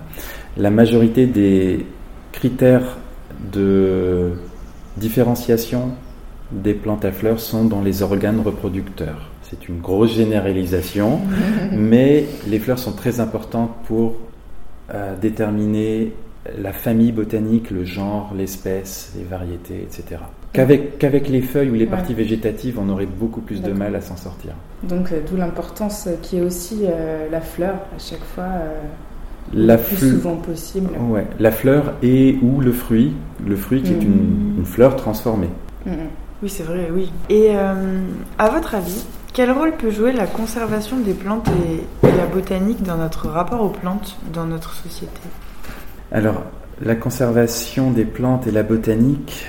la 0.57 0.70
majorité 0.70 1.26
des 1.26 1.86
critères 2.32 2.99
de 3.53 4.32
différenciation 4.97 5.93
des 6.53 6.74
plantes 6.74 7.05
à 7.05 7.12
fleurs 7.12 7.41
sont 7.41 7.64
dans 7.64 7.82
les 7.82 8.03
organes 8.03 8.41
reproducteurs. 8.41 9.30
C'est 9.43 9.68
une 9.68 9.80
grosse 9.80 10.14
généralisation, 10.14 11.20
mais 11.72 12.26
les 12.47 12.59
fleurs 12.59 12.78
sont 12.78 12.93
très 12.93 13.20
importantes 13.20 13.74
pour 13.86 14.16
euh, 14.93 15.16
déterminer 15.16 16.12
la 16.59 16.72
famille 16.72 17.12
botanique, 17.12 17.70
le 17.70 17.84
genre, 17.84 18.32
l'espèce, 18.36 19.12
les 19.16 19.24
variétés, 19.24 19.82
etc. 19.82 20.20
Qu'avec 20.53 21.29
les 21.29 21.43
feuilles 21.43 21.71
ou 21.71 21.75
les 21.75 21.87
parties 21.87 22.15
végétatives, 22.15 22.79
on 22.79 22.89
aurait 22.89 23.07
beaucoup 23.07 23.41
plus 23.41 23.63
de 23.63 23.73
mal 23.73 23.95
à 23.95 24.01
s'en 24.01 24.17
sortir. 24.17 24.53
Donc 24.83 25.13
euh, 25.13 25.21
d'où 25.29 25.37
l'importance 25.37 26.09
qui 26.23 26.39
est 26.39 26.41
aussi 26.41 26.81
euh, 26.85 27.29
la 27.31 27.41
fleur 27.41 27.75
à 27.75 27.99
chaque 27.99 28.25
fois. 28.35 28.45
Euh, 28.45 28.81
le 29.53 29.77
plus 29.77 29.97
souvent 29.97 30.37
possible. 30.37 30.91
Ouais, 31.09 31.27
la 31.41 31.51
fleur 31.51 31.95
et 32.03 32.39
ou 32.43 32.61
le 32.61 32.73
fruit, 32.73 33.15
le 33.45 33.57
fruit 33.57 33.83
qui 33.83 33.93
est 33.93 34.03
une, 34.03 34.61
mm. 34.61 34.65
fleur 34.65 34.97
transformée. 34.97 35.49
Mm. 35.87 35.93
Oui, 36.43 36.49
c'est 36.49 36.63
vrai, 36.63 36.89
oui. 36.93 37.13
Et 37.29 37.51
à 37.55 38.49
votre 38.49 38.75
avis, 38.75 39.05
quel 39.35 39.51
rôle 39.51 39.73
peut 39.73 39.91
jouer 39.91 40.13
la 40.13 40.27
conservation 40.27 40.99
des 40.99 41.13
plantes 41.13 41.49
et, 41.49 42.07
et 42.07 42.13
la 42.13 42.27
botanique 42.27 42.83
dans 42.83 42.97
notre 42.97 43.29
rapport 43.29 43.63
aux 43.63 43.69
plantes 43.69 44.17
dans 44.33 44.47
notre 44.47 44.73
société? 44.73 45.21
Alors, 46.13 46.45
la 46.81 46.95
conservation 46.95 47.91
des 47.91 48.07
plantes 48.07 48.47
et 48.47 48.51
la 48.53 48.63
botanique, 48.63 49.47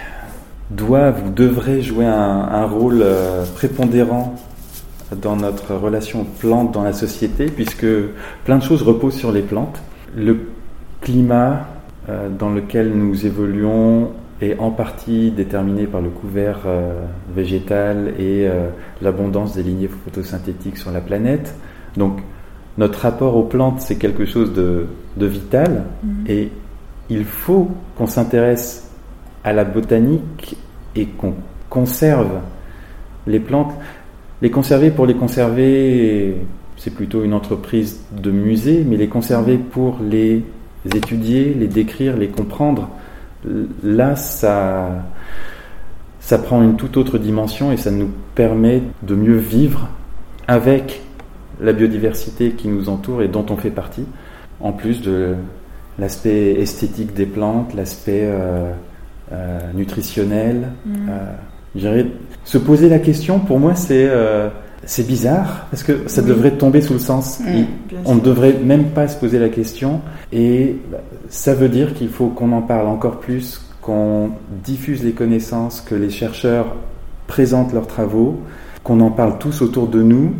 doivent 0.76 1.28
ou 1.28 1.32
devraient 1.32 1.82
jouer 1.82 2.06
un, 2.06 2.66
rôle 2.66 3.02
euh, 3.02 3.46
prépondérant 3.56 4.36
dans 5.22 5.36
notre 5.36 5.76
relation 5.76 6.26
plante 6.40 6.72
dans 6.72 6.84
la 6.84 6.94
société, 6.94 7.48
puisque 7.48 7.86
plein 8.46 8.58
de 8.58 8.64
choses 8.64 8.82
reposent 8.82 9.16
sur 9.16 9.32
les 9.32 9.42
plantes. 9.42 9.82
Le 10.16 10.48
climat 11.02 11.68
euh, 12.10 12.30
dans 12.30 12.50
lequel 12.50 12.94
nous 12.94 13.26
évoluons 13.26 14.12
est 14.42 14.58
en 14.58 14.72
partie 14.72 15.32
déterminé 15.32 15.86
par 15.86 16.02
le 16.02 16.10
couvert 16.10 16.62
euh, 16.66 16.94
végétal 17.36 18.14
et 18.18 18.50
l'abondance 19.02 19.56
des 19.56 19.64
lignées 19.64 19.90
photosynthétiques 19.90 20.78
sur 20.78 20.92
la 20.92 21.02
planète. 21.02 21.56
Donc 21.98 22.20
notre 22.78 23.00
rapport 23.00 23.36
aux 23.36 23.44
plantes, 23.44 23.82
c'est 23.82 23.98
quelque 23.98 24.26
chose 24.26 24.54
de, 24.54 24.88
vital 25.18 25.84
mm-hmm. 25.84 26.32
et 26.32 26.52
il 27.10 27.26
faut 27.26 27.70
qu'on 27.98 28.08
s'intéresse 28.08 28.91
à 29.44 29.54
la 29.54 29.64
botanique 29.64 30.58
et 30.96 31.06
qu'on 31.06 31.36
conserve 31.70 32.40
les 33.28 33.40
plantes. 33.40 33.74
Les 34.42 34.52
conserver 34.52 34.92
pour 34.92 35.06
les 35.06 35.16
conserver, 35.16 36.36
c'est 36.78 36.94
plutôt 36.94 37.24
une 37.24 37.34
entreprise 37.34 38.02
de 38.12 38.32
musée, 38.32 38.84
mais 38.88 38.98
les 38.98 39.08
conserver 39.08 39.58
pour 39.58 40.00
les 40.02 40.44
étudier, 40.86 41.54
les 41.54 41.68
décrire, 41.68 42.18
les 42.18 42.28
comprendre, 42.28 42.90
là, 43.84 44.16
ça, 44.16 44.90
ça 46.20 46.38
prend 46.38 46.62
une 46.62 46.76
toute 46.76 46.98
autre 46.98 47.18
dimension 47.18 47.72
et 47.72 47.78
ça 47.78 47.92
nous 47.92 48.10
permet 48.36 48.82
de 49.04 49.16
mieux 49.16 49.38
vivre 49.38 49.90
avec 50.48 51.02
la 51.62 51.74
biodiversité 51.74 52.52
qui 52.52 52.68
nous 52.68 52.90
entoure 52.90 53.22
et 53.22 53.28
dont 53.28 53.46
on 53.50 53.58
fait 53.58 53.70
partie, 53.70 54.06
en 54.60 54.72
plus 54.72 55.02
de 55.02 55.36
l'aspect 56.00 56.54
esthétique 56.54 57.14
des 57.14 57.26
plantes, 57.26 57.74
l'aspect 57.74 58.24
euh, 58.24 58.72
euh, 59.32 59.60
nutritionnel. 59.74 60.70
Mm. 60.86 61.10
Euh, 61.76 62.04
se 62.44 62.58
poser 62.58 62.90
la 62.90 63.00
question, 63.00 63.40
pour 63.40 63.60
moi, 63.60 63.76
c'est 63.76 64.10
c'est 64.84 65.06
bizarre 65.06 65.68
parce 65.70 65.84
que 65.84 66.08
ça 66.08 66.24
devrait 66.24 66.52
tomber 66.52 66.82
sous 66.82 66.94
le 66.94 67.00
sens. 67.00 67.40
Mm. 67.40 67.64
on 68.06 68.16
ne 68.16 68.20
devrait 68.20 68.58
même 68.64 68.90
pas 68.90 69.08
se 69.08 69.18
poser 69.18 69.40
la 69.40 69.50
question 69.50 70.02
et 70.34 70.76
bah, 70.92 70.98
ça 71.30 71.54
veut 71.54 71.70
dire 71.70 71.94
qu'il 71.94 72.10
faut 72.10 72.28
qu'on 72.28 72.52
en 72.52 72.62
parle 72.62 72.88
encore 72.88 73.20
plus, 73.20 73.62
qu'on 73.82 74.32
diffuse 74.64 75.04
les 75.04 75.12
connaissances, 75.12 75.82
que 75.82 75.96
les 75.96 76.10
chercheurs 76.10 76.76
présentent 77.28 77.74
leurs 77.74 77.88
travaux, 77.88 78.42
qu'on 78.84 79.00
en 79.00 79.12
parle 79.12 79.38
tous 79.40 79.62
autour 79.62 79.88
de 79.88 80.02
nous. 80.02 80.34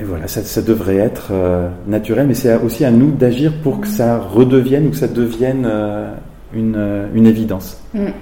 Et 0.00 0.04
voilà, 0.04 0.28
ça, 0.28 0.62
devrait 0.62 0.96
être 0.96 1.30
euh, 1.32 1.68
naturel, 1.88 2.28
mais 2.28 2.34
c'est 2.34 2.54
aussi 2.54 2.84
à 2.84 2.90
nous 2.92 3.10
d'agir 3.10 3.52
pour 3.62 3.80
que 3.80 3.88
ça 3.88 4.18
redevienne 4.18 4.86
ou 4.86 4.90
que 4.90 4.96
ça 4.96 5.08
devienne 5.08 5.66
euh, 5.66 6.14
une, 6.52 6.74
euh, 6.76 7.08
une, 7.14 7.26
évidence. 7.26 7.80
Mm. 7.94 8.06
Mm. 8.06 8.12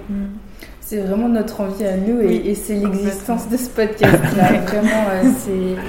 C'est 0.80 0.98
vraiment 0.98 1.28
notre 1.28 1.60
envie 1.60 1.84
à 1.84 1.96
nous 1.96 2.20
et, 2.20 2.54
c'est 2.54 2.76
l'existence 2.76 3.48
de 3.48 3.56
ce 3.56 3.68
podcast-là. 3.70 4.60
vraiment, 4.66 5.40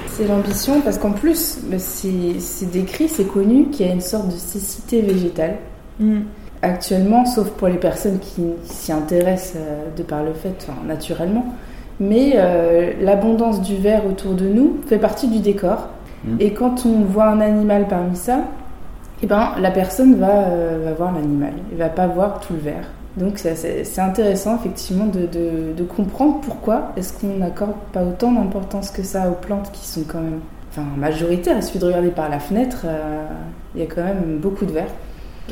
c'est 0.08 0.26
l'ambition 0.26 0.80
parce 0.80 0.98
qu'en 0.98 1.12
plus, 1.12 1.58
bah, 1.70 1.78
c'est 1.78 2.70
décrit, 2.72 3.08
c'est 3.08 3.28
connu 3.28 3.66
qu'il 3.66 3.86
y 3.86 3.88
a 3.88 3.92
une 3.92 4.00
sorte 4.00 4.26
de 4.26 4.36
cécité 4.36 5.02
végétale. 5.02 5.56
Mm. 6.00 6.22
Actuellement, 6.62 7.24
sauf 7.26 7.50
pour 7.50 7.68
les 7.68 7.76
personnes 7.76 8.18
qui 8.18 8.42
s'y 8.64 8.90
intéressent 8.90 9.62
de 9.96 10.02
par 10.02 10.24
le 10.24 10.32
fait, 10.32 10.66
naturellement, 10.84 11.54
mais 12.00 12.32
euh, 12.36 12.92
l'abondance 13.00 13.60
du 13.62 13.76
verre 13.76 14.06
autour 14.06 14.34
de 14.34 14.46
nous 14.46 14.78
fait 14.86 14.98
partie 14.98 15.28
du 15.28 15.40
décor. 15.40 15.88
Mm. 16.24 16.36
Et 16.40 16.52
quand 16.52 16.86
on 16.86 17.04
voit 17.04 17.26
un 17.26 17.40
animal 17.40 17.86
parmi 17.88 18.16
ça, 18.16 18.44
eh 19.22 19.26
ben, 19.26 19.52
la 19.60 19.70
personne 19.70 20.14
va, 20.14 20.46
euh, 20.48 20.82
va 20.84 20.92
voir 20.92 21.12
l'animal, 21.12 21.52
elle 21.72 21.78
va 21.78 21.88
pas 21.88 22.06
voir 22.06 22.40
tout 22.40 22.52
le 22.52 22.60
verre. 22.60 22.88
Donc 23.16 23.38
c'est 23.38 23.98
intéressant 23.98 24.56
effectivement 24.56 25.06
de, 25.06 25.26
de, 25.76 25.84
comprendre 25.84 26.40
pourquoi 26.40 26.92
est-ce 26.96 27.12
qu'on 27.12 27.38
n'accorde 27.38 27.74
pas 27.92 28.04
autant 28.04 28.30
d'importance 28.30 28.90
que 28.90 29.02
ça 29.02 29.28
aux 29.28 29.34
plantes 29.34 29.72
qui 29.72 29.86
sont 29.88 30.04
quand 30.06 30.20
même 30.20 30.38
enfin, 30.70 30.86
majoritaires. 30.96 31.56
Il 31.56 31.62
suffit 31.64 31.80
de 31.80 31.86
regarder 31.86 32.10
par 32.10 32.28
la 32.28 32.38
fenêtre, 32.38 32.82
euh, 32.84 33.26
il 33.74 33.80
y 33.80 33.84
a 33.84 33.86
quand 33.86 34.04
même 34.04 34.38
beaucoup 34.38 34.66
de 34.66 34.72
verre. 34.72 34.92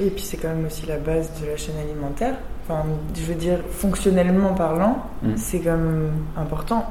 Et 0.01 0.11
puis 0.11 0.23
c'est 0.23 0.37
quand 0.37 0.49
même 0.49 0.65
aussi 0.67 0.87
la 0.87 0.99
base 0.99 1.29
de 1.41 1.47
la 1.51 1.57
chaîne 1.57 1.77
alimentaire. 1.83 2.37
Enfin, 2.65 2.85
je 3.15 3.23
veux 3.23 3.35
dire, 3.35 3.59
fonctionnellement 3.71 4.55
parlant, 4.55 4.99
mm. 5.23 5.31
c'est 5.37 5.59
quand 5.59 5.77
même 5.77 6.11
important. 6.37 6.87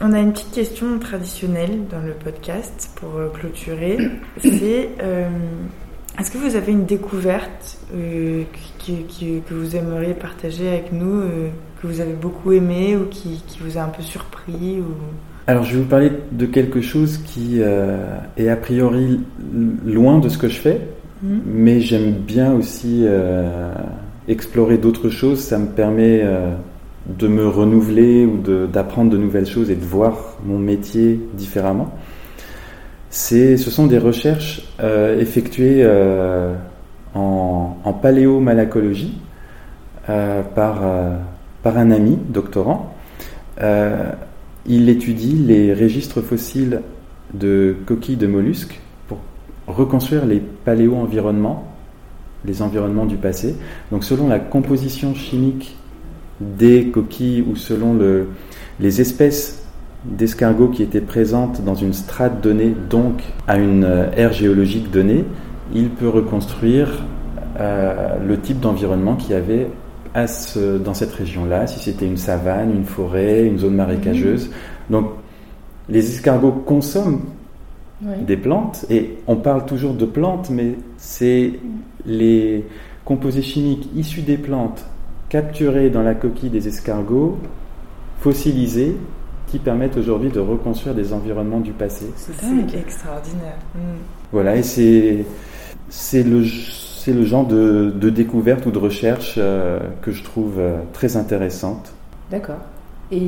On 0.00 0.12
a 0.12 0.18
une 0.18 0.32
petite 0.32 0.50
question 0.50 0.98
traditionnelle 0.98 1.86
dans 1.90 2.00
le 2.00 2.12
podcast 2.12 2.90
pour 2.96 3.16
euh, 3.16 3.28
clôturer. 3.28 3.96
C'est 4.38 4.88
euh, 5.02 5.28
est-ce 6.18 6.30
que 6.30 6.38
vous 6.38 6.56
avez 6.56 6.72
une 6.72 6.84
découverte 6.84 7.78
euh, 7.94 8.42
que 8.86 9.54
vous 9.54 9.76
aimeriez 9.76 10.14
partager 10.14 10.68
avec 10.68 10.92
nous, 10.92 11.22
que 11.80 11.86
vous 11.86 12.00
avez 12.00 12.12
beaucoup 12.12 12.52
aimé 12.52 12.96
ou 12.96 13.06
qui, 13.06 13.42
vous 13.60 13.78
a 13.78 13.82
un 13.82 13.88
peu 13.88 14.02
surpris 14.02 14.80
ou... 14.80 14.94
Alors 15.46 15.64
je 15.64 15.74
vais 15.74 15.82
vous 15.82 15.88
parler 15.88 16.12
de 16.30 16.46
quelque 16.46 16.82
chose 16.82 17.18
qui 17.18 17.60
est 17.60 18.48
a 18.48 18.56
priori 18.56 19.20
loin 19.86 20.18
de 20.18 20.28
ce 20.28 20.38
que 20.38 20.48
je 20.48 20.58
fais, 20.60 20.82
mm. 21.22 21.38
mais 21.46 21.80
j'aime 21.80 22.12
bien 22.12 22.52
aussi 22.52 23.06
explorer 24.28 24.76
d'autres 24.76 25.08
choses, 25.08 25.40
ça 25.40 25.58
me 25.58 25.66
permet 25.66 26.22
de 27.06 27.28
me 27.28 27.46
renouveler 27.46 28.26
ou 28.26 28.38
d'apprendre 28.66 29.10
de, 29.10 29.18
nouvelles 29.18 29.46
choses 29.46 29.70
et 29.70 29.76
de 29.76 29.84
voir 29.84 30.38
mon 30.44 30.58
métier 30.58 31.20
différemment. 31.34 31.92
Ce 33.10 33.56
sont 33.56 33.86
des 33.86 33.98
recherches 33.98 34.62
euh, 34.80 35.20
effectuées 35.20 35.82
euh, 35.82 36.54
en, 37.14 37.92
paléomalacologie 38.02 39.18
par, 40.06 40.82
par 41.62 41.78
un 41.78 41.90
ami 41.90 42.18
doctorant. 42.28 42.94
il 44.66 44.88
étudie 44.88 45.36
les 45.36 45.72
registres 45.72 46.20
fossiles 46.20 46.82
de 47.32 47.76
coquilles 47.86 48.16
de 48.16 48.26
mollusques 48.26 48.80
pour 49.08 49.18
reconstruire 49.66 50.26
les 50.26 50.40
paléo-environnements 50.40 51.74
les 52.44 52.62
environnements 52.62 53.06
du 53.06 53.16
passé. 53.16 53.56
Donc 53.90 54.04
selon 54.04 54.28
la 54.28 54.38
composition 54.38 55.14
chimique 55.14 55.76
des 56.40 56.86
coquilles 56.88 57.42
ou 57.42 57.56
selon 57.56 57.94
le, 57.94 58.28
les 58.80 59.00
espèces 59.00 59.64
d'escargots 60.04 60.68
qui 60.68 60.82
étaient 60.82 61.00
présentes 61.00 61.64
dans 61.64 61.74
une 61.74 61.92
strate 61.92 62.42
donnée, 62.42 62.74
donc 62.90 63.22
à 63.46 63.58
une 63.58 63.84
euh, 63.84 64.10
ère 64.16 64.32
géologique 64.32 64.90
donnée, 64.90 65.24
il 65.74 65.90
peut 65.90 66.08
reconstruire 66.08 67.04
euh, 67.58 68.16
le 68.24 68.38
type 68.38 68.60
d'environnement 68.60 69.16
qu'il 69.16 69.30
y 69.30 69.34
avait 69.34 69.68
à 70.12 70.26
ce, 70.26 70.78
dans 70.78 70.94
cette 70.94 71.12
région-là, 71.12 71.66
si 71.66 71.80
c'était 71.80 72.06
une 72.06 72.16
savane, 72.16 72.70
une 72.70 72.84
forêt, 72.84 73.44
une 73.46 73.58
zone 73.58 73.74
marécageuse. 73.74 74.48
Mmh. 74.48 74.92
Donc 74.92 75.10
les 75.88 76.06
escargots 76.14 76.52
consomment 76.52 77.22
des 78.26 78.36
plantes, 78.36 78.84
et 78.90 79.16
on 79.26 79.36
parle 79.36 79.64
toujours 79.64 79.94
de 79.94 80.04
plantes, 80.04 80.50
mais 80.50 80.74
c'est 80.98 81.52
les 82.04 82.64
composés 83.04 83.42
chimiques 83.42 83.88
issus 83.96 84.20
des 84.20 84.36
plantes 84.36 84.84
capturés 85.34 85.90
dans 85.90 86.04
la 86.04 86.14
coquille 86.14 86.48
des 86.48 86.68
escargots, 86.68 87.36
fossilisés, 88.20 88.96
qui 89.48 89.58
permettent 89.58 89.96
aujourd'hui 89.96 90.30
de 90.30 90.38
reconstruire 90.38 90.94
des 90.94 91.12
environnements 91.12 91.58
du 91.58 91.72
passé. 91.72 92.06
C'est 92.14 92.78
extraordinaire. 92.78 93.58
Mm. 93.74 93.78
Voilà, 94.30 94.54
et 94.54 94.62
c'est, 94.62 95.24
c'est, 95.88 96.22
le, 96.22 96.44
c'est 96.44 97.12
le 97.12 97.24
genre 97.24 97.48
de, 97.48 97.92
de, 97.96 98.10
découverte 98.10 98.64
ou 98.66 98.70
de 98.70 98.78
recherche 98.78 99.34
euh, 99.36 99.80
que 100.02 100.12
je 100.12 100.22
trouve 100.22 100.60
euh, 100.60 100.78
très 100.92 101.16
intéressante. 101.16 101.92
D'accord. 102.30 102.60
Et, 103.10 103.18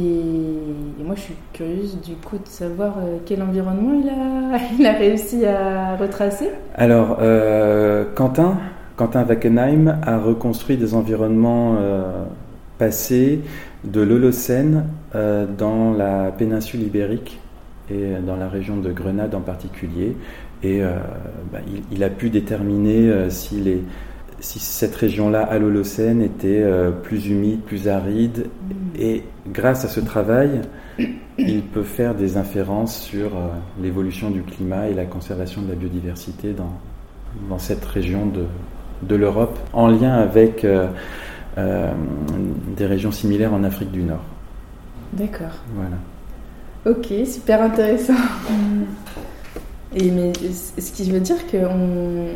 moi, 1.04 1.16
je 1.16 1.22
suis 1.22 1.34
curieuse 1.52 1.98
du 2.06 2.14
coup 2.14 2.38
de 2.38 2.46
savoir 2.46 2.98
euh, 2.98 3.16
quel 3.26 3.42
environnement 3.42 4.00
il 4.00 4.08
a, 4.08 4.58
il 4.78 4.86
a 4.86 4.92
réussi 4.92 5.44
à 5.44 5.96
retracer? 5.96 6.50
Alors, 6.76 7.18
euh, 7.20 8.04
Quentin, 8.14 8.58
Quentin 8.96 9.24
Wackenheim 9.24 9.98
a 10.02 10.18
reconstruit 10.18 10.76
des 10.76 10.94
environnements 10.94 11.76
euh, 11.78 12.24
passés 12.78 13.40
de 13.84 14.00
l'Holocène 14.00 14.84
dans 15.56 15.92
la 15.92 16.30
péninsule 16.30 16.82
ibérique 16.82 17.38
et 17.90 18.16
dans 18.26 18.36
la 18.36 18.48
région 18.48 18.76
de 18.76 18.92
Grenade 18.92 19.34
en 19.34 19.40
particulier. 19.40 20.14
Et 20.62 20.82
bah, 21.52 21.58
il, 21.66 21.82
il, 21.90 22.04
a 22.04 22.10
pu 22.10 22.28
déterminer 22.28 23.30
si 23.30 23.60
les 23.60 23.82
si 24.40 24.58
cette 24.58 24.94
région-là, 24.94 25.42
à 25.42 25.58
l'Holocène, 25.58 26.22
était 26.22 26.62
euh, 26.62 26.90
plus 26.90 27.28
humide, 27.28 27.60
plus 27.60 27.88
aride, 27.88 28.46
mm. 28.46 29.00
et 29.00 29.22
grâce 29.48 29.84
à 29.84 29.88
ce 29.88 30.00
travail, 30.00 30.60
il 31.38 31.62
peut 31.62 31.82
faire 31.82 32.14
des 32.14 32.36
inférences 32.36 33.00
sur 33.00 33.36
euh, 33.36 33.48
l'évolution 33.80 34.30
du 34.30 34.42
climat 34.42 34.88
et 34.88 34.94
la 34.94 35.04
conservation 35.04 35.62
de 35.62 35.68
la 35.68 35.74
biodiversité 35.74 36.52
dans, 36.52 36.72
dans 37.48 37.58
cette 37.58 37.84
région 37.84 38.26
de, 38.26 38.44
de 39.02 39.16
l'Europe, 39.16 39.58
en 39.72 39.88
lien 39.88 40.12
avec 40.12 40.64
euh, 40.64 40.88
des 42.76 42.86
régions 42.86 43.12
similaires 43.12 43.52
en 43.52 43.64
Afrique 43.64 43.90
du 43.90 44.02
Nord. 44.02 44.24
D'accord. 45.12 45.56
Voilà. 45.74 45.96
Ok, 46.98 47.12
super 47.26 47.62
intéressant. 47.62 48.14
Et 49.94 50.10
mais 50.10 50.32
ce 50.78 50.92
qui 50.92 51.10
veut 51.10 51.20
dire 51.20 51.46
qu'on 51.50 52.26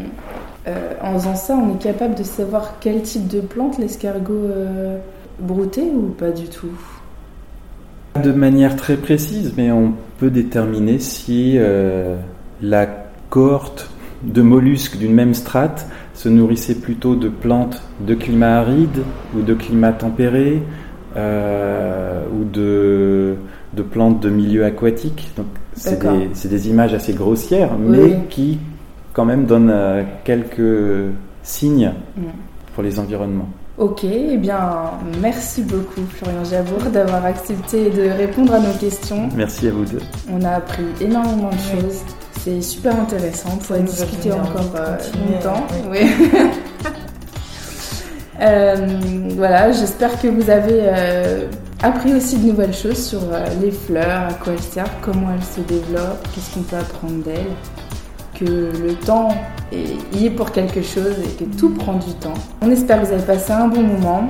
euh, 0.66 0.92
en 1.02 1.14
faisant 1.14 1.36
ça, 1.36 1.56
on 1.56 1.74
est 1.74 1.82
capable 1.82 2.14
de 2.14 2.22
savoir 2.22 2.74
quel 2.80 3.02
type 3.02 3.28
de 3.28 3.40
plante 3.40 3.78
l'escargot 3.78 4.32
euh, 4.34 4.98
broutait 5.38 5.90
ou 5.94 6.08
pas 6.08 6.30
du 6.30 6.48
tout? 6.48 6.72
De 8.22 8.32
manière 8.32 8.76
très 8.76 8.96
précise, 8.96 9.54
mais 9.56 9.70
on 9.70 9.94
peut 10.18 10.30
déterminer 10.30 10.98
si 10.98 11.54
euh, 11.56 12.16
la 12.60 12.86
cohorte 13.30 13.90
de 14.22 14.42
mollusques 14.42 14.98
d'une 14.98 15.14
même 15.14 15.32
strate 15.32 15.86
se 16.20 16.28
nourrissait 16.28 16.74
plutôt 16.74 17.16
de 17.16 17.30
plantes 17.30 17.80
de 18.06 18.14
climat 18.14 18.58
aride 18.58 19.02
ou 19.34 19.40
de 19.40 19.54
climat 19.54 19.92
tempéré 19.92 20.62
ou 21.16 22.44
de, 22.44 23.36
plantes 23.90 24.20
de 24.20 24.28
milieu 24.28 24.66
aquatique. 24.66 25.30
Donc 25.38 25.46
c'est 25.72 25.98
des, 25.98 26.48
des, 26.48 26.68
images 26.68 26.92
assez 26.92 27.14
grossières, 27.14 27.78
mais 27.78 28.26
qui 28.28 28.58
quand 29.14 29.24
même 29.24 29.46
donne 29.46 29.70
euh, 29.72 30.02
quelques 30.24 31.10
signes 31.42 31.92
pour 32.74 32.82
les 32.82 32.98
environnements. 32.98 33.48
Ok, 33.78 34.04
eh 34.04 34.36
bien, 34.36 34.90
merci 35.22 35.62
beaucoup 35.62 36.02
Florian 36.10 36.44
Jabour 36.44 36.90
d'avoir 36.92 37.24
accepté 37.24 37.88
de 37.88 38.10
répondre 38.10 38.52
à 38.52 38.60
nos 38.60 38.74
questions. 38.74 39.30
Merci 39.34 39.68
à 39.68 39.70
vous 39.70 39.86
deux. 39.86 40.02
On 40.30 40.42
a 40.42 40.50
appris 40.50 40.84
énormément 41.00 41.48
de 41.48 41.80
choses. 41.80 42.02
C'est 42.38 42.62
super 42.62 42.98
intéressant, 42.98 43.50
on 43.54 43.56
pourrait 43.56 43.80
discuter 43.80 44.32
encore 44.32 44.72
euh, 44.76 44.96
longtemps. 45.30 45.66
Oui. 45.90 46.00
Euh, 48.42 48.74
voilà, 49.36 49.70
j'espère 49.70 50.18
que 50.18 50.26
vous 50.26 50.48
avez 50.48 50.80
euh, 50.84 51.44
appris 51.82 52.14
aussi 52.14 52.38
de 52.38 52.46
nouvelles 52.46 52.72
choses 52.72 52.96
sur 52.96 53.20
les 53.60 53.70
fleurs, 53.70 54.28
à 54.30 54.32
quoi 54.32 54.54
elles 54.54 54.62
servent, 54.62 54.88
comment 55.02 55.28
elles 55.34 55.44
se 55.44 55.60
développent, 55.60 56.26
qu'est-ce 56.34 56.54
qu'on 56.54 56.62
peut 56.62 56.76
apprendre 56.76 57.22
d'elles, 57.22 57.52
que 58.38 58.72
le 58.82 58.94
temps 58.94 59.28
est, 59.72 60.16
y 60.18 60.24
est 60.24 60.30
pour 60.30 60.52
quelque 60.52 60.80
chose 60.80 61.16
et 61.22 61.44
que 61.44 61.44
tout 61.58 61.68
prend 61.74 61.98
du 61.98 62.14
temps. 62.14 62.32
On 62.62 62.70
espère 62.70 63.02
que 63.02 63.08
vous 63.08 63.12
avez 63.12 63.26
passé 63.26 63.52
un 63.52 63.68
bon 63.68 63.82
moment. 63.82 64.26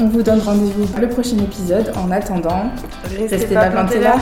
On 0.00 0.08
vous 0.08 0.22
donne 0.22 0.40
rendez-vous 0.40 0.86
pour 0.86 1.00
le 1.00 1.08
prochain 1.08 1.38
épisode. 1.38 1.92
En 1.96 2.10
attendant, 2.10 2.64
restez, 3.16 3.54
pas 3.54 3.70
plantés 3.70 4.00
là. 4.00 4.16